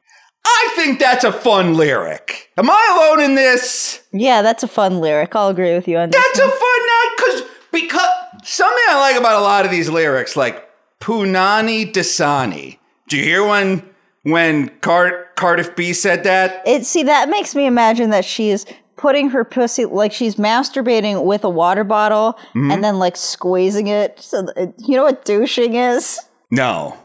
I 0.45 0.73
think 0.75 0.99
that's 0.99 1.23
a 1.23 1.31
fun 1.31 1.73
lyric. 1.73 2.51
Am 2.57 2.69
I 2.69 3.11
alone 3.15 3.25
in 3.25 3.35
this? 3.35 4.01
yeah 4.11 4.41
that's 4.41 4.63
a 4.63 4.67
fun 4.67 5.01
lyric 5.01 5.35
i'll 5.35 5.49
agree 5.49 5.73
with 5.73 5.89
you 5.89 5.97
on 5.97 6.09
this 6.09 6.21
That's 6.21 6.39
a 6.39 6.49
fun 6.49 6.51
night 6.51 7.13
because 7.17 7.41
because 7.71 8.09
something 8.45 8.83
I 8.89 8.99
like 8.99 9.17
about 9.17 9.39
a 9.39 9.43
lot 9.43 9.65
of 9.65 9.71
these 9.71 9.89
lyrics, 9.89 10.35
like 10.37 10.67
Punani 10.99 11.91
Dasani. 11.91 12.77
Do 13.07 13.17
you 13.17 13.23
hear 13.23 13.45
when 13.45 13.83
when 14.23 14.69
Cart 14.79 15.35
Cardi 15.35 15.63
B 15.75 15.93
said 15.93 16.23
that? 16.23 16.63
It 16.65 16.85
see 16.85 17.03
that 17.03 17.29
makes 17.29 17.53
me 17.55 17.65
imagine 17.65 18.11
that 18.11 18.25
she's 18.25 18.65
putting 18.95 19.29
her 19.31 19.43
pussy 19.43 19.85
like 19.85 20.13
she's 20.13 20.35
masturbating 20.35 21.25
with 21.25 21.43
a 21.43 21.49
water 21.49 21.83
bottle 21.83 22.39
mm-hmm. 22.49 22.71
and 22.71 22.83
then 22.83 22.97
like 22.97 23.17
squeezing 23.17 23.87
it. 23.87 24.19
So 24.19 24.47
you 24.77 24.95
know 24.95 25.03
what 25.03 25.25
douching 25.25 25.75
is? 25.75 26.19
No. 26.49 26.97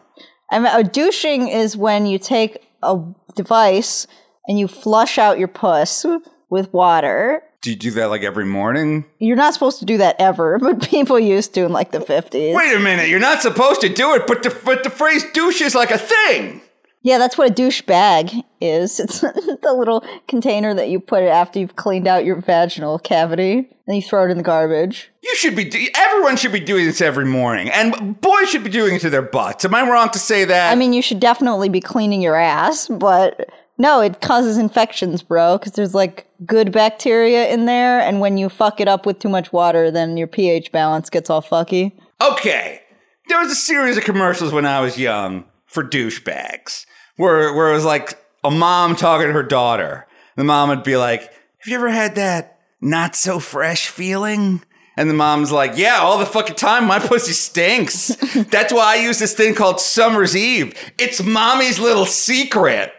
I 0.50 0.58
mean, 0.58 0.72
a 0.72 0.84
douching 0.84 1.48
is 1.48 1.76
when 1.76 2.06
you 2.06 2.18
take 2.18 2.69
a 2.82 3.00
device 3.34 4.06
and 4.46 4.58
you 4.58 4.68
flush 4.68 5.18
out 5.18 5.38
your 5.38 5.48
puss 5.48 6.04
with 6.48 6.72
water. 6.72 7.42
Do 7.62 7.70
you 7.70 7.76
do 7.76 7.90
that 7.92 8.06
like 8.06 8.22
every 8.22 8.46
morning? 8.46 9.04
You're 9.18 9.36
not 9.36 9.52
supposed 9.52 9.78
to 9.80 9.84
do 9.84 9.98
that 9.98 10.16
ever, 10.18 10.58
but 10.60 10.82
people 10.88 11.18
used 11.18 11.54
to 11.54 11.64
in 11.64 11.72
like 11.72 11.92
the 11.92 11.98
50s. 11.98 12.54
Wait 12.54 12.74
a 12.74 12.80
minute, 12.80 13.08
you're 13.08 13.20
not 13.20 13.42
supposed 13.42 13.80
to 13.82 13.88
do 13.88 14.14
it, 14.14 14.26
but 14.26 14.42
the 14.42 14.56
but 14.64 14.82
the 14.82 14.90
phrase 14.90 15.24
douche 15.32 15.60
is 15.60 15.74
like 15.74 15.90
a 15.90 15.98
thing. 15.98 16.62
Yeah, 17.02 17.16
that's 17.18 17.38
what 17.38 17.50
a 17.50 17.54
douche 17.54 17.80
bag 17.82 18.30
is. 18.60 19.00
It's 19.00 19.20
the 19.20 19.74
little 19.76 20.04
container 20.28 20.74
that 20.74 20.90
you 20.90 21.00
put 21.00 21.22
it 21.22 21.28
after 21.28 21.58
you've 21.58 21.76
cleaned 21.76 22.06
out 22.06 22.26
your 22.26 22.36
vaginal 22.40 22.98
cavity 22.98 23.68
and 23.86 23.96
you 23.96 24.02
throw 24.02 24.26
it 24.26 24.30
in 24.30 24.36
the 24.36 24.42
garbage. 24.42 25.10
You 25.22 25.34
should 25.36 25.56
be. 25.56 25.64
do- 25.64 25.86
Everyone 25.96 26.36
should 26.36 26.52
be 26.52 26.60
doing 26.60 26.84
this 26.86 27.00
every 27.00 27.24
morning, 27.24 27.70
and 27.70 28.20
boys 28.20 28.50
should 28.50 28.62
be 28.64 28.70
doing 28.70 28.96
it 28.96 29.00
to 29.00 29.10
their 29.10 29.22
butts. 29.22 29.64
Am 29.64 29.74
I 29.74 29.88
wrong 29.88 30.10
to 30.10 30.18
say 30.18 30.44
that? 30.44 30.70
I 30.70 30.74
mean, 30.74 30.92
you 30.92 31.00
should 31.02 31.20
definitely 31.20 31.68
be 31.70 31.80
cleaning 31.80 32.20
your 32.20 32.36
ass, 32.36 32.86
but 32.88 33.48
no, 33.78 34.00
it 34.02 34.20
causes 34.20 34.58
infections, 34.58 35.22
bro, 35.22 35.56
because 35.56 35.72
there's 35.72 35.94
like 35.94 36.26
good 36.44 36.70
bacteria 36.70 37.48
in 37.48 37.64
there, 37.64 37.98
and 38.00 38.20
when 38.20 38.36
you 38.36 38.48
fuck 38.50 38.78
it 38.78 38.88
up 38.88 39.06
with 39.06 39.18
too 39.18 39.28
much 39.30 39.52
water, 39.54 39.90
then 39.90 40.18
your 40.18 40.26
pH 40.26 40.70
balance 40.70 41.08
gets 41.08 41.30
all 41.30 41.40
fucky. 41.42 41.92
okay. 42.20 42.82
There 43.28 43.38
was 43.40 43.50
a 43.50 43.54
series 43.56 43.96
of 43.96 44.04
commercials 44.04 44.52
when 44.52 44.66
I 44.66 44.80
was 44.80 44.98
young 44.98 45.44
for 45.66 45.82
douchebags, 45.84 46.84
where 47.20 47.52
where 47.52 47.70
it 47.70 47.74
was 47.74 47.84
like 47.84 48.18
a 48.42 48.50
mom 48.50 48.96
talking 48.96 49.26
to 49.26 49.32
her 49.34 49.42
daughter. 49.42 50.06
The 50.36 50.44
mom 50.44 50.70
would 50.70 50.82
be 50.82 50.96
like, 50.96 51.22
"Have 51.22 51.66
you 51.66 51.76
ever 51.76 51.90
had 51.90 52.14
that 52.14 52.58
not 52.80 53.14
so 53.14 53.38
fresh 53.38 53.88
feeling?" 53.88 54.62
And 54.96 55.08
the 55.10 55.14
mom's 55.14 55.52
like, 55.52 55.72
"Yeah, 55.76 55.98
all 56.00 56.18
the 56.18 56.24
fucking 56.24 56.56
time. 56.56 56.86
My 56.86 56.98
pussy 56.98 57.32
stinks. 57.32 58.08
That's 58.50 58.72
why 58.72 58.94
I 58.94 59.02
use 59.02 59.18
this 59.18 59.34
thing 59.34 59.54
called 59.54 59.80
Summer's 59.80 60.34
Eve. 60.34 60.74
It's 60.98 61.22
mommy's 61.22 61.78
little 61.78 62.06
secret." 62.06 62.92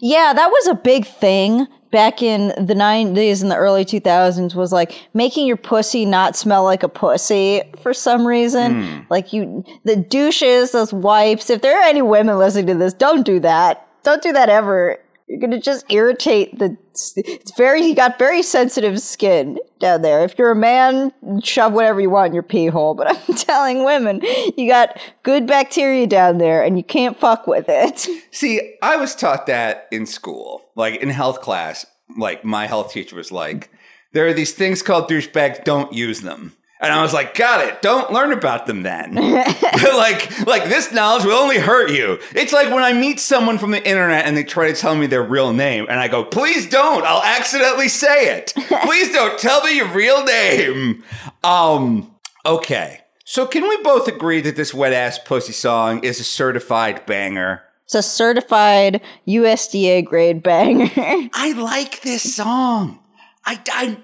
Yeah, 0.00 0.32
that 0.32 0.48
was 0.50 0.66
a 0.66 0.74
big 0.74 1.04
thing 1.04 1.66
back 1.90 2.22
in 2.22 2.48
the 2.48 2.74
90s 2.74 3.42
and 3.42 3.50
the 3.50 3.56
early 3.56 3.84
2000s 3.84 4.54
was 4.54 4.72
like 4.72 5.08
making 5.14 5.46
your 5.46 5.56
pussy 5.56 6.04
not 6.04 6.36
smell 6.36 6.64
like 6.64 6.82
a 6.82 6.88
pussy 6.88 7.62
for 7.80 7.94
some 7.94 8.26
reason. 8.26 8.82
Hmm. 8.82 9.00
Like 9.10 9.32
you, 9.32 9.64
the 9.84 9.96
douches, 9.96 10.72
those 10.72 10.92
wipes. 10.92 11.50
If 11.50 11.62
there 11.62 11.78
are 11.78 11.88
any 11.88 12.02
women 12.02 12.38
listening 12.38 12.66
to 12.66 12.74
this, 12.74 12.92
don't 12.92 13.24
do 13.24 13.40
that. 13.40 13.86
Don't 14.02 14.22
do 14.22 14.32
that 14.32 14.48
ever. 14.48 14.98
You're 15.28 15.40
gonna 15.40 15.60
just 15.60 15.90
irritate 15.90 16.58
the. 16.58 16.76
It's 17.16 17.56
very. 17.56 17.82
You 17.82 17.94
got 17.94 18.18
very 18.18 18.42
sensitive 18.42 19.00
skin 19.00 19.58
down 19.78 20.02
there. 20.02 20.24
If 20.24 20.38
you're 20.38 20.50
a 20.50 20.56
man, 20.56 21.12
shove 21.42 21.72
whatever 21.72 22.00
you 22.00 22.10
want 22.10 22.28
in 22.28 22.34
your 22.34 22.42
pee 22.42 22.66
hole. 22.66 22.94
But 22.94 23.16
I'm 23.28 23.34
telling 23.34 23.84
women, 23.84 24.20
you 24.56 24.68
got 24.68 24.98
good 25.22 25.46
bacteria 25.46 26.06
down 26.06 26.38
there, 26.38 26.62
and 26.62 26.76
you 26.76 26.84
can't 26.84 27.18
fuck 27.18 27.46
with 27.46 27.66
it. 27.68 28.06
See, 28.30 28.76
I 28.82 28.96
was 28.96 29.14
taught 29.14 29.46
that 29.46 29.88
in 29.90 30.06
school, 30.06 30.70
like 30.74 31.00
in 31.00 31.10
health 31.10 31.40
class. 31.40 31.86
Like 32.16 32.44
my 32.44 32.66
health 32.66 32.92
teacher 32.92 33.16
was 33.16 33.30
like, 33.30 33.70
"There 34.12 34.26
are 34.26 34.32
these 34.32 34.54
things 34.54 34.82
called 34.82 35.08
douchebags. 35.08 35.64
Don't 35.64 35.92
use 35.92 36.22
them." 36.22 36.54
And 36.80 36.92
I 36.92 37.02
was 37.02 37.12
like, 37.12 37.34
"Got 37.34 37.66
it. 37.66 37.82
Don't 37.82 38.12
learn 38.12 38.32
about 38.32 38.66
them 38.66 38.82
then." 38.82 39.14
like, 39.14 40.46
like 40.46 40.64
this 40.64 40.92
knowledge 40.92 41.24
will 41.24 41.32
only 41.32 41.58
hurt 41.58 41.90
you. 41.90 42.18
It's 42.34 42.52
like 42.52 42.72
when 42.72 42.84
I 42.84 42.92
meet 42.92 43.18
someone 43.18 43.58
from 43.58 43.72
the 43.72 43.86
internet 43.86 44.26
and 44.26 44.36
they 44.36 44.44
try 44.44 44.68
to 44.70 44.74
tell 44.74 44.94
me 44.94 45.06
their 45.06 45.22
real 45.22 45.52
name, 45.52 45.86
and 45.88 45.98
I 45.98 46.08
go, 46.08 46.24
"Please 46.24 46.68
don't. 46.68 47.04
I'll 47.04 47.22
accidentally 47.22 47.88
say 47.88 48.36
it. 48.36 48.52
Please 48.84 49.12
don't 49.12 49.38
tell 49.38 49.62
me 49.64 49.76
your 49.76 49.88
real 49.88 50.24
name." 50.24 51.04
Um. 51.42 52.14
Okay. 52.46 53.00
So 53.24 53.46
can 53.46 53.68
we 53.68 53.76
both 53.82 54.08
agree 54.08 54.40
that 54.40 54.56
this 54.56 54.72
wet 54.72 54.94
ass 54.94 55.18
pussy 55.18 55.52
song 55.52 56.02
is 56.02 56.18
a 56.18 56.24
certified 56.24 57.04
banger? 57.04 57.62
It's 57.84 57.94
a 57.94 58.02
certified 58.02 59.00
USDA 59.26 60.04
grade 60.04 60.42
banger. 60.42 60.90
I 61.34 61.52
like 61.52 62.02
this 62.02 62.36
song. 62.36 62.98
I, 63.46 63.58
I, 63.66 63.96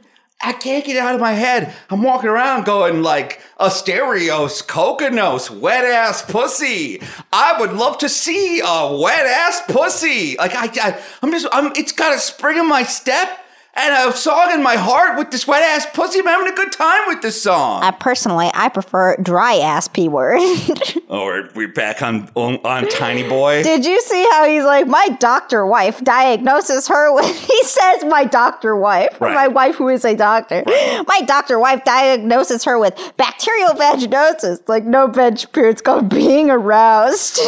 I 0.44 0.52
can't 0.52 0.84
get 0.84 0.96
it 0.96 0.98
out 0.98 1.14
of 1.14 1.20
my 1.20 1.32
head. 1.32 1.74
I'm 1.88 2.02
walking 2.02 2.28
around 2.28 2.66
going 2.66 3.02
like 3.02 3.40
Asterios, 3.58 4.62
Kokonos, 4.62 5.48
wet 5.48 5.84
ass 5.84 6.22
pussy. 6.22 7.00
I 7.32 7.58
would 7.58 7.72
love 7.72 7.96
to 7.98 8.08
see 8.10 8.60
a 8.60 8.96
wet 8.96 9.26
ass 9.26 9.62
pussy. 9.68 10.36
Like 10.36 10.54
I, 10.54 10.66
I 10.88 11.02
I'm 11.22 11.30
just, 11.30 11.46
I'm. 11.50 11.72
It's 11.76 11.92
got 11.92 12.14
a 12.14 12.18
spring 12.18 12.58
in 12.58 12.68
my 12.68 12.82
step 12.82 13.43
and 13.76 14.08
a 14.12 14.16
song 14.16 14.52
in 14.52 14.62
my 14.62 14.76
heart 14.76 15.18
with 15.18 15.30
this 15.30 15.46
wet 15.46 15.62
ass 15.62 15.86
pussy. 15.92 16.20
I'm 16.20 16.26
having 16.26 16.52
a 16.52 16.56
good 16.56 16.72
time 16.72 17.08
with 17.08 17.22
this 17.22 17.42
song. 17.42 17.82
I 17.82 17.90
personally, 17.90 18.50
I 18.54 18.68
prefer 18.68 19.16
dry 19.16 19.56
ass 19.56 19.88
p 19.88 20.08
word. 20.08 20.38
oh, 21.08 21.24
we're, 21.24 21.50
we're 21.54 21.72
back 21.72 22.02
on, 22.02 22.28
on 22.34 22.56
on 22.64 22.88
Tiny 22.88 23.28
Boy. 23.28 23.62
Did 23.62 23.84
you 23.84 24.00
see 24.02 24.22
how 24.32 24.46
he's 24.46 24.64
like, 24.64 24.86
my 24.86 25.08
doctor 25.18 25.66
wife 25.66 26.02
diagnoses 26.02 26.88
her 26.88 27.12
with, 27.14 27.26
he 27.46 27.62
says, 27.64 28.04
my 28.04 28.24
doctor 28.24 28.76
wife, 28.76 29.20
Right. 29.20 29.34
my 29.34 29.48
wife 29.48 29.74
who 29.76 29.88
is 29.88 30.04
a 30.04 30.14
doctor. 30.16 30.62
My 31.06 31.20
doctor 31.26 31.58
wife 31.58 31.84
diagnoses 31.84 32.64
her 32.64 32.78
with 32.78 32.94
bacterial 33.16 33.70
vaginosis. 33.70 34.66
Like, 34.68 34.84
no 34.84 35.06
veg 35.06 35.52
periods 35.52 35.80
called 35.82 36.08
being 36.08 36.50
aroused. 36.50 37.38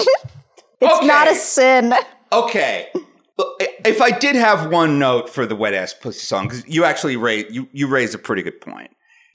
it's 0.80 1.06
not 1.06 1.28
a 1.28 1.34
sin. 1.34 1.94
Okay. 2.32 2.88
If 3.38 4.00
I 4.00 4.10
did 4.10 4.36
have 4.36 4.70
one 4.70 4.98
note 4.98 5.28
for 5.28 5.46
the 5.46 5.56
wet 5.56 5.74
ass 5.74 5.92
pussy 5.92 6.20
song, 6.20 6.48
because 6.48 6.66
you 6.66 6.84
actually 6.84 7.16
raise 7.16 7.52
you 7.54 7.68
you 7.72 7.86
raised 7.86 8.14
a 8.14 8.18
pretty 8.18 8.42
good 8.42 8.60
point. 8.60 8.90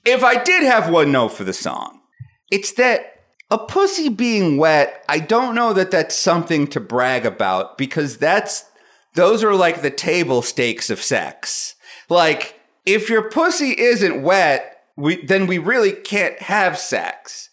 If 0.05 0.23
I 0.23 0.41
did 0.41 0.63
have 0.63 0.89
one 0.89 1.11
note 1.11 1.29
for 1.29 1.43
the 1.43 1.53
song, 1.53 2.01
it's 2.49 2.73
that 2.73 3.23
a 3.51 3.57
pussy 3.57 4.09
being 4.09 4.57
wet. 4.57 5.03
I 5.07 5.19
don't 5.19 5.53
know 5.53 5.73
that 5.73 5.91
that's 5.91 6.17
something 6.17 6.67
to 6.67 6.79
brag 6.79 7.25
about 7.25 7.77
because 7.77 8.17
that's 8.17 8.65
those 9.13 9.43
are 9.43 9.53
like 9.53 9.81
the 9.81 9.91
table 9.91 10.41
stakes 10.41 10.89
of 10.89 11.01
sex. 11.01 11.75
Like 12.09 12.59
if 12.85 13.09
your 13.09 13.29
pussy 13.29 13.79
isn't 13.79 14.23
wet, 14.23 14.83
we 14.95 15.23
then 15.23 15.47
we 15.47 15.57
really 15.57 15.91
can't 15.91 16.41
have 16.41 16.77
sex. 16.77 17.49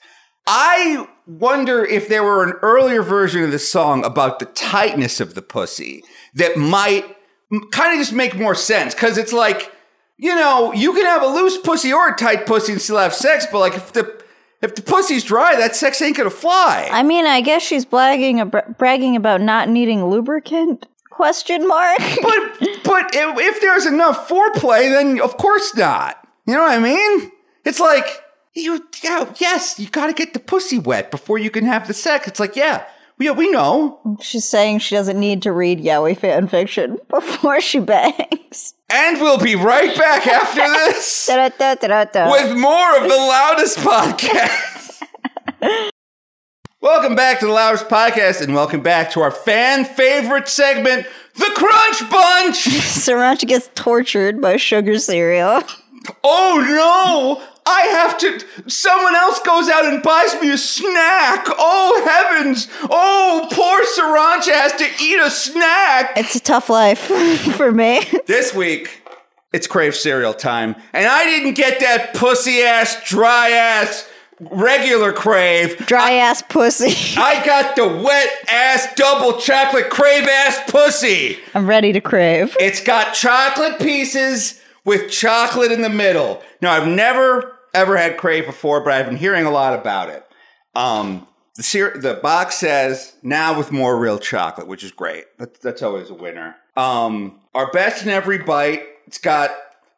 I 0.46 1.08
wonder 1.28 1.84
if 1.84 2.08
there 2.08 2.24
were 2.24 2.42
an 2.42 2.54
earlier 2.62 3.02
version 3.02 3.44
of 3.44 3.52
the 3.52 3.58
song 3.58 4.04
about 4.04 4.38
the 4.38 4.46
tightness 4.46 5.20
of 5.20 5.34
the 5.34 5.42
pussy 5.42 6.02
that 6.34 6.56
might 6.56 7.04
kind 7.70 7.92
of 7.92 7.98
just 7.98 8.14
make 8.14 8.34
more 8.34 8.54
sense. 8.54 8.94
Cause 8.94 9.18
it's 9.18 9.32
like, 9.32 9.70
you 10.16 10.34
know, 10.34 10.72
you 10.72 10.92
can 10.94 11.04
have 11.04 11.22
a 11.22 11.26
loose 11.26 11.58
pussy 11.58 11.92
or 11.92 12.08
a 12.08 12.16
tight 12.16 12.46
pussy 12.46 12.72
and 12.72 12.80
still 12.80 12.96
have 12.96 13.14
sex, 13.14 13.46
but 13.52 13.58
like 13.58 13.74
if 13.74 13.92
the 13.92 14.18
if 14.60 14.74
the 14.74 14.82
pussy's 14.82 15.22
dry, 15.22 15.54
that 15.54 15.76
sex 15.76 16.02
ain't 16.02 16.16
gonna 16.16 16.30
fly. 16.30 16.88
I 16.90 17.02
mean, 17.02 17.26
I 17.26 17.42
guess 17.42 17.62
she's 17.62 17.84
bragging, 17.84 18.50
bragging 18.76 19.14
about 19.14 19.40
not 19.40 19.68
needing 19.68 20.04
lubricant? 20.06 20.86
Question 21.10 21.68
mark. 21.68 21.98
but 22.22 22.58
but 22.84 23.14
if, 23.14 23.38
if 23.38 23.60
there's 23.60 23.86
enough 23.86 24.28
foreplay, 24.28 24.90
then 24.90 25.20
of 25.20 25.36
course 25.36 25.76
not. 25.76 26.26
You 26.46 26.54
know 26.54 26.62
what 26.62 26.72
I 26.72 26.78
mean? 26.78 27.30
It's 27.64 27.78
like 27.78 28.24
you, 28.54 28.86
yeah, 29.02 29.32
yes, 29.38 29.78
you 29.78 29.88
got 29.88 30.06
to 30.06 30.12
get 30.12 30.32
the 30.34 30.40
pussy 30.40 30.78
wet 30.78 31.10
before 31.10 31.38
you 31.38 31.50
can 31.50 31.64
have 31.64 31.86
the 31.86 31.94
sex. 31.94 32.26
It's 32.26 32.40
like, 32.40 32.56
yeah, 32.56 32.84
yeah, 33.18 33.32
we 33.32 33.50
know. 33.50 34.00
She's 34.20 34.46
saying 34.48 34.78
she 34.78 34.94
doesn't 34.94 35.18
need 35.18 35.42
to 35.42 35.52
read 35.52 35.80
yaoi 35.80 36.16
fan 36.16 36.46
fiction 36.48 36.98
before 37.08 37.60
she 37.60 37.80
bangs. 37.80 38.74
And 38.90 39.20
we'll 39.20 39.38
be 39.38 39.54
right 39.54 39.96
back 39.98 40.26
after 40.26 40.60
this 40.86 41.28
with 41.28 42.56
more 42.56 42.96
of 42.96 43.02
the 43.02 43.16
loudest 43.16 43.78
podcast. 43.78 45.02
welcome 46.80 47.14
back 47.14 47.40
to 47.40 47.46
the 47.46 47.52
loudest 47.52 47.88
podcast, 47.88 48.40
and 48.40 48.54
welcome 48.54 48.82
back 48.82 49.10
to 49.10 49.20
our 49.20 49.30
fan 49.30 49.84
favorite 49.84 50.48
segment, 50.48 51.06
the 51.34 51.50
Crunch 51.54 52.10
Bunch. 52.10 52.64
Sriracha 52.64 53.46
gets 53.46 53.68
tortured 53.74 54.40
by 54.40 54.56
sugar 54.56 54.98
cereal. 54.98 55.62
Oh 56.24 56.64
no! 56.66 57.57
I 57.68 57.82
have 57.82 58.16
to. 58.18 58.40
Someone 58.70 59.14
else 59.14 59.40
goes 59.40 59.68
out 59.68 59.84
and 59.84 60.02
buys 60.02 60.40
me 60.40 60.50
a 60.50 60.58
snack. 60.58 61.46
Oh 61.58 62.02
heavens! 62.06 62.66
Oh, 62.84 63.46
poor 63.52 63.84
Sriracha 63.84 64.52
has 64.52 64.72
to 64.72 65.04
eat 65.04 65.20
a 65.20 65.30
snack. 65.30 66.12
It's 66.16 66.34
a 66.34 66.40
tough 66.40 66.70
life 66.70 66.98
for 67.56 67.70
me. 67.70 68.00
This 68.26 68.54
week, 68.54 69.02
it's 69.52 69.66
Krave 69.66 69.94
cereal 69.94 70.32
time, 70.32 70.76
and 70.94 71.06
I 71.06 71.24
didn't 71.24 71.54
get 71.54 71.80
that 71.80 72.14
pussy 72.14 72.62
ass, 72.62 73.02
dry 73.06 73.50
ass, 73.50 74.08
regular 74.40 75.12
Krave. 75.12 75.76
Dry 75.86 76.12
ass 76.12 76.42
pussy. 76.48 76.94
I 77.20 77.44
got 77.44 77.76
the 77.76 77.86
wet 77.86 78.30
ass, 78.48 78.94
double 78.94 79.38
chocolate 79.40 79.90
Krave 79.90 80.26
ass 80.26 80.70
pussy. 80.70 81.38
I'm 81.54 81.66
ready 81.66 81.92
to 81.92 82.00
crave. 82.00 82.56
It's 82.58 82.82
got 82.82 83.12
chocolate 83.14 83.78
pieces 83.78 84.58
with 84.84 85.10
chocolate 85.10 85.70
in 85.70 85.82
the 85.82 85.90
middle. 85.90 86.42
Now, 86.62 86.72
I've 86.72 86.88
never 86.88 87.57
ever 87.74 87.96
had 87.96 88.16
Krave 88.16 88.46
before, 88.46 88.82
but 88.82 88.92
I've 88.92 89.06
been 89.06 89.16
hearing 89.16 89.46
a 89.46 89.50
lot 89.50 89.78
about 89.78 90.10
it. 90.10 90.24
Um, 90.74 91.26
the 91.56 91.62
cer- 91.62 91.98
the 91.98 92.14
box 92.14 92.56
says 92.56 93.14
now 93.22 93.56
with 93.56 93.72
more 93.72 93.98
real 93.98 94.18
chocolate, 94.18 94.68
which 94.68 94.84
is 94.84 94.92
great. 94.92 95.24
That's, 95.38 95.58
that's 95.58 95.82
always 95.82 96.10
a 96.10 96.14
winner. 96.14 96.56
Um, 96.76 97.40
our 97.54 97.70
best 97.72 98.04
in 98.04 98.08
every 98.08 98.38
bite. 98.38 98.82
It's 99.06 99.18
got 99.18 99.50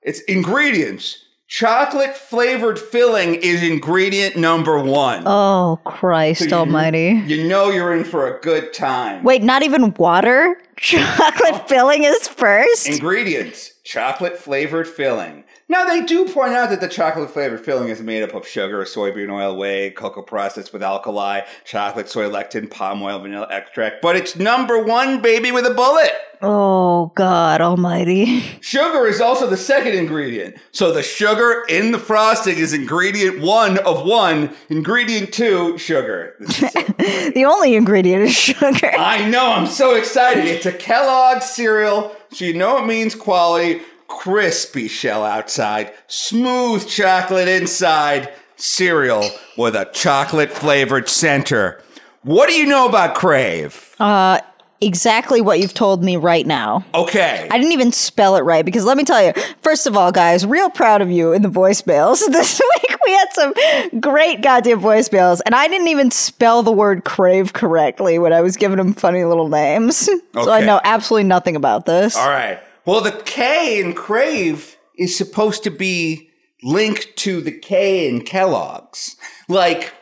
its 0.02 0.20
ingredients. 0.20 1.24
Chocolate 1.48 2.16
flavored 2.16 2.78
filling 2.78 3.34
is 3.34 3.60
ingredient 3.62 4.36
number 4.36 4.78
one. 4.78 5.24
Oh, 5.26 5.80
Christ 5.84 6.52
almighty. 6.52 7.24
You 7.26 7.48
know 7.48 7.70
you're 7.70 7.92
in 7.92 8.04
for 8.04 8.32
a 8.32 8.40
good 8.40 8.72
time. 8.72 9.24
Wait, 9.24 9.42
not 9.42 9.64
even 9.64 9.92
water? 9.94 10.56
Chocolate 10.76 11.68
filling 11.68 12.04
is 12.04 12.28
first? 12.28 12.88
Ingredients 12.88 13.72
chocolate 13.84 14.38
flavored 14.38 14.86
filling. 14.86 15.42
Now, 15.70 15.84
they 15.84 16.02
do 16.02 16.28
point 16.28 16.52
out 16.52 16.70
that 16.70 16.80
the 16.80 16.88
chocolate 16.88 17.30
flavored 17.30 17.64
filling 17.64 17.90
is 17.90 18.00
made 18.00 18.24
up 18.24 18.34
of 18.34 18.44
sugar, 18.44 18.82
soybean 18.82 19.30
oil, 19.30 19.56
whey, 19.56 19.90
cocoa 19.90 20.20
processed 20.20 20.72
with 20.72 20.82
alkali, 20.82 21.42
chocolate, 21.64 22.08
soy 22.08 22.28
lecithin, 22.28 22.68
palm 22.68 23.00
oil, 23.04 23.20
vanilla 23.20 23.46
extract, 23.52 24.02
but 24.02 24.16
it's 24.16 24.34
number 24.34 24.82
one, 24.82 25.22
baby, 25.22 25.52
with 25.52 25.64
a 25.64 25.72
bullet. 25.72 26.10
Oh, 26.42 27.12
God 27.14 27.60
almighty. 27.60 28.40
Sugar 28.60 29.06
is 29.06 29.20
also 29.20 29.46
the 29.46 29.56
second 29.56 29.92
ingredient. 29.92 30.56
So 30.72 30.90
the 30.90 31.04
sugar 31.04 31.64
in 31.68 31.92
the 31.92 31.98
frosting 32.00 32.56
is 32.58 32.72
ingredient 32.72 33.40
one 33.40 33.78
of 33.78 34.04
one, 34.04 34.52
ingredient 34.70 35.32
two, 35.32 35.78
sugar. 35.78 36.34
This 36.40 36.64
is 36.64 36.72
it. 36.74 37.34
The 37.34 37.44
only 37.44 37.76
ingredient 37.76 38.24
is 38.24 38.34
sugar. 38.34 38.90
I 38.98 39.28
know, 39.28 39.52
I'm 39.52 39.66
so 39.66 39.94
excited. 39.94 40.46
It's 40.46 40.66
a 40.66 40.72
Kellogg 40.72 41.42
cereal, 41.42 42.16
so 42.32 42.44
you 42.44 42.54
know 42.54 42.78
it 42.78 42.86
means 42.86 43.14
quality. 43.14 43.82
Crispy 44.10 44.88
shell 44.88 45.24
outside, 45.24 45.94
smooth 46.08 46.86
chocolate 46.86 47.48
inside, 47.48 48.30
cereal 48.56 49.30
with 49.56 49.74
a 49.74 49.88
chocolate 49.94 50.50
flavored 50.50 51.08
center. 51.08 51.80
What 52.22 52.48
do 52.48 52.54
you 52.54 52.66
know 52.66 52.86
about 52.86 53.14
Krave? 53.14 53.94
Uh, 53.98 54.40
exactly 54.82 55.40
what 55.40 55.60
you've 55.60 55.72
told 55.72 56.02
me 56.02 56.16
right 56.16 56.46
now. 56.46 56.84
Okay. 56.94 57.48
I 57.50 57.56
didn't 57.56 57.72
even 57.72 57.92
spell 57.92 58.36
it 58.36 58.40
right 58.42 58.64
because 58.64 58.84
let 58.84 58.98
me 58.98 59.04
tell 59.04 59.22
you, 59.22 59.32
first 59.62 59.86
of 59.86 59.96
all, 59.96 60.12
guys, 60.12 60.44
real 60.44 60.68
proud 60.68 61.00
of 61.00 61.10
you 61.10 61.32
in 61.32 61.42
the 61.42 61.48
voicemails. 61.48 62.20
This 62.30 62.60
week 62.60 62.98
we 63.06 63.12
had 63.12 63.28
some 63.32 64.00
great 64.00 64.42
goddamn 64.42 64.80
voicemails, 64.80 65.40
and 65.46 65.54
I 65.54 65.68
didn't 65.68 65.88
even 65.88 66.10
spell 66.10 66.62
the 66.62 66.72
word 66.72 67.04
crave 67.04 67.52
correctly 67.52 68.18
when 68.18 68.32
I 68.32 68.40
was 68.40 68.56
giving 68.56 68.76
them 68.76 68.92
funny 68.92 69.24
little 69.24 69.48
names. 69.48 70.08
So 70.34 70.50
I 70.50 70.64
know 70.64 70.80
absolutely 70.84 71.28
nothing 71.28 71.56
about 71.56 71.86
this. 71.86 72.16
All 72.16 72.28
right. 72.28 72.60
Well, 72.90 73.02
the 73.02 73.22
K 73.24 73.80
in 73.80 73.92
Krave 73.94 74.76
is 74.98 75.16
supposed 75.16 75.62
to 75.62 75.70
be 75.70 76.28
linked 76.60 77.16
to 77.18 77.40
the 77.40 77.52
K 77.52 78.08
in 78.08 78.22
Kellogg's. 78.22 79.14
Like, 79.46 79.94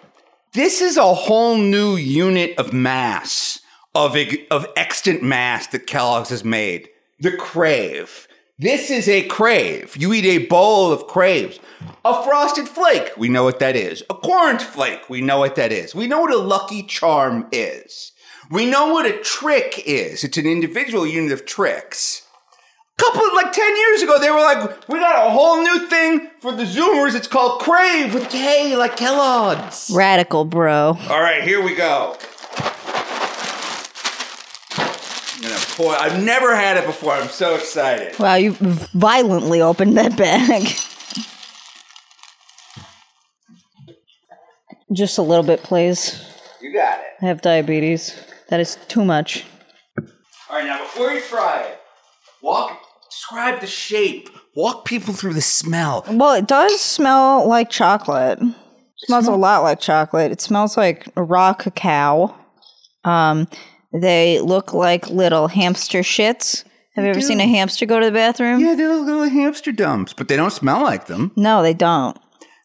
this 0.54 0.80
is 0.80 0.96
a 0.96 1.12
whole 1.12 1.58
new 1.58 1.96
unit 1.96 2.58
of 2.58 2.72
mass, 2.72 3.60
of, 3.94 4.16
of 4.50 4.66
extant 4.74 5.22
mass 5.22 5.66
that 5.66 5.86
Kellogg's 5.86 6.30
has 6.30 6.44
made. 6.44 6.88
The 7.20 7.36
Krave. 7.36 8.26
This 8.58 8.90
is 8.90 9.06
a 9.06 9.26
crave. 9.26 9.94
You 9.94 10.14
eat 10.14 10.24
a 10.24 10.46
bowl 10.46 10.90
of 10.90 11.08
craves. 11.08 11.60
A 12.06 12.22
frosted 12.22 12.70
flake, 12.70 13.10
we 13.18 13.28
know 13.28 13.44
what 13.44 13.58
that 13.58 13.76
is. 13.76 14.02
A 14.08 14.14
corn 14.14 14.58
flake, 14.58 15.10
we 15.10 15.20
know 15.20 15.40
what 15.40 15.56
that 15.56 15.72
is. 15.72 15.94
We 15.94 16.06
know 16.06 16.22
what 16.22 16.32
a 16.32 16.38
lucky 16.38 16.84
charm 16.84 17.48
is. 17.52 18.12
We 18.50 18.64
know 18.64 18.94
what 18.94 19.04
a 19.04 19.18
trick 19.18 19.82
is. 19.84 20.24
It's 20.24 20.38
an 20.38 20.46
individual 20.46 21.06
unit 21.06 21.32
of 21.32 21.44
tricks. 21.44 22.22
Couple 22.98 23.22
like 23.34 23.52
10 23.52 23.76
years 23.76 24.02
ago, 24.02 24.18
they 24.18 24.30
were 24.30 24.40
like, 24.40 24.88
we 24.88 24.98
got 24.98 25.26
a 25.26 25.30
whole 25.30 25.62
new 25.62 25.86
thing 25.86 26.30
for 26.40 26.50
the 26.52 26.64
Zoomers. 26.64 27.14
It's 27.14 27.28
called 27.28 27.62
Krave 27.62 28.12
with 28.12 28.28
K, 28.28 28.76
like 28.76 28.96
Kellogg's. 28.96 29.90
Radical, 29.94 30.44
bro. 30.44 30.98
All 31.08 31.20
right, 31.20 31.44
here 31.44 31.62
we 31.62 31.76
go. 31.76 32.16
I'm 34.76 35.42
gonna 35.42 35.56
pour. 35.76 35.94
I've 35.94 36.20
never 36.22 36.56
had 36.56 36.76
it 36.76 36.86
before. 36.86 37.12
I'm 37.12 37.28
so 37.28 37.54
excited. 37.54 38.18
Wow, 38.18 38.34
you 38.34 38.56
violently 38.58 39.62
opened 39.62 39.96
that 39.96 40.16
bag. 40.16 40.64
Just 44.92 45.18
a 45.18 45.22
little 45.22 45.44
bit, 45.44 45.62
please. 45.62 46.20
You 46.60 46.72
got 46.72 46.98
it. 46.98 47.06
I 47.22 47.26
have 47.26 47.42
diabetes. 47.42 48.20
That 48.48 48.58
is 48.58 48.76
too 48.88 49.04
much. 49.04 49.44
All 50.50 50.56
right, 50.56 50.66
now 50.66 50.82
before 50.82 51.12
you 51.12 51.20
try 51.20 51.60
it, 51.60 51.78
walk. 52.42 52.86
Describe 53.28 53.60
the 53.60 53.66
shape. 53.66 54.30
Walk 54.56 54.86
people 54.86 55.12
through 55.12 55.34
the 55.34 55.42
smell. 55.42 56.02
Well, 56.10 56.32
it 56.32 56.48
does 56.48 56.80
smell 56.80 57.46
like 57.46 57.68
chocolate. 57.68 58.40
It 58.40 58.54
smells 58.96 59.26
a 59.26 59.32
lot 59.32 59.62
like 59.62 59.80
chocolate. 59.80 60.32
It 60.32 60.40
smells 60.40 60.78
like 60.78 61.06
raw 61.14 61.52
cacao. 61.52 62.34
Um, 63.04 63.46
they 63.92 64.40
look 64.40 64.72
like 64.72 65.10
little 65.10 65.48
hamster 65.48 66.00
shits. 66.00 66.64
Have 66.94 67.04
you 67.04 67.10
ever 67.10 67.20
seen 67.20 67.38
a 67.38 67.46
hamster 67.46 67.84
go 67.84 68.00
to 68.00 68.06
the 68.06 68.12
bathroom? 68.12 68.60
Yeah, 68.60 68.74
they're 68.74 68.96
little 68.96 69.28
hamster 69.28 69.72
dumps, 69.72 70.14
but 70.14 70.28
they 70.28 70.36
don't 70.36 70.50
smell 70.50 70.82
like 70.82 71.06
them. 71.06 71.30
No, 71.36 71.62
they 71.62 71.74
don't. 71.74 72.18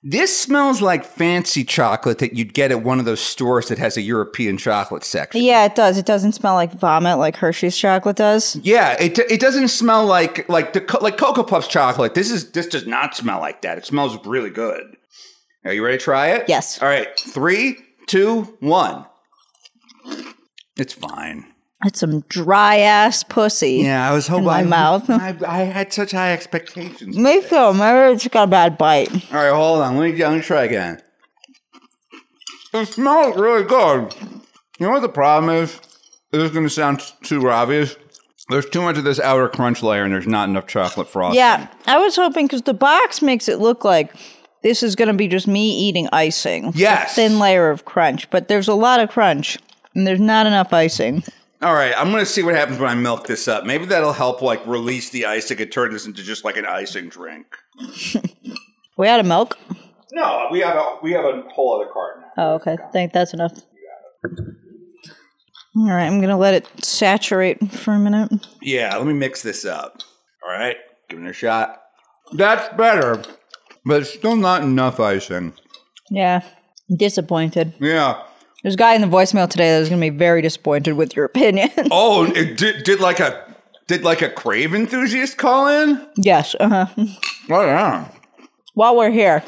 This 0.05 0.37
smells 0.37 0.81
like 0.81 1.05
fancy 1.05 1.63
chocolate 1.63 2.17
that 2.17 2.33
you'd 2.33 2.53
get 2.53 2.71
at 2.71 2.83
one 2.83 2.99
of 2.99 3.05
those 3.05 3.21
stores 3.21 3.69
that 3.69 3.77
has 3.77 3.95
a 3.95 4.01
European 4.01 4.57
chocolate 4.57 5.05
section. 5.05 5.41
Yeah, 5.41 5.63
it 5.63 5.75
does. 5.75 5.97
It 5.97 6.05
doesn't 6.05 6.33
smell 6.33 6.55
like 6.55 6.73
vomit 6.73 7.19
like 7.19 7.37
Hershey's 7.37 7.77
chocolate 7.77 8.17
does. 8.17 8.57
Yeah, 8.57 8.97
it, 8.99 9.17
it 9.17 9.39
doesn't 9.39 9.69
smell 9.69 10.05
like 10.05 10.49
like 10.49 10.73
the 10.73 10.85
like 10.99 11.17
Cocoa 11.17 11.43
Puffs 11.43 11.69
chocolate. 11.69 12.15
This 12.15 12.31
is 12.31 12.51
this 12.51 12.67
does 12.67 12.85
not 12.85 13.15
smell 13.15 13.39
like 13.39 13.61
that. 13.61 13.77
It 13.77 13.85
smells 13.85 14.17
really 14.25 14.49
good. 14.49 14.97
Are 15.63 15.71
you 15.71 15.85
ready 15.85 15.97
to 15.97 16.03
try 16.03 16.31
it? 16.31 16.49
Yes. 16.49 16.81
All 16.81 16.89
right, 16.89 17.07
three, 17.17 17.77
two, 18.05 18.57
one. 18.59 19.05
It's 20.75 20.93
fine. 20.93 21.52
It's 21.85 21.99
some 21.99 22.21
dry 22.29 22.77
ass 22.79 23.23
pussy. 23.23 23.81
Yeah, 23.83 24.09
I 24.09 24.13
was 24.13 24.27
hoping. 24.27 24.45
my 24.45 24.59
I, 24.59 24.63
mouth. 24.63 25.09
I, 25.09 25.35
I 25.45 25.57
had 25.63 25.91
such 25.91 26.11
high 26.11 26.31
expectations. 26.31 27.17
Me 27.17 27.41
too. 27.41 27.73
Maybe 27.73 28.13
it's 28.13 28.27
got 28.29 28.43
a 28.43 28.47
bad 28.47 28.77
bite. 28.77 29.11
All 29.33 29.43
right, 29.43 29.53
hold 29.53 29.81
on. 29.81 29.97
Let 29.97 30.11
me, 30.11 30.17
let 30.23 30.33
me 30.35 30.41
try 30.41 30.63
again. 30.63 31.01
It 32.73 32.87
smells 32.87 33.37
really 33.37 33.63
good. 33.63 34.15
You 34.79 34.87
know 34.87 34.91
what 34.91 35.01
the 35.01 35.09
problem 35.09 35.53
is? 35.53 35.79
This 36.31 36.43
is 36.43 36.51
going 36.51 36.65
to 36.65 36.69
sound 36.69 37.01
too 37.21 37.49
obvious. 37.49 37.95
There's 38.49 38.69
too 38.69 38.81
much 38.81 38.97
of 38.97 39.03
this 39.03 39.19
outer 39.19 39.47
crunch 39.47 39.83
layer, 39.83 40.03
and 40.03 40.13
there's 40.13 40.27
not 40.27 40.49
enough 40.49 40.67
chocolate 40.67 41.07
frosting. 41.07 41.37
Yeah, 41.37 41.67
I 41.85 41.97
was 41.97 42.15
hoping 42.15 42.47
because 42.47 42.63
the 42.63 42.73
box 42.73 43.21
makes 43.21 43.47
it 43.47 43.59
look 43.59 43.85
like 43.85 44.13
this 44.63 44.83
is 44.83 44.95
going 44.95 45.09
to 45.09 45.13
be 45.13 45.27
just 45.27 45.47
me 45.47 45.69
eating 45.71 46.09
icing. 46.11 46.71
Yes. 46.75 47.15
thin 47.15 47.39
layer 47.39 47.69
of 47.69 47.85
crunch, 47.85 48.29
but 48.31 48.47
there's 48.47 48.67
a 48.67 48.73
lot 48.73 48.99
of 48.99 49.09
crunch, 49.09 49.57
and 49.93 50.07
there's 50.07 50.19
not 50.19 50.47
enough 50.47 50.73
icing. 50.73 51.23
All 51.63 51.73
right, 51.73 51.93
I'm 51.97 52.11
to 52.11 52.25
see 52.25 52.43
what 52.43 52.55
happens 52.55 52.79
when 52.79 52.89
I 52.89 52.95
milk 52.95 53.25
this 53.25 53.47
up. 53.47 53.65
Maybe 53.65 53.85
that'll 53.85 54.13
help, 54.13 54.41
like, 54.41 54.65
release 54.67 55.09
the 55.09 55.25
icing 55.25 55.61
and 55.61 55.71
turn 55.71 55.91
this 55.93 56.05
into 56.05 56.21
just 56.21 56.43
like 56.43 56.57
an 56.57 56.65
icing 56.65 57.09
drink. 57.09 57.47
We 58.97 59.07
out 59.07 59.19
of 59.19 59.25
milk? 59.25 59.57
No, 60.11 60.47
we 60.51 60.59
have 60.59 60.75
a 60.75 60.97
we 61.01 61.11
have 61.13 61.25
a 61.25 61.43
whole 61.49 61.75
other 61.75 61.89
carton. 61.91 62.23
Oh, 62.37 62.53
okay. 62.55 62.73
I 62.73 62.91
think 62.91 63.13
that's 63.13 63.33
enough. 63.33 63.59
All 65.75 65.89
right, 65.89 66.05
I'm 66.05 66.19
to 66.21 66.35
let 66.35 66.53
it 66.53 66.85
saturate 66.85 67.71
for 67.71 67.95
a 67.95 67.99
minute. 67.99 68.31
Yeah, 68.61 68.95
let 68.95 69.07
me 69.07 69.13
mix 69.13 69.41
this 69.41 69.65
up. 69.65 70.01
All 70.45 70.51
right, 70.51 70.77
give 71.09 71.19
it 71.19 71.27
a 71.27 71.33
shot. 71.33 71.81
That's 72.33 72.71
better, 72.77 73.23
but 73.83 74.01
it's 74.01 74.13
still 74.13 74.35
not 74.35 74.61
enough 74.61 74.99
icing. 74.99 75.53
Yeah, 76.11 76.41
disappointed. 76.95 77.73
Yeah. 77.79 78.21
There's 78.63 78.75
a 78.75 78.77
guy 78.77 78.95
in 78.95 79.01
the 79.01 79.07
voicemail 79.07 79.49
today 79.49 79.71
that 79.73 79.79
was 79.79 79.89
going 79.89 80.01
to 80.01 80.09
be 80.09 80.17
very 80.17 80.41
disappointed 80.41 80.93
with 80.93 81.15
your 81.15 81.25
opinion. 81.25 81.69
Oh, 81.91 82.23
it 82.31 82.57
did, 82.57 82.83
did 82.83 82.99
like 82.99 83.19
a 83.19 83.53
did 83.87 84.03
like 84.03 84.21
a 84.21 84.29
crave 84.29 84.73
enthusiast 84.73 85.37
call 85.37 85.67
in? 85.67 86.07
yes, 86.17 86.55
uh 86.59 86.85
huh. 86.85 87.05
Oh 87.51 87.65
yeah. 87.65 88.07
while 88.73 88.95
we're 88.95 89.11
here, 89.11 89.43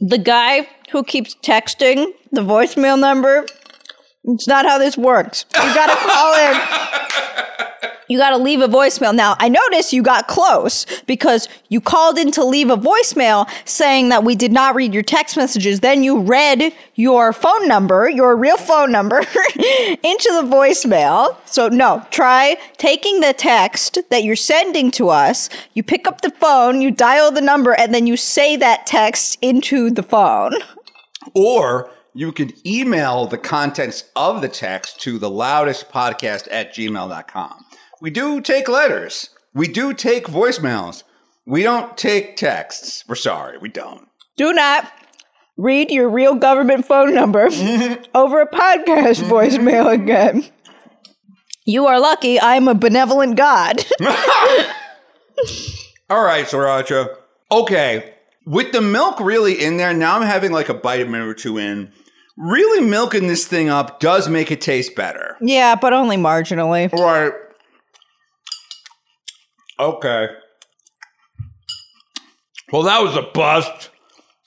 the 0.00 0.16
guy 0.18 0.68
who 0.92 1.02
keeps 1.02 1.34
texting 1.42 2.06
the 2.30 2.42
voicemail 2.42 2.98
number, 2.98 3.44
it's 4.24 4.46
not 4.46 4.64
how 4.64 4.78
this 4.78 4.96
works. 4.96 5.44
You 5.56 5.74
gotta 5.74 5.96
call 5.96 6.34
in. 6.34 7.26
You 8.10 8.18
gotta 8.18 8.38
leave 8.38 8.60
a 8.60 8.66
voicemail. 8.66 9.14
Now, 9.14 9.36
I 9.38 9.48
noticed 9.48 9.92
you 9.92 10.02
got 10.02 10.26
close 10.26 10.84
because 11.06 11.48
you 11.68 11.80
called 11.80 12.18
in 12.18 12.32
to 12.32 12.44
leave 12.44 12.68
a 12.68 12.76
voicemail 12.76 13.48
saying 13.64 14.08
that 14.08 14.24
we 14.24 14.34
did 14.34 14.50
not 14.52 14.74
read 14.74 14.92
your 14.92 15.04
text 15.04 15.36
messages. 15.36 15.78
Then 15.78 16.02
you 16.02 16.18
read 16.18 16.72
your 16.96 17.32
phone 17.32 17.68
number, 17.68 18.10
your 18.10 18.34
real 18.34 18.56
phone 18.56 18.90
number, 18.90 19.18
into 19.58 20.28
the 20.32 20.42
voicemail. 20.44 21.36
So, 21.44 21.68
no, 21.68 22.04
try 22.10 22.56
taking 22.78 23.20
the 23.20 23.32
text 23.32 24.00
that 24.10 24.24
you're 24.24 24.34
sending 24.34 24.90
to 24.92 25.10
us. 25.10 25.48
You 25.74 25.84
pick 25.84 26.08
up 26.08 26.22
the 26.22 26.30
phone, 26.30 26.80
you 26.80 26.90
dial 26.90 27.30
the 27.30 27.40
number, 27.40 27.74
and 27.74 27.94
then 27.94 28.08
you 28.08 28.16
say 28.16 28.56
that 28.56 28.88
text 28.88 29.38
into 29.40 29.88
the 29.88 30.02
phone. 30.02 30.54
Or 31.32 31.92
you 32.12 32.32
could 32.32 32.54
email 32.66 33.26
the 33.26 33.38
contents 33.38 34.10
of 34.16 34.42
the 34.42 34.48
text 34.48 35.00
to 35.02 35.16
the 35.16 35.30
loudest 35.30 35.90
podcast 35.90 36.48
at 36.50 36.74
gmail.com. 36.74 37.66
We 38.00 38.10
do 38.10 38.40
take 38.40 38.68
letters. 38.68 39.30
We 39.54 39.68
do 39.68 39.92
take 39.92 40.26
voicemails. 40.26 41.02
We 41.46 41.62
don't 41.62 41.96
take 41.96 42.36
texts. 42.36 43.04
We're 43.08 43.14
sorry, 43.16 43.58
we 43.58 43.68
don't. 43.68 44.08
Do 44.36 44.52
not 44.52 44.90
read 45.56 45.90
your 45.90 46.08
real 46.08 46.34
government 46.34 46.86
phone 46.86 47.14
number 47.14 47.46
over 48.14 48.40
a 48.40 48.46
podcast 48.48 49.22
voicemail 49.24 49.92
again. 49.92 50.44
You 51.66 51.86
are 51.86 52.00
lucky 52.00 52.40
I'm 52.40 52.68
a 52.68 52.74
benevolent 52.74 53.36
God. 53.36 53.84
All 56.08 56.24
right, 56.24 56.46
Sriracha. 56.46 57.16
Okay, 57.52 58.14
with 58.46 58.72
the 58.72 58.80
milk 58.80 59.20
really 59.20 59.62
in 59.62 59.76
there, 59.76 59.92
now 59.92 60.16
I'm 60.16 60.22
having 60.22 60.52
like 60.52 60.68
a 60.68 60.74
minute 60.74 61.26
or 61.28 61.34
two 61.34 61.58
in. 61.58 61.92
Really 62.36 62.86
milking 62.86 63.26
this 63.26 63.46
thing 63.46 63.68
up 63.68 64.00
does 64.00 64.28
make 64.28 64.50
it 64.50 64.60
taste 64.62 64.94
better. 64.94 65.36
yeah, 65.42 65.74
but 65.74 65.92
only 65.92 66.16
marginally. 66.16 66.90
Right. 66.92 67.32
Okay. 69.80 70.28
Well, 72.70 72.82
that 72.82 73.02
was 73.02 73.16
a 73.16 73.22
bust. 73.22 73.88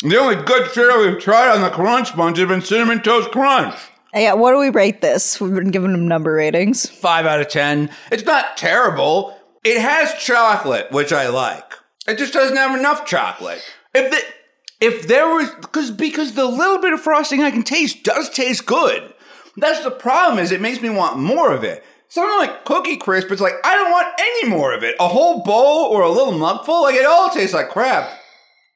The 0.01 0.17
only 0.17 0.35
good 0.35 0.69
cereal 0.69 1.09
we've 1.09 1.19
tried 1.19 1.49
on 1.55 1.61
the 1.61 1.71
Crunch 1.71 2.15
Bunch 2.15 2.37
has 2.37 2.47
been 2.47 2.61
Cinnamon 2.61 3.01
Toast 3.01 3.31
Crunch. 3.31 3.73
Yeah, 4.13 4.33
uh, 4.33 4.35
what 4.35 4.51
do 4.51 4.59
we 4.59 4.69
rate 4.69 5.01
this? 5.01 5.41
We've 5.41 5.55
been 5.55 5.71
giving 5.71 5.91
them 5.91 6.07
number 6.07 6.33
ratings. 6.33 6.87
Five 6.87 7.25
out 7.25 7.41
of 7.41 7.47
ten. 7.47 7.89
It's 8.11 8.23
not 8.23 8.57
terrible. 8.57 9.35
It 9.63 9.81
has 9.81 10.13
chocolate, 10.23 10.91
which 10.91 11.11
I 11.11 11.29
like. 11.29 11.73
It 12.07 12.19
just 12.19 12.33
doesn't 12.33 12.55
have 12.55 12.77
enough 12.77 13.07
chocolate. 13.07 13.63
If 13.95 14.11
the, 14.11 14.85
if 14.85 15.07
there 15.07 15.33
was 15.33 15.49
because 15.61 15.89
because 15.89 16.33
the 16.33 16.45
little 16.45 16.77
bit 16.77 16.93
of 16.93 17.01
frosting 17.01 17.41
I 17.41 17.49
can 17.49 17.63
taste 17.63 18.03
does 18.03 18.29
taste 18.29 18.67
good. 18.67 19.15
That's 19.57 19.83
the 19.83 19.89
problem 19.89 20.37
is 20.37 20.51
it 20.51 20.61
makes 20.61 20.81
me 20.81 20.91
want 20.91 21.17
more 21.17 21.51
of 21.51 21.63
it. 21.63 21.83
Something 22.13 22.47
like 22.47 22.63
Cookie 22.65 22.97
Crisp, 22.97 23.31
it's 23.31 23.41
like 23.41 23.55
I 23.63 23.75
don't 23.75 23.91
want 23.91 24.07
any 24.19 24.47
more 24.47 24.71
of 24.71 24.83
it. 24.83 24.95
A 24.99 25.07
whole 25.07 25.41
bowl 25.41 25.87
or 25.87 26.03
a 26.03 26.11
little 26.11 26.37
mugful, 26.37 26.83
like 26.83 26.93
it 26.93 27.07
all 27.07 27.31
tastes 27.31 27.55
like 27.55 27.69
crap. 27.69 28.07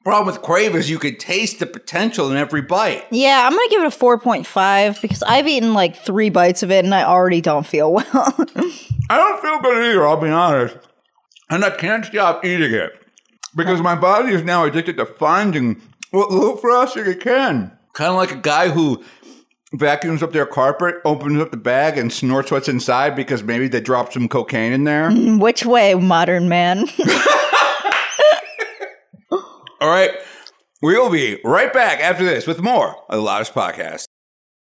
Problem 0.02 0.26
with 0.26 0.42
Krave 0.42 0.74
is 0.74 0.90
you 0.90 0.98
could 0.98 1.20
taste 1.20 1.60
the 1.60 1.66
potential 1.66 2.32
in 2.32 2.36
every 2.36 2.62
bite. 2.62 3.06
Yeah, 3.12 3.46
I'm 3.46 3.52
gonna 3.52 3.68
give 3.70 3.82
it 3.84 3.94
a 3.94 3.96
4.5 3.96 5.00
because 5.00 5.22
I've 5.22 5.46
eaten 5.46 5.72
like 5.72 5.94
three 5.94 6.30
bites 6.30 6.64
of 6.64 6.72
it 6.72 6.84
and 6.84 6.92
I 6.92 7.04
already 7.04 7.40
don't 7.40 7.64
feel 7.64 7.92
well. 7.94 8.34
I 9.08 9.16
don't 9.16 9.40
feel 9.40 9.60
good 9.60 9.84
either, 9.84 10.04
I'll 10.04 10.20
be 10.20 10.30
honest. 10.30 10.76
And 11.48 11.64
I 11.64 11.70
can't 11.70 12.04
stop 12.04 12.44
eating 12.44 12.74
it. 12.74 12.90
Because 13.54 13.80
my 13.80 13.94
body 13.94 14.32
is 14.32 14.42
now 14.42 14.64
addicted 14.64 14.96
to 14.96 15.06
finding 15.06 15.80
what 16.10 16.32
little 16.32 16.56
frosting 16.56 17.06
it 17.06 17.20
can. 17.20 17.70
Kind 17.92 18.10
of 18.10 18.16
like 18.16 18.32
a 18.32 18.40
guy 18.40 18.70
who 18.70 19.04
vacuums 19.72 20.22
up 20.22 20.32
their 20.32 20.46
carpet, 20.46 20.96
opens 21.04 21.40
up 21.40 21.50
the 21.50 21.56
bag, 21.56 21.98
and 21.98 22.12
snorts 22.12 22.50
what's 22.50 22.68
inside 22.68 23.14
because 23.14 23.42
maybe 23.42 23.68
they 23.68 23.80
dropped 23.80 24.14
some 24.14 24.28
cocaine 24.28 24.72
in 24.72 24.84
there. 24.84 25.10
Mm, 25.10 25.40
which 25.40 25.64
way, 25.64 25.94
modern 25.94 26.48
man? 26.48 26.84
All 29.80 29.88
right. 29.88 30.10
We 30.82 30.96
will 30.98 31.10
be 31.10 31.40
right 31.44 31.72
back 31.72 32.00
after 32.00 32.24
this 32.24 32.46
with 32.46 32.60
more 32.60 32.96
of 33.08 33.16
the 33.16 33.22
Loudest 33.22 33.54
Podcast. 33.54 34.07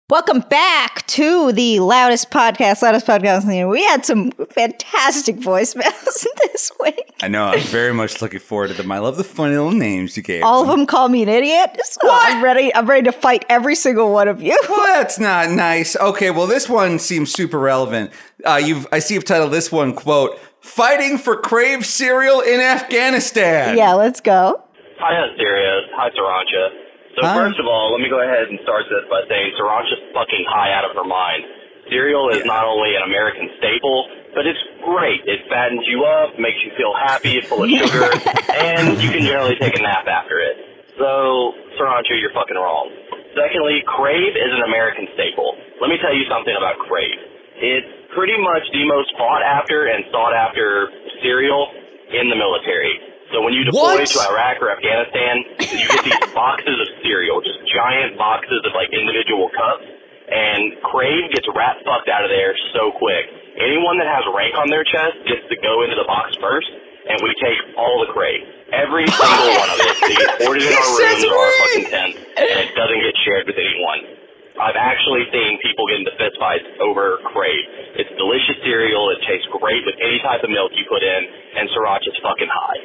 Welcome 0.09 0.39
back 0.49 1.05
to 1.07 1.51
the 1.51 1.81
loudest 1.81 2.31
podcast, 2.31 2.81
loudest 2.81 3.05
podcast. 3.05 3.41
in 3.41 3.49
the 3.49 3.57
universe. 3.57 3.73
We 3.73 3.83
had 3.83 4.05
some 4.05 4.31
fantastic 4.31 5.35
voicemails 5.35 6.25
this 6.43 6.71
week. 6.79 7.11
I 7.21 7.27
know. 7.27 7.47
I'm 7.47 7.59
very 7.59 7.93
much 7.93 8.21
looking 8.21 8.39
forward 8.39 8.69
to 8.69 8.73
them. 8.73 8.89
I 8.89 8.99
love 8.99 9.17
the 9.17 9.25
funny 9.25 9.57
little 9.57 9.73
names 9.73 10.15
you 10.15 10.23
gave. 10.23 10.43
All 10.43 10.61
of 10.61 10.67
them. 10.69 10.77
them 10.77 10.87
call 10.87 11.09
me 11.09 11.23
an 11.23 11.27
idiot. 11.27 11.71
So 11.83 12.07
I'm 12.09 12.41
ready. 12.41 12.73
I'm 12.73 12.85
ready 12.85 13.03
to 13.03 13.11
fight 13.11 13.43
every 13.49 13.75
single 13.75 14.13
one 14.13 14.29
of 14.29 14.41
you. 14.41 14.57
Well, 14.69 14.85
that's 14.85 15.19
not 15.19 15.49
nice. 15.49 15.97
Okay, 15.97 16.31
well, 16.31 16.47
this 16.47 16.69
one 16.69 16.99
seems 16.99 17.33
super 17.33 17.59
relevant. 17.59 18.11
Uh, 18.45 18.61
you've 18.63 18.87
I 18.93 18.99
see 18.99 19.15
you've 19.15 19.25
titled 19.25 19.51
this 19.51 19.73
one 19.73 19.93
quote 19.93 20.39
"Fighting 20.61 21.17
for 21.17 21.35
Krave 21.35 21.85
cereal 21.85 22.39
in 22.39 22.61
Afghanistan." 22.61 23.75
Yeah, 23.77 23.91
let's 23.95 24.21
go. 24.21 24.63
Hi, 24.99 25.13
Asterios. 25.27 25.81
Hi, 25.95 26.09
Sriracha. 26.11 26.69
So 27.17 27.25
Hi. 27.25 27.33
first 27.33 27.57
of 27.57 27.65
all, 27.65 27.89
let 27.89 27.97
me 27.97 28.13
go 28.13 28.21
ahead 28.21 28.45
and 28.45 28.61
start 28.61 28.85
this 28.93 29.01
by 29.09 29.25
saying 29.25 29.57
Sriracha's 29.57 30.13
fucking 30.13 30.45
high 30.53 30.69
out 30.77 30.85
of 30.85 30.93
her 30.93 31.01
mind. 31.01 31.49
Cereal 31.89 32.29
is 32.29 32.45
not 32.45 32.61
only 32.69 32.93
an 32.93 33.09
American 33.09 33.49
staple, 33.57 34.05
but 34.37 34.45
it's 34.45 34.61
great. 34.85 35.25
It 35.25 35.49
fattens 35.49 35.81
you 35.89 36.05
up, 36.05 36.37
makes 36.37 36.61
you 36.61 36.69
feel 36.77 36.93
happy, 36.93 37.41
it's 37.41 37.49
full 37.49 37.65
of 37.65 37.73
sugar, 37.73 38.05
and 38.53 39.01
you 39.01 39.09
can 39.09 39.25
generally 39.25 39.57
take 39.57 39.73
a 39.73 39.81
nap 39.81 40.05
after 40.05 40.37
it. 40.45 40.61
So, 41.01 41.57
Sriracha, 41.73 42.13
you're 42.21 42.37
fucking 42.37 42.53
wrong. 42.53 42.93
Secondly, 43.33 43.81
Krave 43.89 44.37
is 44.37 44.51
an 44.53 44.69
American 44.69 45.09
staple. 45.17 45.57
Let 45.81 45.89
me 45.89 45.97
tell 45.97 46.13
you 46.13 46.21
something 46.29 46.53
about 46.53 46.77
Krave. 46.85 47.17
It's 47.57 48.13
pretty 48.13 48.37
much 48.37 48.61
the 48.69 48.85
most 48.85 49.09
fought 49.17 49.41
after 49.41 49.89
and 49.89 50.05
sought 50.13 50.37
after 50.37 50.93
cereal 51.25 51.65
in 52.13 52.29
the 52.29 52.37
military. 52.37 53.16
So 53.33 53.43
when 53.43 53.51
you 53.53 53.67
deploy 53.67 53.99
What? 53.99 54.07
to 54.07 54.19
Iraq 54.31 54.55
or 54.63 54.71
Afghanistan, 54.71 55.35
you 55.59 55.85
get 55.91 56.03
these 56.07 56.23
boxes 56.37 56.77
of 56.79 56.87
cereal, 57.03 57.43
just 57.43 57.59
giant 57.75 58.15
boxes 58.15 58.63
of 58.63 58.71
like 58.71 58.87
individual 58.95 59.51
cups, 59.51 59.83
and 60.31 60.79
Krave 60.83 61.27
gets 61.35 61.47
rat 61.55 61.79
fucked 61.83 62.07
out 62.07 62.23
of 62.23 62.31
there 62.31 62.55
so 62.75 62.91
quick. 62.95 63.27
Anyone 63.59 63.99
that 63.99 64.07
has 64.07 64.23
rank 64.31 64.55
on 64.55 64.67
their 64.71 64.83
chest 64.87 65.17
gets 65.27 65.43
to 65.51 65.57
go 65.59 65.83
into 65.83 65.95
the 65.99 66.07
box 66.07 66.35
first, 66.39 66.71
and 67.07 67.19
we 67.23 67.31
take 67.43 67.57
all 67.75 67.99
the 68.03 68.11
Krave. 68.15 68.43
Every 68.71 69.07
single 69.19 69.49
one 69.59 69.69
of 69.75 69.79
it. 69.83 69.95
They 70.07 70.15
get 70.15 70.31
hoarded 70.43 70.63
in 70.67 70.75
our 70.79 70.91
rooms 70.95 71.23
or 71.27 71.35
our 71.35 71.53
fucking 71.67 71.87
tents, 71.91 72.17
and 72.39 72.57
it 72.63 72.71
doesn't 72.79 73.01
get 73.03 73.15
shared 73.27 73.43
with 73.47 73.59
anyone. 73.59 74.23
I've 74.57 74.79
actually 74.79 75.21
seen 75.29 75.59
people 75.61 75.85
get 75.85 76.01
into 76.01 76.15
fistfights 76.17 76.65
over 76.81 77.21
Krave. 77.29 77.65
It's 78.01 78.09
delicious 78.17 78.57
cereal. 78.65 79.13
It 79.13 79.21
tastes 79.27 79.45
great 79.53 79.83
with 79.85 79.99
any 80.01 80.17
type 80.25 80.41
of 80.41 80.49
milk 80.49 80.71
you 80.73 80.81
put 80.89 81.03
in, 81.05 81.21
and 81.59 81.69
Sriracha's 81.75 82.17
fucking 82.25 82.49
high. 82.49 82.81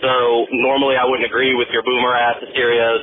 So 0.00 0.46
normally 0.52 0.96
I 0.96 1.04
wouldn't 1.04 1.26
agree 1.26 1.54
with 1.54 1.68
your 1.72 1.82
boomer 1.82 2.14
ass 2.14 2.36
Asterios, 2.42 3.00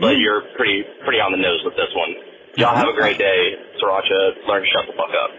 but 0.00 0.12
mm-hmm. 0.12 0.20
you're 0.20 0.42
pretty 0.56 0.84
pretty 1.04 1.20
on 1.20 1.32
the 1.32 1.38
nose 1.38 1.60
with 1.64 1.74
this 1.74 1.90
one. 1.94 2.14
Y'all 2.56 2.76
have 2.76 2.88
a 2.88 2.94
great 2.94 3.18
day. 3.18 3.54
Sriracha, 3.82 4.46
learn 4.46 4.62
to 4.62 4.68
shut 4.68 4.86
the 4.86 4.94
fuck 4.94 5.10
up. 5.10 5.30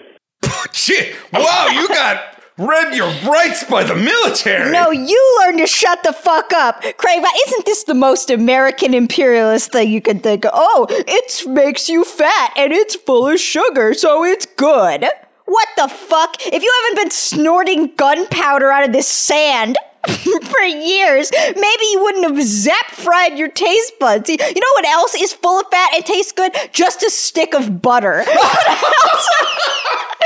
Shit! 0.73 1.15
Wow, 1.31 1.67
you 1.71 1.87
got 1.87 2.35
read 2.57 2.95
your 2.95 3.07
rights 3.29 3.63
by 3.65 3.83
the 3.83 3.95
military. 3.95 4.71
No, 4.71 4.91
you 4.91 5.39
learn 5.41 5.57
to 5.57 5.67
shut 5.67 6.03
the 6.03 6.13
fuck 6.13 6.53
up. 6.53 6.81
Craig, 6.97 7.23
isn't 7.47 7.65
this 7.65 7.83
the 7.83 7.93
most 7.93 8.29
American 8.29 8.93
imperialist 8.93 9.71
thing 9.71 9.91
you 9.91 10.01
could 10.01 10.23
think 10.23 10.45
of? 10.45 10.51
Oh, 10.53 10.87
it 10.89 11.47
makes 11.47 11.89
you 11.89 12.03
fat 12.03 12.53
and 12.57 12.71
it's 12.71 12.95
full 12.95 13.27
of 13.27 13.39
sugar, 13.39 13.93
so 13.93 14.23
it's 14.23 14.45
good. 14.45 15.05
What 15.45 15.67
the 15.77 15.87
fuck? 15.87 16.35
If 16.45 16.63
you 16.63 16.73
haven't 16.83 17.03
been 17.03 17.11
snorting 17.11 17.93
gunpowder 17.95 18.71
out 18.71 18.83
of 18.83 18.93
this 18.93 19.07
sand 19.07 19.77
for 20.43 20.61
years, 20.61 21.31
maybe 21.33 21.85
you 21.91 21.99
wouldn't 22.01 22.25
have 22.25 22.45
zap 22.45 22.91
fried 22.91 23.37
your 23.37 23.49
taste 23.49 23.93
buds. 23.99 24.29
You 24.29 24.37
know 24.37 24.73
what 24.73 24.85
else 24.85 25.15
is 25.15 25.33
full 25.33 25.59
of 25.59 25.67
fat 25.71 25.93
and 25.95 26.05
tastes 26.05 26.31
good? 26.31 26.55
Just 26.71 27.03
a 27.03 27.09
stick 27.09 27.53
of 27.53 27.81
butter. 27.81 28.23
What 28.35 28.67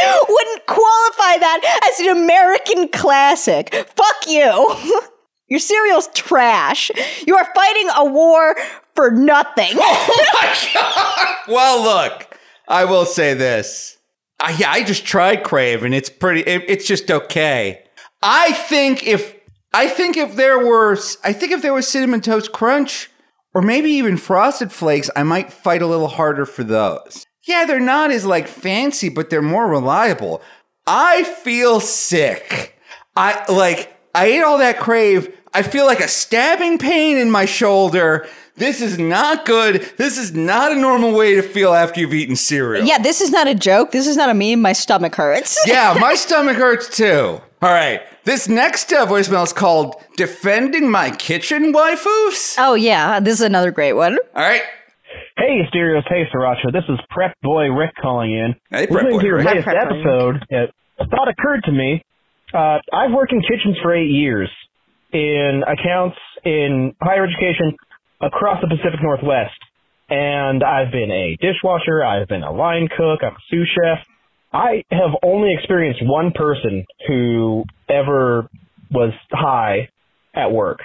else 0.06 0.26
wouldn't 0.30 0.66
qualify 0.66 1.38
that 1.40 1.92
as 1.92 2.00
an 2.06 2.18
American 2.18 2.88
classic? 2.88 3.74
Fuck 3.74 4.28
you. 4.28 4.76
Your 5.48 5.60
cereal's 5.60 6.08
trash. 6.14 6.92
You 7.26 7.36
are 7.36 7.48
fighting 7.54 7.90
a 7.96 8.06
war 8.06 8.56
for 8.96 9.12
nothing. 9.12 9.74
oh 9.76 10.30
my 10.42 10.58
god. 10.74 11.36
Well, 11.48 11.84
look, 11.84 12.38
I 12.68 12.86
will 12.86 13.06
say 13.06 13.34
this. 13.34 13.98
I, 14.40 14.52
yeah, 14.52 14.72
I 14.72 14.84
just 14.84 15.06
tried 15.06 15.44
Krave, 15.44 15.84
and 15.84 15.94
it's 15.94 16.10
pretty. 16.10 16.42
It, 16.42 16.64
it's 16.68 16.88
just 16.88 17.12
okay. 17.12 17.84
I 18.22 18.54
think 18.54 19.06
if 19.06 19.36
I 19.74 19.88
think 19.88 20.18
if 20.18 20.36
there 20.36 20.58
were, 20.58 20.98
I 21.24 21.34
think 21.34 21.52
if 21.52 21.62
there 21.62 21.74
was 21.74 21.88
cinnamon 21.88 22.22
toast 22.22 22.52
crunch, 22.52 23.10
or 23.54 23.62
maybe 23.62 23.90
even 23.92 24.18
frosted 24.18 24.72
flakes, 24.72 25.10
I 25.16 25.24
might 25.24 25.52
fight 25.52 25.82
a 25.82 25.88
little 25.88 26.08
harder 26.08 26.46
for 26.46 26.64
those. 26.64 27.26
Yeah, 27.48 27.66
they're 27.66 27.80
not 27.80 28.12
as 28.12 28.26
like 28.26 28.48
fancy, 28.48 29.10
but 29.10 29.30
they're 29.30 29.42
more 29.42 29.68
reliable. 29.68 30.42
I 30.86 31.24
feel 31.24 31.80
sick. 31.80 32.76
I 33.16 33.44
like. 33.52 33.96
I 34.14 34.26
ate 34.26 34.42
all 34.42 34.58
that 34.58 34.80
Krave. 34.80 35.36
I 35.54 35.64
feel 35.64 35.86
like 35.86 36.00
a 36.00 36.08
stabbing 36.08 36.78
pain 36.78 37.18
in 37.18 37.32
my 37.32 37.46
shoulder. 37.46 38.28
This 38.56 38.82
is 38.82 39.00
not 39.00 39.46
good. 39.46 39.82
This 39.98 40.18
is 40.18 40.34
not 40.34 40.72
a 40.72 40.76
normal 40.76 41.14
way 41.14 41.36
to 41.36 41.42
feel 41.42 41.74
after 41.74 42.02
you've 42.02 42.14
eaten 42.14 42.36
cereal. 42.36 42.86
yeah, 42.86 42.98
this 42.98 43.22
is 43.22 43.32
not 43.32 43.48
a 43.48 43.56
joke. 43.56 43.92
This 43.92 44.06
is 44.06 44.18
not 44.18 44.30
a 44.30 44.34
meme. 44.34 44.62
My 44.62 44.74
stomach 44.74 45.16
hurts. 45.16 45.58
Yeah, 45.66 45.96
my 46.00 46.14
stomach 46.16 46.58
hurts 46.58 46.96
too. 46.96 47.42
All 47.62 47.70
right. 47.70 48.02
This 48.24 48.48
next 48.48 48.92
uh, 48.94 49.06
voicemail 49.06 49.44
is 49.44 49.52
called 49.54 49.96
Defending 50.16 50.90
My 50.90 51.12
Kitchen 51.12 51.74
Waifus. 51.74 52.56
Oh, 52.58 52.74
yeah, 52.76 53.20
this 53.20 53.34
is 53.36 53.42
another 53.42 53.72
great 53.72 53.94
one. 53.94 54.18
All 54.36 54.42
right. 54.44 54.62
Hey, 55.38 55.60
Asterios. 55.66 56.04
Hey, 56.08 56.24
Sriracha. 56.34 56.72
This 56.72 56.84
is 56.88 57.00
Prep 57.10 57.34
Boy 57.42 57.66
Rick 57.68 57.92
calling 58.02 58.32
in. 58.32 58.56
Hey, 58.70 58.88
Prep 58.88 59.04
Listening 59.04 59.12
Boy 59.12 59.20
to 59.22 59.26
your 59.28 59.36
Rick. 59.38 59.46
latest 59.48 59.68
Hi, 59.68 59.76
episode, 59.82 60.46
it, 60.50 60.70
a 61.00 61.08
thought 61.08 61.28
occurred 61.28 61.64
to 61.66 61.72
me. 61.72 62.02
Uh, 62.54 62.78
I've 62.94 63.12
worked 63.12 63.34
in 63.34 63.42
kitchens 63.42 63.78
for 63.82 63.94
eight 63.94 64.10
years 64.10 64.50
in 65.12 65.64
accounts, 65.68 66.18
in 66.46 66.94
higher 67.02 67.26
education 67.26 67.76
across 68.22 68.62
the 68.62 68.68
Pacific 68.68 69.02
Northwest. 69.02 69.56
And 70.10 70.64
I've 70.64 70.92
been 70.92 71.12
a 71.12 71.36
dishwasher. 71.42 72.04
I've 72.04 72.28
been 72.28 72.44
a 72.44 72.52
line 72.52 72.88
cook. 72.96 73.20
I'm 73.22 73.34
a 73.34 73.38
sous 73.50 73.68
chef. 73.76 74.00
I 74.52 74.84
have 74.92 75.12
only 75.24 75.54
experienced 75.54 76.02
one 76.04 76.32
person 76.32 76.86
who 77.08 77.66
ever 77.88 78.50
was 78.92 79.14
high 79.32 79.90
at 80.34 80.52
work. 80.52 80.80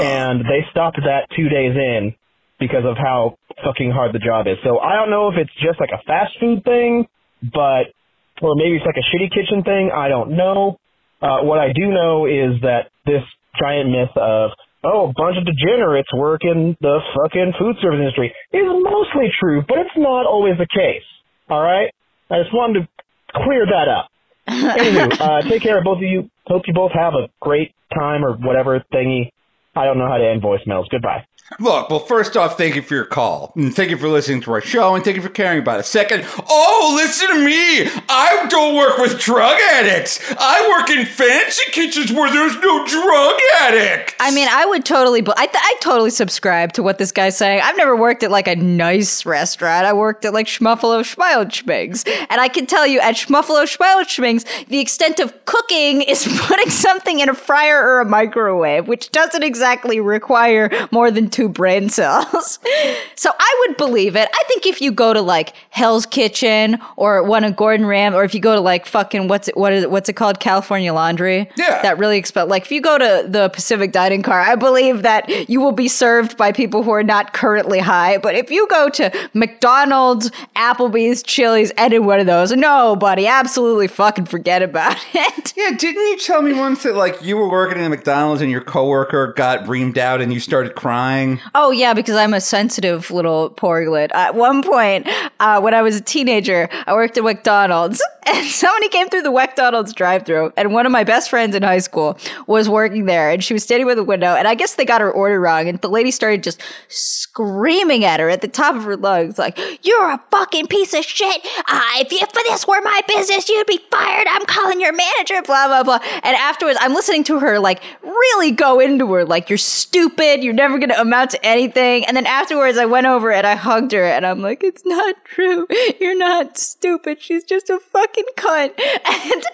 And 0.00 0.40
they 0.40 0.64
stopped 0.70 0.98
that 1.04 1.28
two 1.36 1.48
days 1.48 1.74
in 1.76 2.14
because 2.58 2.84
of 2.86 2.96
how 2.96 3.36
fucking 3.64 3.90
hard 3.90 4.14
the 4.14 4.20
job 4.20 4.46
is. 4.46 4.56
So 4.64 4.78
I 4.78 4.94
don't 4.96 5.10
know 5.10 5.28
if 5.28 5.34
it's 5.36 5.52
just 5.60 5.80
like 5.80 5.90
a 5.92 6.02
fast 6.06 6.32
food 6.40 6.64
thing, 6.64 7.06
but, 7.42 7.92
or 8.40 8.54
maybe 8.56 8.76
it's 8.76 8.86
like 8.86 8.96
a 8.96 9.06
shitty 9.14 9.30
kitchen 9.34 9.62
thing. 9.64 9.90
I 9.94 10.08
don't 10.08 10.36
know. 10.36 10.78
Uh, 11.20 11.42
what 11.42 11.58
I 11.58 11.72
do 11.72 11.88
know 11.88 12.26
is 12.26 12.60
that 12.62 12.90
this 13.04 13.22
giant 13.60 13.90
myth 13.90 14.14
of, 14.16 14.50
oh, 14.84 15.10
a 15.10 15.12
bunch 15.12 15.36
of 15.36 15.44
degenerates 15.44 16.12
work 16.14 16.44
in 16.44 16.76
the 16.80 17.00
fucking 17.16 17.52
food 17.58 17.76
service 17.82 17.98
industry 17.98 18.32
is 18.52 18.64
mostly 18.64 19.28
true, 19.40 19.62
but 19.66 19.78
it's 19.78 19.96
not 19.96 20.24
always 20.26 20.56
the 20.56 20.68
case. 20.68 21.04
All 21.50 21.60
right? 21.60 21.90
I 22.30 22.40
just 22.40 22.54
wanted 22.54 22.80
to 22.80 22.88
clear 23.34 23.66
that 23.66 23.88
up. 23.88 24.10
Anywho, 24.48 25.20
uh, 25.20 25.48
take 25.48 25.62
care, 25.62 25.78
of 25.78 25.84
both 25.84 25.98
of 25.98 26.02
you. 26.02 26.30
Hope 26.46 26.62
you 26.66 26.74
both 26.74 26.92
have 26.92 27.14
a 27.14 27.28
great 27.40 27.72
time 27.94 28.24
or 28.24 28.34
whatever 28.34 28.84
thingy. 28.92 29.30
I 29.74 29.84
don't 29.86 29.98
know 29.98 30.06
how 30.06 30.18
to 30.18 30.26
end 30.26 30.42
voicemails. 30.42 30.88
Goodbye. 30.90 31.26
Look, 31.60 31.90
well, 31.90 32.00
first 32.00 32.38
off, 32.38 32.56
thank 32.56 32.74
you 32.74 32.80
for 32.80 32.94
your 32.94 33.04
call. 33.04 33.52
And 33.54 33.74
thank 33.74 33.90
you 33.90 33.98
for 33.98 34.08
listening 34.08 34.40
to 34.42 34.52
our 34.52 34.62
show 34.62 34.94
and 34.94 35.04
thank 35.04 35.16
you 35.16 35.22
for 35.22 35.28
caring 35.28 35.58
about 35.58 35.78
us. 35.78 35.88
Second, 35.88 36.24
oh, 36.48 36.92
listen 36.96 37.28
to 37.28 37.44
me. 37.44 37.86
I 38.08 38.46
don't 38.48 38.74
work 38.74 38.96
with 38.96 39.20
drug 39.20 39.60
addicts. 39.72 40.20
I 40.38 40.66
work 40.70 40.88
in 40.88 41.04
fancy 41.04 41.70
kitchens 41.70 42.10
where 42.10 42.32
there's 42.32 42.56
no 42.56 42.86
drug 42.86 43.38
addicts. 43.60 44.14
I 44.20 44.34
mean, 44.34 44.48
I 44.50 44.64
would 44.64 44.86
totally, 44.86 45.20
I, 45.20 45.44
th- 45.44 45.62
I 45.62 45.76
totally 45.82 46.08
subscribe 46.08 46.72
to 46.72 46.82
what 46.82 46.96
this 46.96 47.12
guy's 47.12 47.36
saying. 47.36 47.60
I've 47.62 47.76
never 47.76 47.94
worked 47.94 48.22
at 48.22 48.30
like 48.30 48.48
a 48.48 48.56
nice 48.56 49.26
restaurant. 49.26 49.84
I 49.84 49.92
worked 49.92 50.24
at 50.24 50.32
like 50.32 50.46
Schmuffalo 50.46 51.02
Schmeilschmings. 51.02 52.08
And 52.30 52.40
I 52.40 52.48
can 52.48 52.64
tell 52.64 52.86
you 52.86 53.00
at 53.00 53.16
Schmuffalo 53.16 53.64
Schmeilschmings, 53.64 54.66
the 54.68 54.80
extent 54.80 55.20
of 55.20 55.44
cooking 55.44 56.00
is 56.00 56.26
putting 56.40 56.70
something 56.70 57.20
in 57.20 57.28
a 57.28 57.34
fryer 57.34 57.82
or 57.82 58.00
a 58.00 58.06
microwave, 58.06 58.88
which 58.88 59.12
doesn't 59.12 59.42
exactly 59.42 60.00
require 60.00 60.70
more 60.90 61.10
than 61.10 61.28
two 61.34 61.48
brain 61.48 61.88
cells. 61.88 62.60
so 63.16 63.30
I 63.38 63.64
would 63.66 63.76
believe 63.76 64.14
it. 64.14 64.28
I 64.32 64.44
think 64.46 64.66
if 64.66 64.80
you 64.80 64.92
go 64.92 65.12
to 65.12 65.20
like 65.20 65.52
Hell's 65.70 66.06
Kitchen 66.06 66.78
or 66.96 67.22
one 67.24 67.42
of 67.42 67.56
Gordon 67.56 67.86
Ram, 67.86 68.14
or 68.14 68.22
if 68.22 68.34
you 68.34 68.40
go 68.40 68.54
to 68.54 68.60
like 68.60 68.86
fucking 68.86 69.26
what's 69.26 69.48
it, 69.48 69.56
what 69.56 69.72
is 69.72 69.82
it, 69.82 69.90
what's 69.90 70.08
it 70.08 70.12
called, 70.12 70.38
California 70.38 70.94
Laundry? 70.94 71.50
Yeah. 71.56 71.82
that 71.82 71.98
really 71.98 72.18
expect 72.18 72.48
like 72.48 72.62
if 72.62 72.70
you 72.70 72.80
go 72.80 72.96
to 72.98 73.26
the 73.28 73.48
Pacific 73.48 73.90
Dining 73.90 74.22
Car, 74.22 74.40
I 74.40 74.54
believe 74.54 75.02
that 75.02 75.48
you 75.50 75.60
will 75.60 75.72
be 75.72 75.88
served 75.88 76.36
by 76.36 76.52
people 76.52 76.84
who 76.84 76.92
are 76.92 77.02
not 77.02 77.32
currently 77.32 77.80
high. 77.80 78.18
But 78.18 78.36
if 78.36 78.50
you 78.52 78.68
go 78.68 78.88
to 78.90 79.28
McDonald's, 79.34 80.30
Applebee's, 80.54 81.22
Chili's, 81.24 81.72
any 81.76 81.98
one 81.98 82.20
of 82.20 82.26
those, 82.26 82.52
no, 82.52 82.94
buddy, 82.94 83.26
absolutely 83.26 83.88
fucking 83.88 84.26
forget 84.26 84.62
about 84.62 84.96
it. 85.14 85.52
Yeah, 85.56 85.70
didn't 85.72 86.02
you 86.02 86.18
tell 86.18 86.42
me 86.42 86.52
once 86.52 86.84
that 86.84 86.94
like 86.94 87.20
you 87.22 87.36
were 87.36 87.48
working 87.48 87.82
in 87.82 87.90
McDonald's 87.90 88.40
and 88.42 88.50
your 88.50 88.60
coworker 88.60 89.32
got 89.36 89.64
reamed 89.64 89.98
out 89.98 90.20
and 90.20 90.32
you 90.32 90.38
started 90.38 90.74
crying? 90.76 91.23
Oh 91.54 91.70
yeah, 91.70 91.94
because 91.94 92.16
I'm 92.16 92.34
a 92.34 92.40
sensitive 92.40 93.10
little 93.10 93.50
porglet. 93.50 94.10
At 94.14 94.34
one 94.34 94.62
point, 94.62 95.06
uh, 95.40 95.60
when 95.60 95.74
I 95.74 95.82
was 95.82 95.96
a 95.96 96.00
teenager, 96.00 96.68
I 96.86 96.94
worked 96.94 97.16
at 97.16 97.24
McDonald's, 97.24 98.02
and 98.26 98.46
somebody 98.46 98.88
came 98.88 99.08
through 99.08 99.22
the 99.22 99.30
McDonald's 99.30 99.92
drive-through, 99.92 100.52
and 100.56 100.72
one 100.72 100.86
of 100.86 100.92
my 100.92 101.04
best 101.04 101.30
friends 101.30 101.54
in 101.54 101.62
high 101.62 101.78
school 101.78 102.18
was 102.46 102.68
working 102.68 103.06
there, 103.06 103.30
and 103.30 103.42
she 103.42 103.52
was 103.54 103.62
standing 103.62 103.86
by 103.86 103.94
the 103.94 104.04
window, 104.04 104.34
and 104.34 104.48
I 104.48 104.54
guess 104.54 104.74
they 104.74 104.84
got 104.84 105.00
her 105.00 105.10
order 105.10 105.40
wrong, 105.40 105.68
and 105.68 105.80
the 105.80 105.88
lady 105.88 106.10
started 106.10 106.42
just 106.42 106.62
screaming 106.88 108.04
at 108.04 108.20
her 108.20 108.28
at 108.30 108.40
the 108.40 108.48
top 108.48 108.74
of 108.74 108.84
her 108.84 108.96
lungs, 108.96 109.38
like, 109.38 109.58
"You're 109.84 110.10
a 110.10 110.22
fucking 110.30 110.68
piece 110.68 110.94
of 110.94 111.04
shit! 111.04 111.44
Uh, 111.68 111.80
if, 111.96 112.12
you, 112.12 112.18
if 112.22 112.32
this 112.32 112.66
were 112.66 112.80
my 112.82 113.02
business, 113.06 113.48
you'd 113.48 113.66
be 113.66 113.80
fired. 113.90 114.26
I'm 114.30 114.46
calling 114.46 114.80
your 114.80 114.92
manager." 114.92 115.42
Blah 115.42 115.66
blah 115.68 115.82
blah. 115.82 115.98
And 116.22 116.36
afterwards, 116.36 116.78
I'm 116.80 116.94
listening 116.94 117.24
to 117.24 117.38
her 117.40 117.58
like 117.58 117.82
really 118.02 118.50
go 118.50 118.80
into 118.80 119.12
her, 119.12 119.24
like, 119.24 119.48
"You're 119.50 119.58
stupid. 119.58 120.42
You're 120.42 120.54
never 120.54 120.78
gonna 120.78 120.94
amount 121.14 121.30
to 121.30 121.46
anything." 121.46 122.04
And 122.06 122.16
then 122.16 122.26
afterwards, 122.26 122.78
I 122.78 122.86
went 122.86 123.06
over 123.06 123.30
and 123.32 123.46
I 123.46 123.54
hugged 123.54 123.92
her, 123.92 124.04
and 124.04 124.26
I'm 124.26 124.40
like, 124.42 124.62
"It's 124.64 124.84
not 124.84 125.16
true. 125.24 125.66
You're 126.00 126.18
not 126.18 126.58
stupid. 126.58 127.20
She's 127.20 127.44
just 127.44 127.70
a 127.70 127.78
fucking 127.78 128.24
cunt." 128.36 128.72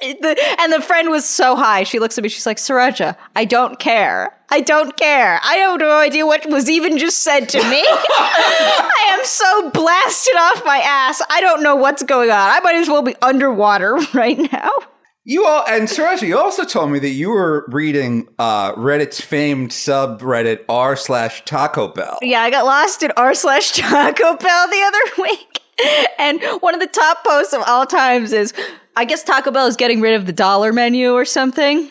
And 0.03 0.17
the 0.23 0.37
and 0.59 0.73
the 0.73 0.81
friend 0.81 1.11
was 1.11 1.29
so 1.29 1.57
high. 1.57 1.83
She 1.83 1.99
looks 1.99 2.17
at 2.17 2.25
me. 2.25 2.29
She's 2.31 2.47
like, 2.47 2.57
"Sriracha, 2.57 3.17
I 3.37 3.45
don't 3.45 3.79
care." 3.79 4.37
I 4.53 4.61
don't 4.61 4.97
care. 4.97 5.39
I 5.45 5.55
have 5.57 5.79
no 5.79 5.99
idea 5.99 6.27
what 6.27 6.45
was 6.51 6.69
even 6.69 6.99
just 6.99 7.19
said 7.19 7.49
to 7.51 7.59
me. 7.59 7.83
I 7.87 9.11
am 9.13 9.25
so 9.25 9.71
blasted 9.71 10.35
off 10.37 10.65
my 10.65 10.79
ass. 10.79 11.23
I 11.31 11.41
don't 11.41 11.63
know 11.63 11.77
what's 11.77 12.03
going 12.03 12.31
on. 12.31 12.51
I 12.51 12.59
might 12.61 12.75
as 12.75 12.89
well 12.89 13.03
be 13.03 13.15
underwater 13.23 13.95
right 14.13 14.39
now. 14.53 14.73
You 15.25 15.45
all 15.45 15.65
and 15.69 15.87
Sriracha, 15.87 16.27
you 16.27 16.39
also 16.39 16.65
told 16.65 16.91
me 16.91 16.99
that 17.01 17.11
you 17.11 17.29
were 17.29 17.67
reading 17.69 18.27
uh, 18.39 18.73
Reddit's 18.75 19.21
famed 19.21 19.71
subreddit 19.71 20.65
r 20.67 20.97
slash 20.97 21.45
Taco 21.45 21.89
Bell. 21.89 22.19
Yeah, 22.23 22.41
I 22.41 22.51
got 22.51 22.65
lost 22.65 23.03
in 23.03 23.13
r 23.19 23.35
slash 23.35 23.73
Taco 23.73 24.37
Bell 24.37 24.69
the 24.69 24.83
other 24.83 25.01
week. 25.23 25.61
And 26.19 26.43
one 26.63 26.73
of 26.75 26.81
the 26.81 26.87
top 26.87 27.23
posts 27.23 27.53
of 27.53 27.63
all 27.67 27.85
times 27.85 28.33
is 28.33 28.55
I 28.97 29.05
guess 29.05 29.23
Taco 29.23 29.51
Bell 29.51 29.67
is 29.67 29.77
getting 29.77 30.01
rid 30.01 30.15
of 30.15 30.25
the 30.25 30.33
dollar 30.33 30.73
menu 30.73 31.13
or 31.13 31.27
something. 31.27 31.91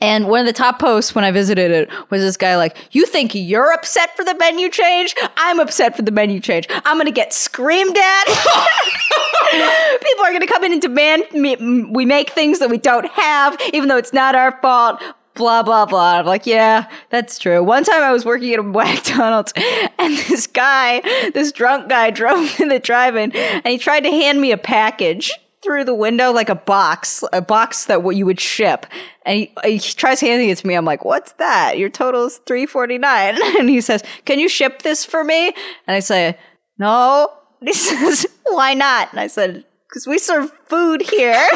And 0.00 0.28
one 0.28 0.40
of 0.40 0.46
the 0.46 0.52
top 0.52 0.78
posts 0.78 1.14
when 1.14 1.24
I 1.24 1.30
visited 1.30 1.70
it 1.70 1.90
was 2.10 2.20
this 2.20 2.36
guy 2.36 2.56
like, 2.56 2.76
"You 2.90 3.06
think 3.06 3.34
you're 3.34 3.72
upset 3.72 4.14
for 4.14 4.24
the 4.24 4.34
menu 4.34 4.68
change? 4.68 5.14
I'm 5.38 5.58
upset 5.58 5.96
for 5.96 6.02
the 6.02 6.10
menu 6.10 6.38
change. 6.38 6.68
I'm 6.84 6.98
gonna 6.98 7.10
get 7.10 7.32
screamed 7.32 7.96
at. 7.96 8.24
People 10.02 10.24
are 10.24 10.32
gonna 10.32 10.46
come 10.46 10.64
in 10.64 10.72
and 10.72 10.82
demand 10.82 11.24
me, 11.32 11.56
we 11.90 12.04
make 12.04 12.30
things 12.30 12.58
that 12.58 12.68
we 12.68 12.76
don't 12.76 13.06
have, 13.12 13.58
even 13.72 13.88
though 13.88 13.96
it's 13.96 14.12
not 14.12 14.34
our 14.34 14.58
fault." 14.60 15.02
Blah 15.34 15.62
blah 15.62 15.84
blah. 15.84 16.20
I'm 16.20 16.24
like, 16.24 16.46
yeah, 16.46 16.88
that's 17.10 17.38
true. 17.38 17.62
One 17.62 17.84
time 17.84 18.02
I 18.02 18.10
was 18.10 18.24
working 18.24 18.54
at 18.54 18.58
a 18.58 18.62
McDonald's, 18.62 19.52
and 19.98 20.16
this 20.16 20.46
guy, 20.46 21.02
this 21.34 21.52
drunk 21.52 21.90
guy, 21.90 22.10
drove 22.22 22.58
in 22.58 22.68
the 22.68 22.78
drive-in, 22.78 23.32
and 23.36 23.66
he 23.66 23.76
tried 23.76 24.00
to 24.04 24.10
hand 24.10 24.40
me 24.40 24.50
a 24.50 24.56
package 24.56 25.30
through 25.66 25.84
the 25.84 25.94
window 25.94 26.30
like 26.32 26.48
a 26.48 26.54
box, 26.54 27.24
a 27.32 27.42
box 27.42 27.86
that 27.86 28.04
what 28.04 28.14
you 28.14 28.24
would 28.24 28.40
ship. 28.40 28.86
And 29.24 29.40
he, 29.40 29.52
he 29.64 29.78
tries 29.80 30.20
handing 30.20 30.48
it 30.48 30.58
to 30.58 30.66
me. 30.66 30.74
I'm 30.74 30.84
like, 30.84 31.04
"What's 31.04 31.32
that? 31.32 31.76
Your 31.76 31.90
total 31.90 32.26
is 32.26 32.38
three 32.46 32.64
forty 32.64 32.96
nine. 32.96 33.36
And 33.58 33.68
he 33.68 33.80
says, 33.80 34.02
"Can 34.24 34.38
you 34.38 34.48
ship 34.48 34.82
this 34.82 35.04
for 35.04 35.24
me?" 35.24 35.48
And 35.86 35.96
I 35.96 36.00
say, 36.00 36.38
"No." 36.78 37.32
And 37.60 37.68
he 37.70 37.74
says, 37.74 38.26
"Why 38.44 38.74
not?" 38.74 39.10
And 39.10 39.18
I 39.20 39.26
said, 39.26 39.64
"Because 39.88 40.06
we 40.06 40.18
serve 40.18 40.52
food 40.66 41.02
here. 41.02 41.32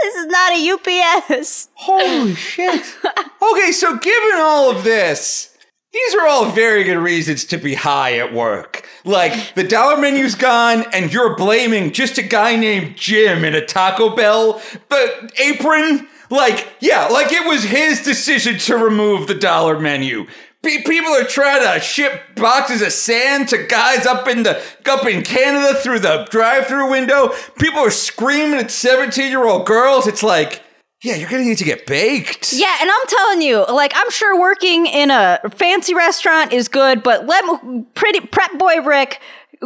this 0.00 0.14
is 0.14 0.26
not 0.26 0.52
a 0.52 0.70
UPS." 0.70 1.68
Holy 1.74 2.34
shit. 2.34 2.96
Okay, 3.42 3.72
so 3.72 3.96
given 3.98 4.32
all 4.36 4.70
of 4.70 4.84
this, 4.84 5.53
these 5.94 6.14
are 6.16 6.26
all 6.26 6.50
very 6.50 6.82
good 6.84 6.98
reasons 6.98 7.44
to 7.46 7.56
be 7.56 7.74
high 7.74 8.18
at 8.18 8.34
work. 8.34 8.86
Like, 9.04 9.54
the 9.54 9.62
dollar 9.64 9.96
menu's 9.96 10.34
gone, 10.34 10.84
and 10.92 11.12
you're 11.12 11.36
blaming 11.36 11.92
just 11.92 12.18
a 12.18 12.22
guy 12.22 12.56
named 12.56 12.96
Jim 12.96 13.44
in 13.44 13.54
a 13.54 13.64
Taco 13.64 14.14
Bell 14.14 14.60
but 14.88 15.32
apron. 15.38 16.08
Like, 16.30 16.66
yeah, 16.80 17.06
like 17.06 17.32
it 17.32 17.46
was 17.46 17.62
his 17.62 18.02
decision 18.02 18.58
to 18.60 18.76
remove 18.76 19.28
the 19.28 19.34
dollar 19.34 19.78
menu. 19.78 20.26
Pe- 20.62 20.82
People 20.82 21.12
are 21.12 21.24
trying 21.24 21.62
to 21.62 21.78
ship 21.84 22.20
boxes 22.34 22.82
of 22.82 22.92
sand 22.92 23.48
to 23.50 23.58
guys 23.66 24.04
up 24.06 24.26
in 24.26 24.42
the 24.42 24.60
up 24.86 25.06
in 25.06 25.22
Canada 25.22 25.78
through 25.78 26.00
the 26.00 26.26
drive-through 26.30 26.90
window. 26.90 27.32
People 27.58 27.80
are 27.80 27.90
screaming 27.90 28.58
at 28.58 28.66
17-year-old 28.66 29.66
girls. 29.66 30.06
It's 30.08 30.22
like, 30.24 30.62
yeah, 31.04 31.16
you're 31.16 31.28
gonna 31.28 31.44
need 31.44 31.58
to 31.58 31.64
get 31.64 31.86
baked. 31.86 32.52
Yeah, 32.54 32.76
and 32.80 32.90
I'm 32.90 33.06
telling 33.06 33.42
you, 33.42 33.64
like 33.66 33.92
I'm 33.94 34.10
sure 34.10 34.40
working 34.40 34.86
in 34.86 35.10
a 35.10 35.38
fancy 35.54 35.94
restaurant 35.94 36.52
is 36.52 36.68
good, 36.68 37.02
but 37.02 37.26
let 37.26 37.44
pretty 37.94 38.20
prep 38.20 38.58
boy 38.58 38.80
Rick 38.80 39.20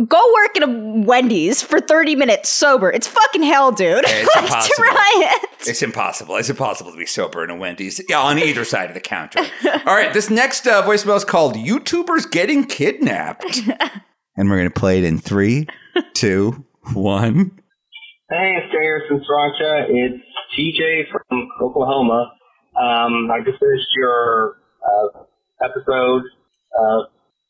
go 0.07 0.33
work 0.35 0.57
at 0.57 0.63
a 0.63 0.67
Wendy's 1.07 1.63
for 1.63 1.81
30 1.81 2.15
minutes 2.17 2.49
sober. 2.49 2.91
It's 2.91 3.07
fucking 3.07 3.43
hell, 3.43 3.73
dude. 3.73 4.05
It's 4.07 4.29
like, 4.37 4.45
impossible. 4.45 4.75
try 4.85 5.13
it. 5.43 5.49
It's 5.69 5.83
impossible. 5.83 6.37
It's 6.37 6.51
impossible 6.51 6.93
to 6.93 6.99
be 6.99 7.07
sober 7.07 7.43
in 7.45 7.51
a 7.51 7.57
Wendy's. 7.57 8.01
Yeah, 8.09 8.21
on 8.21 8.39
either 8.39 8.65
side 8.75 8.91
of 8.91 8.95
the 8.95 9.01
counter. 9.01 9.41
All 9.65 9.95
right, 9.95 10.13
this 10.13 10.31
next 10.31 10.67
uh, 10.67 10.83
voicemail 10.83 11.17
is 11.17 11.25
called 11.25 11.55
"YouTubers 11.55 12.31
Getting 12.31 12.65
Kidnapped," 12.65 13.61
and 14.37 14.51
we're 14.51 14.59
gonna 14.59 14.71
play 14.71 14.99
it 14.99 15.05
in 15.05 15.19
three, 15.19 15.69
two, 16.15 16.65
one. 16.95 17.61
Hey, 18.31 18.57
it's 18.61 18.71
Jay 18.71 19.09
from 19.09 19.21
Sriracha. 19.21 19.87
It's 19.89 20.23
TJ 20.53 21.05
from 21.11 21.49
Oklahoma. 21.63 22.35
Um, 22.77 23.31
I 23.33 23.39
just 23.43 23.59
finished 23.59 23.89
your 23.97 24.57
uh, 24.85 25.21
episode, 25.65 26.25
uh, 26.79 27.05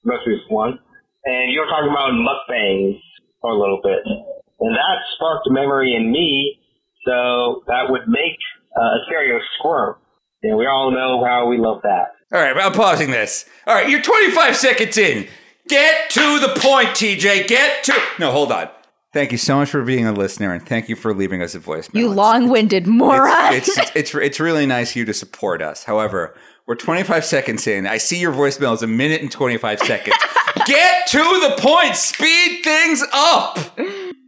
most 0.05 0.25
recent 0.25 0.53
one, 0.53 0.79
and 1.25 1.51
you 1.51 1.59
were 1.59 1.67
talking 1.67 1.91
about 1.91 2.13
mukbangs 2.13 3.01
for 3.41 3.51
a 3.51 3.59
little 3.59 3.81
bit, 3.83 3.99
and 4.07 4.77
that 4.77 4.99
sparked 5.17 5.49
a 5.49 5.53
memory 5.53 5.97
in 5.97 6.13
me. 6.13 6.61
So 7.05 7.65
that 7.67 7.91
would 7.91 8.07
make 8.07 8.39
uh, 8.81 8.81
a 8.81 8.99
stereo 9.09 9.41
squirm, 9.59 9.97
and 10.45 10.57
we 10.57 10.69
all 10.69 10.93
know 10.93 11.25
how 11.25 11.49
we 11.49 11.59
love 11.59 11.81
that. 11.83 12.15
All 12.33 12.41
right, 12.41 12.57
I'm 12.57 12.73
pausing 12.73 13.11
this. 13.11 13.47
All 13.67 13.75
right, 13.75 13.91
you're 13.91 14.01
25 14.01 14.57
seconds 14.57 14.97
in. 14.97 15.27
Get 15.67 16.11
to 16.11 16.39
the 16.39 16.55
point, 16.61 16.91
TJ. 16.91 17.49
Get 17.49 17.83
to. 17.87 18.01
No, 18.21 18.31
hold 18.31 18.53
on. 18.53 18.69
Thank 19.13 19.33
you 19.33 19.39
so 19.39 19.57
much 19.57 19.71
for 19.71 19.83
being 19.83 20.07
a 20.07 20.13
listener, 20.13 20.53
and 20.53 20.67
thank 20.67 20.91
you 20.91 20.95
for 20.97 21.15
leaving 21.15 21.41
us 21.41 21.55
a 21.55 21.61
voicemail. 21.61 21.95
You 21.95 22.09
long-winded 22.11 22.87
moron. 22.87 23.55
It's, 23.55 23.79
it's, 23.79 23.91
it's, 23.95 24.15
it's 24.15 24.41
really 24.41 24.67
nice 24.67 24.91
of 24.91 24.97
you 24.97 25.05
to 25.07 25.15
support 25.15 25.63
us. 25.63 25.85
However, 25.85 26.35
we're 26.67 26.75
25 26.75 27.25
seconds 27.25 27.67
in. 27.67 27.87
I 27.87 27.97
see 27.97 28.21
your 28.21 28.33
voicemail 28.33 28.75
is 28.75 28.83
a 28.83 28.87
minute 28.87 29.23
and 29.23 29.33
25 29.33 29.81
seconds. 29.81 30.17
Get 30.67 31.07
to 31.09 31.19
the 31.19 31.57
point. 31.59 31.97
Speed 31.97 32.63
things 32.63 33.03
up. 33.15 33.59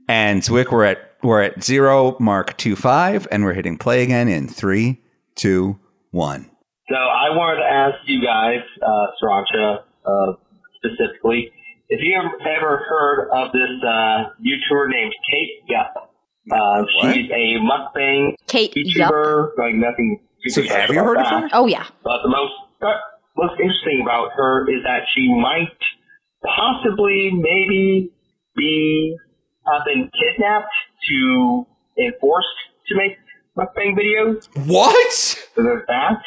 And 0.08 0.40
Zwick, 0.40 0.72
we're 0.72 0.84
at 0.84 1.10
we're 1.22 1.42
at 1.42 1.62
zero 1.62 2.16
mark 2.18 2.56
two 2.56 2.74
five, 2.74 3.28
and 3.30 3.44
we're 3.44 3.52
hitting 3.52 3.76
play 3.76 4.02
again 4.02 4.26
in 4.26 4.48
three, 4.48 5.02
two, 5.34 5.78
one. 6.10 6.50
So 6.88 6.96
I 6.96 7.36
wanted 7.36 7.60
to 7.60 7.68
ask 7.68 7.96
you 8.06 8.24
guys, 8.24 8.60
uh, 8.82 9.06
Sriracha, 9.22 9.82
uh, 10.06 10.32
specifically, 10.76 11.52
if 11.90 12.00
you 12.02 12.16
ever, 12.16 12.30
ever 12.48 12.84
heard 12.88 13.28
of 13.32 13.52
this 13.52 13.82
uh, 13.82 14.30
YouTuber 14.40 14.88
named 14.88 15.12
Kate 15.30 15.62
Yup. 15.68 16.10
Uh, 16.50 16.84
she's 17.02 17.30
a 17.30 17.58
mukbang 17.58 18.34
Kate 18.46 18.72
Yup. 18.74 19.12
YouTuber, 19.12 19.50
like 19.58 19.74
nothing. 19.74 20.20
So 20.46 20.62
have 20.62 20.90
you 20.90 21.02
heard 21.02 21.18
of 21.18 21.26
her? 21.26 21.48
Oh 21.52 21.66
yeah. 21.66 21.86
But 22.02 22.22
the 22.22 22.30
most 22.30 22.54
uh, 22.80 22.94
most 23.36 23.60
interesting 23.60 24.00
about 24.02 24.30
her 24.36 24.62
is 24.70 24.82
that 24.84 25.02
she 25.14 25.28
might 25.28 25.76
possibly, 26.44 27.30
maybe, 27.34 28.12
be 28.56 29.16
have 29.66 29.82
been 29.84 30.10
kidnapped 30.18 30.72
to 31.08 31.66
and 31.96 32.14
forced 32.20 32.48
to 32.88 32.96
make 32.96 33.18
mukbang 33.58 33.96
videos. 33.98 34.48
What? 34.66 35.12
So 35.12 35.62
there's 35.62 35.86
that. 35.88 36.22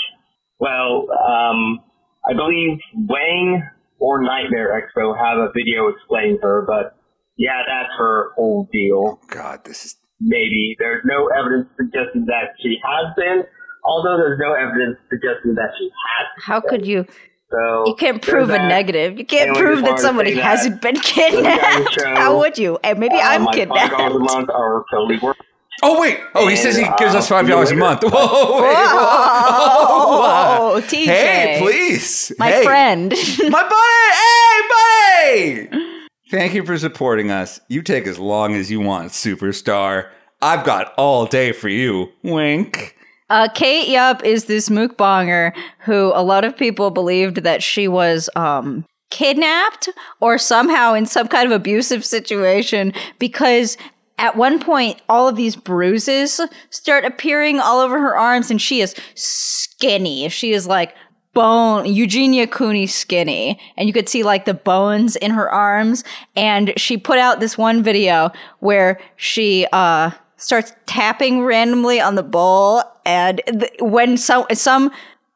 Well, 0.60 1.08
um, 1.12 1.80
I 2.26 2.34
believe 2.34 2.80
Wang 2.96 3.64
or 4.04 4.22
Nightmare 4.22 4.76
Expo 4.76 5.16
have 5.16 5.38
a 5.40 5.48
video 5.56 5.88
explaining 5.88 6.40
her, 6.42 6.66
but 6.68 6.98
yeah, 7.38 7.62
that's 7.66 7.94
her 7.98 8.32
whole 8.36 8.68
deal. 8.72 9.20
God, 9.32 9.64
this 9.64 9.86
is 9.86 9.96
Maybe 10.20 10.76
there's 10.80 11.04
no 11.06 11.28
evidence 11.38 11.68
suggesting 11.78 12.26
that 12.28 12.56
she 12.62 12.78
has 12.84 13.14
been, 13.18 13.44
although 13.84 14.16
there's 14.18 14.40
no 14.40 14.54
evidence 14.54 14.98
suggesting 15.10 15.56
that 15.56 15.72
she 15.78 15.86
has. 15.86 16.44
How 16.46 16.60
could 16.62 16.86
you? 16.86 17.06
So 17.52 17.84
You 17.88 17.96
can't 17.96 18.22
prove 18.22 18.50
a 18.50 18.54
that. 18.54 18.68
negative. 18.68 19.18
You 19.20 19.26
can't 19.26 19.50
And 19.50 19.58
prove 19.58 19.84
that 19.84 20.00
somebody 20.00 20.34
that. 20.34 20.44
hasn't 20.44 20.82
been 20.82 20.96
kidnapped. 20.96 21.92
show, 21.94 22.16
How 22.16 22.38
would 22.40 22.58
you? 22.58 22.78
And 22.84 23.00
maybe 23.00 23.16
Uh, 23.16 23.22
I'm 23.32 23.44
my 23.44 23.54
kidnapped. 23.54 23.92
five 23.92 23.98
dollars 24.00 24.16
a 24.16 24.20
month 24.20 24.50
are 24.50 24.86
totally 24.92 25.20
worth. 25.20 25.38
Oh 25.86 26.00
wait! 26.00 26.18
Oh, 26.34 26.48
he 26.48 26.56
says 26.56 26.78
he 26.78 26.86
gives 26.98 27.14
uh, 27.14 27.18
us 27.18 27.28
five 27.28 27.46
dollars 27.48 27.72
a 27.72 27.76
month. 27.76 28.04
later. 28.04 28.16
Whoa! 28.16 28.62
wait, 28.62 28.74
Whoa, 28.74 30.72
whoa. 30.76 30.82
TJ. 30.82 31.06
Hey, 31.06 31.58
please, 31.62 32.32
My 32.40 32.48
Hey. 32.52 32.64
friend. 32.64 33.10
my 33.50 33.64
buddy. 33.64 34.10
Hey, 34.22 35.68
buddy! 35.70 36.08
Thank 36.32 36.54
you 36.54 36.66
for 36.66 36.78
supporting 36.78 37.30
us. 37.32 37.60
You 37.68 37.82
take 37.82 38.08
as 38.08 38.18
long 38.18 38.56
as 38.56 38.72
you 38.72 38.80
want, 38.80 39.12
superstar. 39.12 40.10
I've 40.42 40.66
got 40.66 40.94
all 40.98 41.26
day 41.26 41.52
for 41.52 41.70
you. 41.70 42.12
Wink. 42.24 42.96
Uh, 43.30 43.48
Kate 43.54 43.88
Yup 43.88 44.24
is 44.24 44.46
this 44.46 44.70
mukbanger 44.70 45.54
who 45.80 46.12
a 46.14 46.22
lot 46.24 46.44
of 46.44 46.56
people 46.58 46.92
believed 46.92 47.38
that 47.44 47.64
she 47.64 47.88
was 47.88 48.30
um, 48.36 48.86
kidnapped 49.10 49.90
or 50.20 50.38
somehow 50.38 50.94
in 50.94 51.06
some 51.06 51.28
kind 51.28 51.46
of 51.46 51.52
abusive 51.52 52.04
situation 52.04 52.94
because 53.20 53.78
at 54.18 54.36
one 54.36 54.60
point 54.60 55.02
all 55.10 55.28
of 55.28 55.36
these 55.36 55.56
bruises 55.56 56.40
start 56.70 57.06
appearing 57.06 57.60
all 57.60 57.80
over 57.80 58.00
her 58.00 58.18
arms 58.18 58.52
and 58.52 58.62
she 58.62 58.82
is 58.82 58.96
skinny. 59.16 60.30
She 60.30 60.54
is 60.54 60.68
like 60.68 60.96
bone 61.34 61.86
Eugenia 61.86 62.48
Cooney 62.48 62.88
skinny. 62.88 63.60
And 63.76 63.88
you 63.88 63.94
could 63.94 64.08
see 64.08 64.24
like 64.24 64.46
the 64.46 64.54
bones 64.54 65.16
in 65.16 65.32
her 65.32 65.50
arms. 65.50 66.04
And 66.36 66.74
she 66.78 66.98
put 66.98 67.20
out 67.20 67.40
this 67.40 67.58
one 67.58 67.84
video 67.84 68.32
where 68.60 69.00
she 69.16 69.68
uh 69.72 70.12
starts 70.38 70.74
tapping 70.86 71.44
randomly 71.44 72.00
on 72.00 72.16
the 72.16 72.24
bowl. 72.24 72.84
And 73.06 73.42
th- 73.48 73.74
when 73.80 74.18
some 74.18 74.46
some 74.54 74.92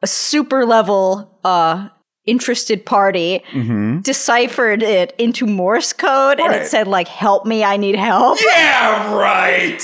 super 0.05 0.65
level 0.65 1.37
uh 1.43 1.89
interested 2.27 2.85
party 2.85 3.43
mm-hmm. 3.51 3.99
deciphered 4.01 4.83
it 4.83 5.13
into 5.17 5.45
Morse 5.45 5.93
code 5.93 6.39
and 6.39 6.53
it 6.53 6.67
said 6.67 6.87
like 6.87 7.07
help 7.07 7.45
me 7.45 7.63
I 7.63 7.77
need 7.77 7.95
help 7.95 8.39
Yeah, 8.45 9.13
right. 9.13 9.81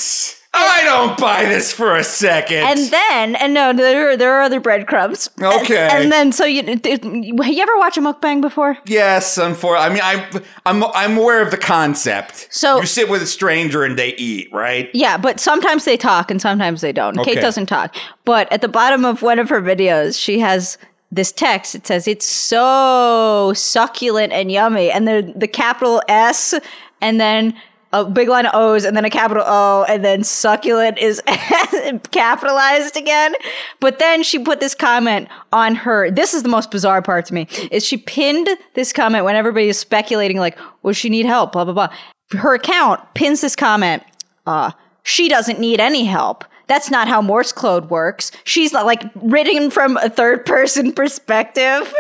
I 0.56 0.84
don't 0.84 1.18
buy 1.18 1.46
this 1.46 1.74
for 1.74 1.96
a 1.96 2.04
second. 2.04 2.60
And 2.60 2.80
then, 2.92 3.36
and 3.38 3.54
no, 3.56 3.74
there 3.74 4.12
are, 4.12 4.18
there 4.18 4.34
are 4.34 4.42
other 4.42 4.60
breadcrumbs. 4.60 5.30
Okay. 5.42 5.78
And, 5.78 6.04
and 6.04 6.12
then, 6.12 6.32
so 6.32 6.46
you, 6.46 6.62
you 6.62 7.62
ever 7.62 7.78
watch 7.78 7.98
a 7.98 8.02
mukbang 8.02 8.40
before? 8.40 8.78
yes, 8.86 9.40
unfortunately, 9.40 10.02
I 10.02 10.20
mean, 10.22 10.44
I'm 10.66 10.84
I'm 10.84 10.92
I'm 10.94 11.18
aware 11.18 11.42
of 11.42 11.50
the 11.50 11.58
concept. 11.58 12.48
So- 12.52 12.80
you 12.80 12.86
sit 12.86 13.10
with 13.10 13.24
a 13.24 13.28
stranger 13.28 13.84
and 13.84 13.98
they 13.98 14.14
eat, 14.16 14.54
right? 14.54 14.90
Yeah, 14.94 15.18
but 15.18 15.40
sometimes 15.40 15.86
they 15.86 15.98
talk 15.98 16.30
and 16.30 16.40
sometimes 16.40 16.82
they 16.82 16.92
don't. 16.92 17.18
Okay. 17.18 17.34
Kate 17.34 17.42
doesn't 17.42 17.66
talk. 17.66 17.96
But 18.26 18.52
at 18.52 18.62
the 18.62 18.68
bottom 18.68 19.06
of 19.06 19.22
one 19.24 19.40
of 19.40 19.50
her 19.50 19.62
videos, 19.62 20.20
she 20.20 20.40
has 20.40 20.78
this 21.16 21.32
text. 21.32 21.76
It 21.76 21.88
says, 21.88 22.08
It's 22.08 22.26
so 22.26 23.54
succulent 23.56 24.34
and 24.34 24.52
yummy. 24.52 24.92
And 24.92 25.08
the, 25.08 25.34
the 25.36 25.48
capital 25.48 26.02
S 26.08 26.54
and 27.02 27.20
then 27.20 27.54
a 27.92 28.04
big 28.04 28.28
line 28.28 28.48
of 28.48 28.56
O's 28.56 28.86
and 28.86 28.98
then 28.98 29.06
a 29.06 29.10
capital 29.10 29.44
O 29.46 29.86
and 29.88 30.04
then 30.04 30.24
succulent 30.24 30.98
is 30.98 31.22
capitalized 32.12 32.98
again. 32.98 33.36
But 33.80 34.00
then 34.00 34.24
she 34.24 34.40
put 34.40 34.60
this 34.60 34.74
comment 34.74 35.28
on 35.52 35.76
her. 35.76 36.10
This 36.10 36.34
is 36.34 36.42
the 36.42 36.50
most 36.50 36.72
bizarre 36.72 37.04
part 37.04 37.26
to 37.28 37.34
me 37.34 37.48
is 37.72 37.86
she 37.86 37.98
pinned 37.98 38.50
this 38.74 38.92
comment 38.92 39.26
when 39.26 39.36
everybody 39.36 39.70
is 39.70 39.80
speculating 39.80 40.38
like, 40.38 40.58
will 40.82 40.94
she 40.94 41.10
need 41.10 41.28
help? 41.28 41.52
Blah, 41.52 41.66
blah, 41.66 41.74
blah. 41.74 41.94
Her 42.32 42.56
account 42.56 43.02
pins 43.14 43.42
this 43.42 43.56
comment 43.56 44.02
uh, 44.46 44.72
she 45.04 45.30
doesn't 45.30 45.60
need 45.60 45.80
any 45.80 46.06
help. 46.06 46.46
That's 46.68 46.90
not 46.90 47.08
how 47.08 47.22
Morse 47.22 47.52
code 47.52 47.90
works. 47.90 48.32
She's 48.44 48.74
like 48.74 49.04
written 49.16 49.70
from 49.70 49.98
a 49.98 50.10
third 50.10 50.46
person 50.46 50.94
perspective. 50.94 51.94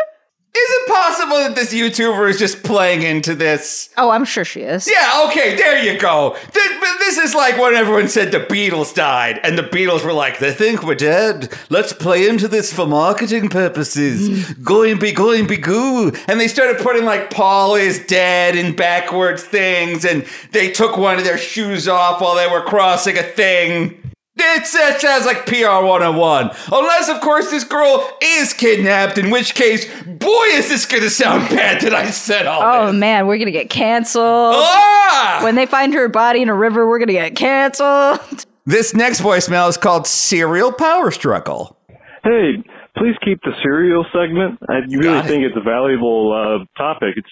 Is 0.55 0.69
it 0.69 0.87
possible 0.87 1.37
that 1.37 1.55
this 1.55 1.73
YouTuber 1.73 2.29
is 2.29 2.37
just 2.37 2.61
playing 2.61 3.01
into 3.01 3.33
this? 3.33 3.89
Oh, 3.97 4.11
I'm 4.11 4.23
sure 4.23 4.45
she 4.45 4.61
is. 4.61 4.87
Yeah, 4.87 5.25
okay, 5.27 5.55
there 5.55 5.83
you 5.83 5.99
go. 5.99 6.37
Th- 6.53 6.79
This 6.99 7.17
is 7.17 7.33
like 7.33 7.57
when 7.57 7.73
everyone 7.73 8.07
said 8.07 8.31
the 8.31 8.39
Beatles 8.39 8.93
died, 8.93 9.39
and 9.43 9.57
the 9.57 9.63
Beatles 9.63 10.05
were 10.05 10.13
like, 10.13 10.37
they 10.37 10.53
think 10.53 10.83
we're 10.83 10.93
dead. 10.93 11.51
Let's 11.71 11.91
play 11.91 12.27
into 12.29 12.47
this 12.47 12.71
for 12.71 12.85
marketing 12.85 13.49
purposes. 13.49 14.29
Mm. 14.29 14.63
Going 14.63 14.99
be 14.99 15.11
going 15.11 15.47
be 15.47 15.57
goo. 15.57 16.11
And 16.27 16.39
they 16.39 16.47
started 16.47 16.77
putting 16.83 17.03
like 17.03 17.31
Paul 17.31 17.73
is 17.73 18.05
dead 18.05 18.55
and 18.55 18.77
backwards 18.77 19.41
things, 19.43 20.05
and 20.05 20.23
they 20.51 20.71
took 20.71 20.97
one 20.97 21.17
of 21.17 21.23
their 21.23 21.39
shoes 21.39 21.87
off 21.87 22.21
while 22.21 22.35
they 22.35 22.47
were 22.47 22.61
crossing 22.61 23.17
a 23.17 23.23
thing. 23.23 23.99
It's, 24.35 24.73
that 24.73 24.99
sounds 24.99 25.25
like 25.25 25.45
PR 25.45 25.85
101. 25.85 26.51
Unless, 26.71 27.09
of 27.09 27.21
course, 27.21 27.51
this 27.51 27.63
girl 27.63 28.07
is 28.21 28.51
kidnapped, 28.53 29.17
in 29.17 29.29
which 29.29 29.53
case, 29.53 29.85
boy, 30.05 30.43
is 30.51 30.69
this 30.69 30.85
gonna 30.85 31.09
sound 31.09 31.49
bad 31.49 31.81
that 31.81 31.93
I 31.93 32.09
said 32.09 32.47
all 32.47 32.61
Oh 32.63 32.87
this. 32.91 32.95
man, 32.99 33.27
we're 33.27 33.37
gonna 33.37 33.51
get 33.51 33.69
canceled. 33.69 34.55
Ah! 34.57 35.41
When 35.43 35.53
they 35.55 35.65
find 35.67 35.93
her 35.93 36.09
body 36.09 36.41
in 36.41 36.49
a 36.49 36.55
river, 36.55 36.87
we're 36.87 36.99
gonna 36.99 37.11
get 37.13 37.35
canceled. 37.35 38.19
This 38.65 38.93
next 38.95 39.19
voicemail 39.19 39.67
is 39.67 39.75
called 39.75 40.07
Serial 40.07 40.71
Power 40.71 41.11
Struggle. 41.11 41.75
Hey, 42.23 42.63
please 42.95 43.13
keep 43.25 43.41
the 43.43 43.51
serial 43.61 44.05
segment. 44.13 44.57
I 44.69 44.75
really 44.87 45.01
Got 45.03 45.25
it. 45.25 45.27
think 45.27 45.43
it's 45.43 45.57
a 45.57 45.61
valuable 45.61 46.31
uh, 46.31 46.63
topic. 46.81 47.15
It's 47.17 47.27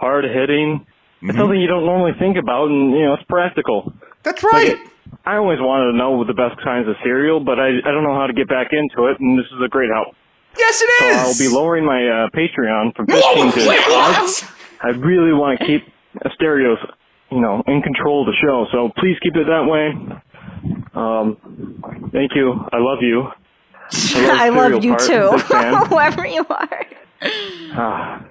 hard 0.00 0.24
hitting. 0.24 0.80
Mm-hmm. 0.84 1.30
It's 1.30 1.38
something 1.38 1.60
you 1.60 1.68
don't 1.68 1.86
normally 1.86 2.10
think 2.18 2.36
about, 2.36 2.70
and 2.70 2.90
you 2.90 3.04
know 3.04 3.14
it's 3.14 3.22
practical. 3.28 3.92
That's 4.24 4.42
right. 4.42 4.76
I 5.24 5.36
always 5.36 5.58
wanted 5.60 5.92
to 5.92 5.98
know 5.98 6.24
the 6.24 6.34
best 6.34 6.56
kinds 6.64 6.88
of 6.88 6.96
cereal, 7.04 7.40
but 7.40 7.58
I 7.60 7.68
I 7.84 7.90
don't 7.92 8.04
know 8.04 8.14
how 8.14 8.26
to 8.26 8.32
get 8.32 8.48
back 8.48 8.68
into 8.72 9.08
it, 9.10 9.20
and 9.20 9.38
this 9.38 9.46
is 9.46 9.60
a 9.64 9.68
great 9.68 9.90
help. 9.94 10.14
Yes, 10.56 10.80
it 10.82 10.88
So 10.98 11.06
is. 11.08 11.16
I'll 11.16 11.48
be 11.50 11.54
lowering 11.54 11.84
my 11.84 12.06
uh, 12.06 12.28
Patreon 12.30 12.94
from 12.94 13.06
Whoa, 13.08 13.50
15 13.50 13.64
to 13.64 13.68
wait, 13.68 13.80
5. 13.80 13.90
what? 13.90 14.50
I 14.82 14.88
really 14.90 15.32
want 15.32 15.58
to 15.60 15.66
keep 15.66 15.82
Asterios, 16.24 16.76
you 17.32 17.40
know, 17.40 17.62
in 17.66 17.82
control 17.82 18.20
of 18.22 18.26
the 18.28 18.36
show. 18.40 18.66
So 18.70 18.92
please 18.96 19.16
keep 19.22 19.34
it 19.34 19.46
that 19.46 19.66
way. 19.66 19.90
Um, 20.94 21.36
thank 22.12 22.32
you. 22.36 22.52
I 22.72 22.78
love 22.78 22.98
you. 23.02 23.24
I 23.90 23.90
cereal 23.90 24.54
love 24.72 24.84
you 24.84 24.90
part. 24.96 25.02
too, 25.02 25.30
whoever 25.88 26.24
you 26.26 26.46
are. 26.48 26.86
Ah. 27.72 28.24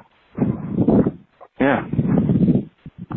Yeah. 1.60 1.86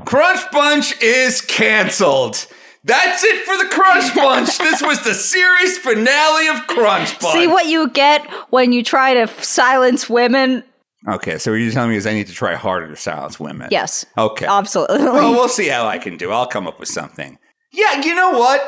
Crunch 0.05 0.41
Bunch 0.53 1.01
is 1.03 1.41
canceled. 1.41 2.47
That's 2.87 3.25
it 3.25 3.45
for 3.45 3.57
the 3.59 3.69
Crunch 3.71 4.15
Bunch. 4.15 4.59
this 4.59 4.81
was 4.81 5.03
the 5.03 5.13
series 5.15 5.77
finale 5.79 6.47
of 6.49 6.67
Crunch 6.69 7.19
Bunch. 7.19 7.33
See 7.35 7.47
what 7.49 7.67
you 7.67 7.89
get 7.91 8.25
when 8.51 8.73
you 8.73 8.83
try 8.83 9.13
to 9.15 9.21
f- 9.23 9.43
silence 9.43 10.09
women. 10.09 10.63
Okay, 11.09 11.39
so 11.39 11.51
what 11.53 11.57
you're 11.59 11.73
telling 11.73 11.91
me 11.91 11.97
is 11.97 12.07
I 12.07 12.15
need 12.15 12.27
to 12.29 12.33
try 12.33 12.55
harder 12.55 12.89
to 12.89 12.97
silence 12.97 13.39
women. 13.39 13.69
Yes, 13.71 14.07
Okay. 14.17 14.47
absolutely. 14.47 14.99
Well, 15.05 15.33
we'll 15.33 15.49
see 15.49 15.69
how 15.69 15.87
I 15.87 15.99
can 15.99 16.17
do. 16.17 16.31
I'll 16.33 16.47
come 16.47 16.67
up 16.67 16.81
with 16.81 16.89
something. 16.89 17.39
Yeah, 17.73 18.03
you 18.03 18.15
know 18.15 18.31
what? 18.39 18.61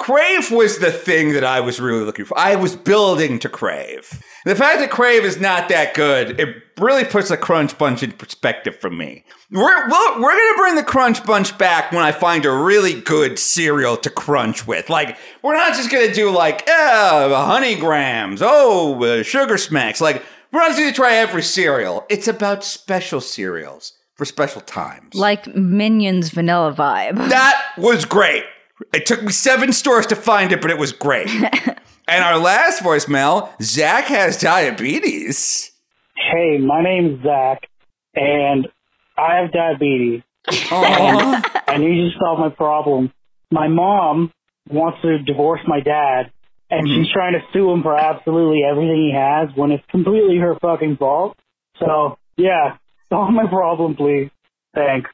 Krave 0.00 0.50
was 0.50 0.78
the 0.78 0.90
thing 0.90 1.34
that 1.34 1.44
I 1.44 1.60
was 1.60 1.78
really 1.78 2.04
looking 2.04 2.24
for. 2.24 2.36
I 2.38 2.56
was 2.56 2.74
building 2.74 3.38
to 3.40 3.50
Krave. 3.50 4.22
The 4.46 4.56
fact 4.56 4.78
that 4.78 4.90
Krave 4.90 5.24
is 5.24 5.38
not 5.38 5.68
that 5.68 5.92
good, 5.92 6.40
it 6.40 6.56
really 6.78 7.04
puts 7.04 7.28
the 7.28 7.36
Crunch 7.36 7.76
Bunch 7.76 8.02
in 8.02 8.12
perspective 8.12 8.74
for 8.80 8.88
me. 8.88 9.24
We're, 9.50 9.60
we're, 9.90 10.20
we're 10.22 10.36
going 10.36 10.54
to 10.54 10.58
bring 10.58 10.76
the 10.76 10.82
Crunch 10.84 11.22
Bunch 11.26 11.56
back 11.58 11.92
when 11.92 12.02
I 12.02 12.12
find 12.12 12.46
a 12.46 12.50
really 12.50 12.98
good 12.98 13.38
cereal 13.38 13.98
to 13.98 14.08
crunch 14.08 14.66
with. 14.66 14.88
Like, 14.88 15.18
we're 15.42 15.54
not 15.54 15.74
just 15.74 15.90
going 15.90 16.08
to 16.08 16.14
do 16.14 16.30
like, 16.30 16.66
uh, 16.66 17.44
honey 17.44 17.76
grams, 17.76 18.40
oh, 18.42 19.04
uh, 19.04 19.22
sugar 19.22 19.58
smacks. 19.58 20.00
Like, 20.00 20.24
we're 20.50 20.60
not 20.60 20.68
just 20.68 20.78
going 20.78 20.90
to 20.90 20.96
try 20.96 21.16
every 21.16 21.42
cereal. 21.42 22.06
It's 22.08 22.26
about 22.26 22.64
special 22.64 23.20
cereals 23.20 23.92
for 24.14 24.24
special 24.24 24.62
times. 24.62 25.14
like 25.14 25.46
Minions 25.54 26.30
vanilla 26.30 26.72
vibe. 26.72 27.16
That 27.28 27.60
was 27.76 28.06
great. 28.06 28.44
It 28.92 29.06
took 29.06 29.22
me 29.22 29.32
seven 29.32 29.72
stores 29.72 30.06
to 30.06 30.16
find 30.16 30.52
it, 30.52 30.60
but 30.60 30.70
it 30.70 30.78
was 30.78 30.92
great. 30.92 31.28
and 32.08 32.24
our 32.24 32.38
last 32.38 32.82
voicemail 32.82 33.50
Zach 33.62 34.04
has 34.04 34.36
diabetes. 34.40 35.72
Hey, 36.16 36.58
my 36.58 36.82
name's 36.82 37.22
Zach, 37.22 37.68
and 38.14 38.68
I 39.16 39.36
have 39.36 39.52
diabetes. 39.52 40.22
And 40.72 41.46
I 41.68 41.76
need 41.76 41.96
you 41.96 42.10
to 42.10 42.18
solve 42.18 42.40
my 42.40 42.48
problem. 42.48 43.12
My 43.52 43.68
mom 43.68 44.32
wants 44.68 45.00
to 45.02 45.18
divorce 45.18 45.60
my 45.66 45.80
dad, 45.80 46.32
and 46.70 46.86
mm-hmm. 46.86 47.02
she's 47.02 47.12
trying 47.12 47.34
to 47.34 47.40
sue 47.52 47.70
him 47.70 47.82
for 47.82 47.96
absolutely 47.96 48.62
everything 48.68 49.10
he 49.10 49.14
has 49.14 49.54
when 49.54 49.70
it's 49.70 49.84
completely 49.90 50.38
her 50.38 50.56
fucking 50.60 50.96
fault. 50.96 51.36
So, 51.78 52.18
yeah, 52.36 52.76
solve 53.08 53.30
my 53.32 53.46
problem, 53.46 53.96
please. 53.96 54.30
Thanks. 54.74 55.10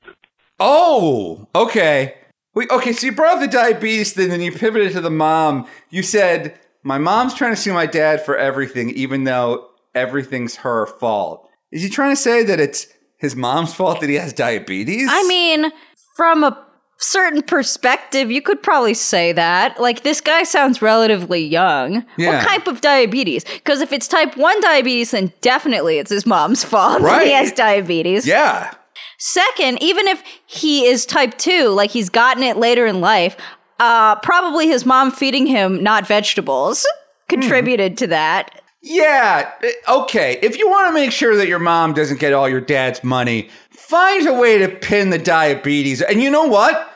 Oh, 0.59 1.47
okay. 1.55 2.15
Okay, 2.57 2.93
so 2.93 3.07
you 3.07 3.13
brought 3.13 3.35
up 3.35 3.41
the 3.41 3.49
diabetes 3.49 4.13
thing, 4.13 4.31
then 4.31 4.41
you 4.41 4.51
pivoted 4.53 4.93
to 4.93 5.01
the 5.01 5.11
mom. 5.11 5.67
You 5.91 6.03
said, 6.03 6.59
My 6.83 6.99
mom's 6.99 7.35
trying 7.35 7.55
to 7.55 7.61
sue 7.61 7.73
my 7.73 7.87
dad 7.87 8.25
for 8.25 8.37
everything, 8.37 8.91
even 8.91 9.25
though 9.25 9.69
everything's 9.95 10.57
her 10.57 10.87
fault. 10.87 11.49
Is 11.71 11.83
he 11.83 11.89
trying 11.89 12.13
to 12.13 12.17
say 12.21 12.43
that 12.45 12.61
it's 12.61 12.87
his 13.19 13.35
mom's 13.37 13.75
fault 13.75 14.01
that 14.01 14.09
he 14.09 14.15
has 14.17 14.33
diabetes? 14.33 15.09
I 15.11 15.23
mean, 15.27 15.71
from 16.17 16.45
a 16.45 16.65
certain 16.99 17.43
perspective, 17.43 18.31
you 18.31 18.41
could 18.41 18.63
probably 18.63 18.95
say 18.95 19.33
that. 19.33 19.79
Like, 19.81 20.03
this 20.03 20.21
guy 20.23 20.45
sounds 20.45 20.81
relatively 20.81 21.45
young. 21.45 22.07
Yeah. 22.17 22.37
What 22.39 22.47
type 22.49 22.67
of 22.69 22.81
diabetes? 22.81 23.45
Because 23.45 23.81
if 23.83 23.93
it's 23.93 24.09
type 24.09 24.37
1 24.37 24.61
diabetes, 24.63 25.11
then 25.11 25.33
definitely 25.43 25.99
it's 25.99 26.11
his 26.11 26.25
mom's 26.25 26.65
fault 26.65 27.01
that 27.03 27.05
Right. 27.05 27.27
he 27.27 27.33
has 27.33 27.53
diabetes. 27.53 28.27
Yeah. 28.27 28.73
Second, 29.19 29.83
even 29.83 30.07
if 30.09 30.23
he 30.47 30.87
is 30.87 31.07
type 31.07 31.37
2, 31.39 31.69
like 31.69 31.91
he's 31.91 32.09
gotten 32.09 32.43
it 32.43 32.57
later 32.57 32.87
in 32.87 33.01
life, 33.01 33.37
uh, 33.81 34.17
probably 34.17 34.67
his 34.69 34.85
mom 34.87 35.11
feeding 35.11 35.47
him 35.47 35.83
not 35.83 36.07
vegetables 36.07 36.87
contributed 37.29 37.97
to 37.99 38.07
that. 38.07 38.63
Yeah. 38.83 39.51
eh, 39.63 39.73
Okay. 39.89 40.39
If 40.43 40.59
you 40.59 40.69
want 40.69 40.89
to 40.89 40.93
make 40.93 41.11
sure 41.13 41.37
that 41.37 41.49
your 41.49 41.59
mom 41.59 41.93
doesn't 41.93 42.21
get 42.21 42.33
all 42.33 42.49
your 42.49 42.61
dad's 42.61 43.03
money, 43.03 43.49
find 43.71 44.27
a 44.29 44.35
way 44.35 44.59
to 44.59 44.69
pin 44.69 45.11
the 45.11 45.19
diabetes. 45.19 46.03
And 46.03 46.23
you 46.23 46.31
know 46.31 46.45
what? 46.45 46.93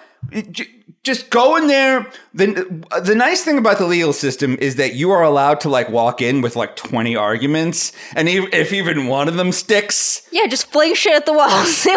Just 1.02 1.30
go 1.30 1.56
in 1.56 1.66
there. 1.66 2.06
The, 2.34 2.84
the 3.02 3.14
nice 3.14 3.42
thing 3.42 3.56
about 3.56 3.78
the 3.78 3.86
legal 3.86 4.12
system 4.12 4.56
is 4.60 4.76
that 4.76 4.94
you 4.94 5.10
are 5.10 5.22
allowed 5.22 5.60
to 5.60 5.70
like 5.70 5.88
walk 5.88 6.20
in 6.20 6.42
with 6.42 6.56
like 6.56 6.76
20 6.76 7.16
arguments. 7.16 7.92
And 8.14 8.28
if 8.28 8.72
even 8.72 9.06
one 9.06 9.26
of 9.26 9.36
them 9.36 9.50
sticks, 9.50 10.28
Yeah, 10.30 10.46
just 10.46 10.70
fling 10.70 10.94
shit 10.94 11.14
at 11.14 11.24
the 11.24 11.32
walls. 11.32 11.86
Yeah, 11.86 11.96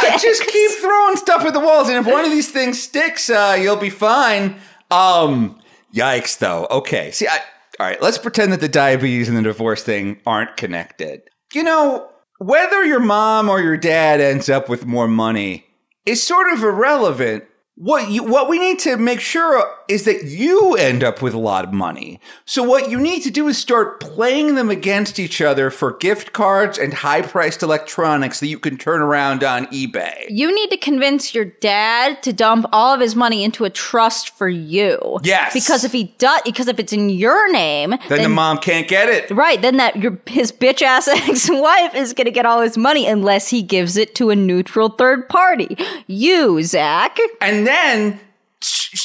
sticks. 0.00 0.22
just 0.22 0.46
keep 0.48 0.70
throwing 0.80 1.16
stuff 1.16 1.42
at 1.46 1.54
the 1.54 1.60
walls. 1.60 1.88
And 1.88 1.96
if 1.96 2.06
one 2.06 2.26
of 2.26 2.30
these 2.30 2.50
things 2.50 2.82
sticks, 2.82 3.30
uh, 3.30 3.56
you'll 3.58 3.76
be 3.76 3.88
fine. 3.90 4.56
Um, 4.90 5.58
yikes, 5.94 6.38
though. 6.38 6.66
Okay, 6.70 7.10
see, 7.10 7.26
I, 7.26 7.38
all 7.80 7.86
right. 7.86 8.02
Let's 8.02 8.18
pretend 8.18 8.52
that 8.52 8.60
the 8.60 8.68
diabetes 8.68 9.28
and 9.30 9.38
the 9.38 9.42
divorce 9.42 9.82
thing 9.82 10.20
aren't 10.26 10.58
connected. 10.58 11.22
You 11.54 11.62
know, 11.62 12.10
whether 12.38 12.84
your 12.84 13.00
mom 13.00 13.48
or 13.48 13.60
your 13.62 13.78
dad 13.78 14.20
ends 14.20 14.50
up 14.50 14.68
with 14.68 14.84
more 14.84 15.08
money 15.08 15.64
is 16.04 16.22
sort 16.22 16.52
of 16.52 16.62
irrelevant. 16.62 17.44
What 17.82 18.12
you 18.12 18.22
what 18.22 18.48
we 18.48 18.60
need 18.60 18.78
to 18.80 18.96
make 18.96 19.18
sure 19.18 19.68
is 19.88 20.04
that 20.04 20.22
you 20.22 20.76
end 20.76 21.02
up 21.02 21.20
with 21.20 21.34
a 21.34 21.38
lot 21.38 21.64
of 21.64 21.72
money. 21.72 22.20
So 22.44 22.62
what 22.62 22.88
you 22.88 23.00
need 23.00 23.24
to 23.24 23.30
do 23.30 23.48
is 23.48 23.58
start 23.58 23.98
playing 23.98 24.54
them 24.54 24.70
against 24.70 25.18
each 25.18 25.40
other 25.40 25.68
for 25.68 25.96
gift 25.96 26.32
cards 26.32 26.78
and 26.78 26.94
high-priced 26.94 27.60
electronics 27.60 28.38
that 28.38 28.46
you 28.46 28.60
can 28.60 28.76
turn 28.76 29.02
around 29.02 29.42
on 29.42 29.66
eBay. 29.66 30.26
You 30.28 30.54
need 30.54 30.70
to 30.70 30.76
convince 30.76 31.34
your 31.34 31.44
dad 31.44 32.22
to 32.22 32.32
dump 32.32 32.66
all 32.72 32.94
of 32.94 33.00
his 33.00 33.16
money 33.16 33.42
into 33.42 33.64
a 33.64 33.70
trust 33.70 34.30
for 34.30 34.48
you. 34.48 35.18
Yes. 35.24 35.52
Because 35.52 35.82
if 35.82 35.90
he 35.90 36.04
does, 36.18 36.40
because 36.44 36.68
if 36.68 36.78
it's 36.78 36.92
in 36.92 37.10
your 37.10 37.50
name, 37.52 37.96
Then, 38.08 38.22
the 38.22 38.28
mom 38.28 38.58
can't 38.58 38.86
get 38.86 39.08
it. 39.08 39.28
Right, 39.32 39.60
then 39.60 39.78
that 39.78 39.96
your 39.96 40.20
his 40.26 40.52
bitch 40.52 40.82
ass 40.82 41.08
ex-wife 41.08 41.96
is 41.96 42.12
gonna 42.12 42.30
get 42.30 42.46
all 42.46 42.60
his 42.60 42.78
money 42.78 43.08
unless 43.08 43.48
he 43.48 43.60
gives 43.60 43.96
it 43.96 44.14
to 44.14 44.30
a 44.30 44.36
neutral 44.36 44.90
third 44.90 45.28
party. 45.28 45.76
You, 46.06 46.62
Zach. 46.62 47.18
And 47.40 47.66
then 47.72 48.20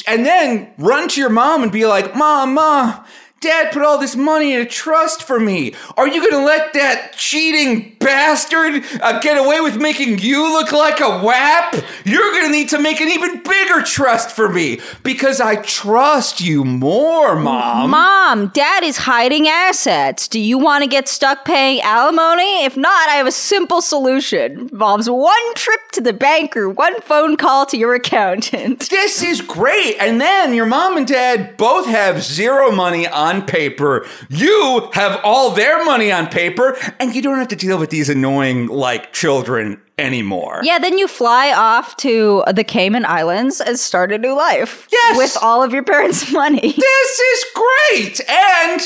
and 0.06 0.24
then 0.24 0.72
run 0.78 1.08
to 1.08 1.20
your 1.20 1.30
mom 1.30 1.62
and 1.62 1.72
be 1.72 1.86
like, 1.86 2.14
"Mom, 2.14 2.54
mom, 2.54 3.04
Dad 3.40 3.72
put 3.72 3.82
all 3.82 3.98
this 3.98 4.16
money 4.16 4.52
in 4.52 4.60
a 4.60 4.66
trust 4.66 5.22
for 5.22 5.38
me. 5.38 5.72
Are 5.96 6.08
you 6.08 6.28
gonna 6.28 6.44
let 6.44 6.72
that 6.72 7.12
cheating 7.12 7.94
bastard 8.00 8.82
uh, 9.00 9.20
get 9.20 9.38
away 9.38 9.60
with 9.60 9.76
making 9.80 10.18
you 10.18 10.52
look 10.52 10.72
like 10.72 10.98
a 10.98 11.22
wap? 11.22 11.76
You're 12.04 12.32
gonna 12.32 12.48
need 12.48 12.68
to 12.70 12.80
make 12.80 13.00
an 13.00 13.08
even 13.08 13.40
bigger 13.44 13.82
trust 13.82 14.32
for 14.32 14.48
me 14.48 14.80
because 15.04 15.40
I 15.40 15.56
trust 15.56 16.40
you 16.40 16.64
more, 16.64 17.36
mom." 17.36 17.90
Mom, 17.90 18.48
dad 18.48 18.82
is 18.82 18.96
hiding 18.96 19.46
assets. 19.46 20.26
Do 20.26 20.40
you 20.40 20.58
want 20.58 20.82
to 20.82 20.90
get 20.90 21.06
stuck 21.06 21.44
paying 21.44 21.80
alimony? 21.82 22.64
If 22.64 22.76
not, 22.76 23.08
I 23.08 23.14
have 23.14 23.28
a 23.28 23.32
simple 23.32 23.80
solution. 23.80 24.68
Involves 24.72 25.08
one 25.08 25.54
trip 25.54 25.80
to 25.92 26.00
the 26.00 26.12
banker, 26.12 26.68
one 26.68 27.00
phone 27.02 27.36
call 27.36 27.66
to 27.66 27.76
your 27.76 27.94
accountant. 27.94 28.90
This 28.90 29.22
is 29.22 29.40
great. 29.40 29.96
And 30.00 30.20
then 30.20 30.54
your 30.54 30.66
mom 30.66 30.96
and 30.96 31.06
dad 31.06 31.56
both 31.56 31.86
have 31.86 32.20
zero 32.22 32.72
money 32.72 33.06
on 33.06 33.27
paper. 33.46 34.06
You 34.28 34.88
have 34.92 35.20
all 35.24 35.50
their 35.50 35.84
money 35.84 36.10
on 36.12 36.26
paper, 36.28 36.76
and 37.00 37.14
you 37.14 37.22
don't 37.22 37.38
have 37.38 37.48
to 37.48 37.56
deal 37.56 37.78
with 37.78 37.90
these 37.90 38.08
annoying, 38.08 38.66
like, 38.68 39.12
children 39.12 39.80
anymore. 39.98 40.60
Yeah, 40.62 40.78
then 40.78 40.96
you 40.98 41.08
fly 41.08 41.52
off 41.52 41.96
to 41.98 42.44
the 42.54 42.64
Cayman 42.64 43.04
Islands 43.04 43.60
and 43.60 43.78
start 43.78 44.12
a 44.12 44.18
new 44.18 44.34
life. 44.36 44.86
Yes! 44.92 45.16
With 45.16 45.36
all 45.42 45.62
of 45.62 45.72
your 45.72 45.82
parents' 45.82 46.30
money. 46.32 46.60
This 46.60 47.18
is 47.18 47.44
great. 47.54 48.20
And 48.28 48.80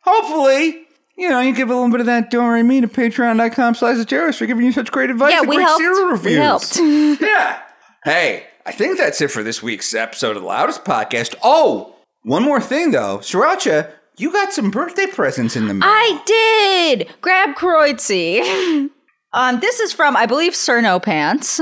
hopefully, 0.00 0.86
you 1.16 1.28
know, 1.28 1.40
you 1.40 1.54
give 1.54 1.70
a 1.70 1.74
little 1.74 1.90
bit 1.90 2.00
of 2.00 2.06
that 2.06 2.30
don't 2.30 2.44
worry 2.46 2.62
me 2.62 2.80
to 2.80 2.88
patreon.com 2.88 3.74
slash 3.74 4.06
Zeros 4.08 4.36
for 4.38 4.46
giving 4.46 4.64
you 4.64 4.72
such 4.72 4.90
great 4.90 5.10
advice 5.10 5.32
Yeah, 5.32 5.40
and 5.40 5.48
we 5.48 5.56
great 5.56 5.64
helped. 5.66 5.80
cereal 5.82 6.16
We 6.16 6.32
helped. 6.34 6.76
yeah. 7.22 7.62
Hey, 8.04 8.46
I 8.64 8.72
think 8.72 8.98
that's 8.98 9.20
it 9.20 9.30
for 9.30 9.42
this 9.42 9.62
week's 9.62 9.94
episode 9.94 10.36
of 10.36 10.42
the 10.42 10.48
Loudest 10.48 10.84
Podcast. 10.84 11.34
Oh, 11.42 11.91
one 12.22 12.42
more 12.42 12.60
thing 12.60 12.90
though. 12.90 13.18
Sriracha, 13.18 13.90
you 14.16 14.32
got 14.32 14.52
some 14.52 14.70
birthday 14.70 15.06
presents 15.06 15.56
in 15.56 15.68
the 15.68 15.74
mail. 15.74 15.88
I 15.90 16.22
did! 16.26 17.08
Grab 17.20 17.56
Kreutzy. 17.56 18.90
um, 19.32 19.60
this 19.60 19.80
is 19.80 19.92
from, 19.92 20.16
I 20.16 20.26
believe, 20.26 20.52
Cerno 20.52 21.02
Pants. 21.02 21.60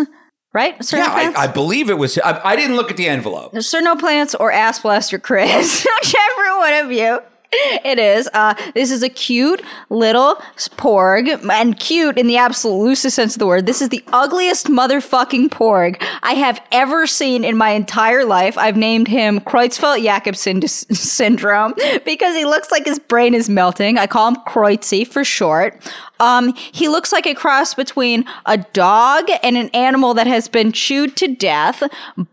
Right? 0.53 0.79
Cerno 0.81 0.99
yeah, 0.99 1.15
Pants? 1.15 1.39
I, 1.39 1.45
I 1.45 1.47
believe 1.47 1.91
it 1.91 1.99
was. 1.99 2.19
I, 2.19 2.41
I 2.45 2.57
didn't 2.57 2.77
look 2.77 2.91
at 2.91 2.97
the 2.97 3.09
envelope. 3.09 3.53
Cerno 3.55 3.99
Pants 3.99 4.35
or 4.35 4.51
Ass 4.51 4.81
Blaster 4.81 5.19
Chris, 5.19 5.87
whichever 6.03 6.59
one 6.59 6.75
of 6.75 6.93
you 6.93 7.21
it 7.53 7.99
is. 7.99 8.29
Uh, 8.33 8.55
this 8.75 8.91
is 8.91 9.03
a 9.03 9.09
cute 9.09 9.63
little 9.89 10.37
porg, 10.77 11.29
and 11.51 11.79
cute 11.79 12.17
in 12.17 12.27
the 12.27 12.37
absolute 12.37 12.77
loosest 12.77 13.17
sense 13.17 13.35
of 13.35 13.41
the 13.41 13.47
word. 13.47 13.67
This 13.67 13.83
is 13.83 13.89
the 13.89 14.05
ugliest 14.13 14.67
motherfucking 14.69 15.49
porg 15.49 16.01
I 16.23 16.35
have 16.35 16.61
ever 16.71 17.07
seen 17.07 17.45
in 17.45 17.57
my 17.57 17.71
entire 17.71 18.25
life. 18.25 18.57
I've 18.57 18.77
named 18.77 19.09
him 19.09 19.41
Creutzfeldt 19.41 20.03
Jakobsen 20.03 20.67
syndrome 20.69 21.75
because 22.05 22.37
he 22.37 22.45
looks 22.45 22.71
like 22.71 22.85
his 22.85 22.99
brain 22.99 23.35
is 23.35 23.49
melting. 23.49 23.99
I 23.99 24.07
call 24.07 24.29
him 24.29 24.37
Kreutzy 24.47 25.07
for 25.07 25.25
short. 25.25 25.81
Um, 26.21 26.55
he 26.55 26.89
looks 26.89 27.13
like 27.13 27.27
a 27.27 27.35
cross 27.35 27.75
between 27.75 28.25
a 28.47 28.59
dog 28.59 29.25
and 29.43 29.57
an 29.57 29.71
animal 29.71 30.15
that 30.15 30.27
has 30.27 30.49
been 30.49 30.71
chewed 30.71 31.17
to 31.17 31.29
death 31.29 31.83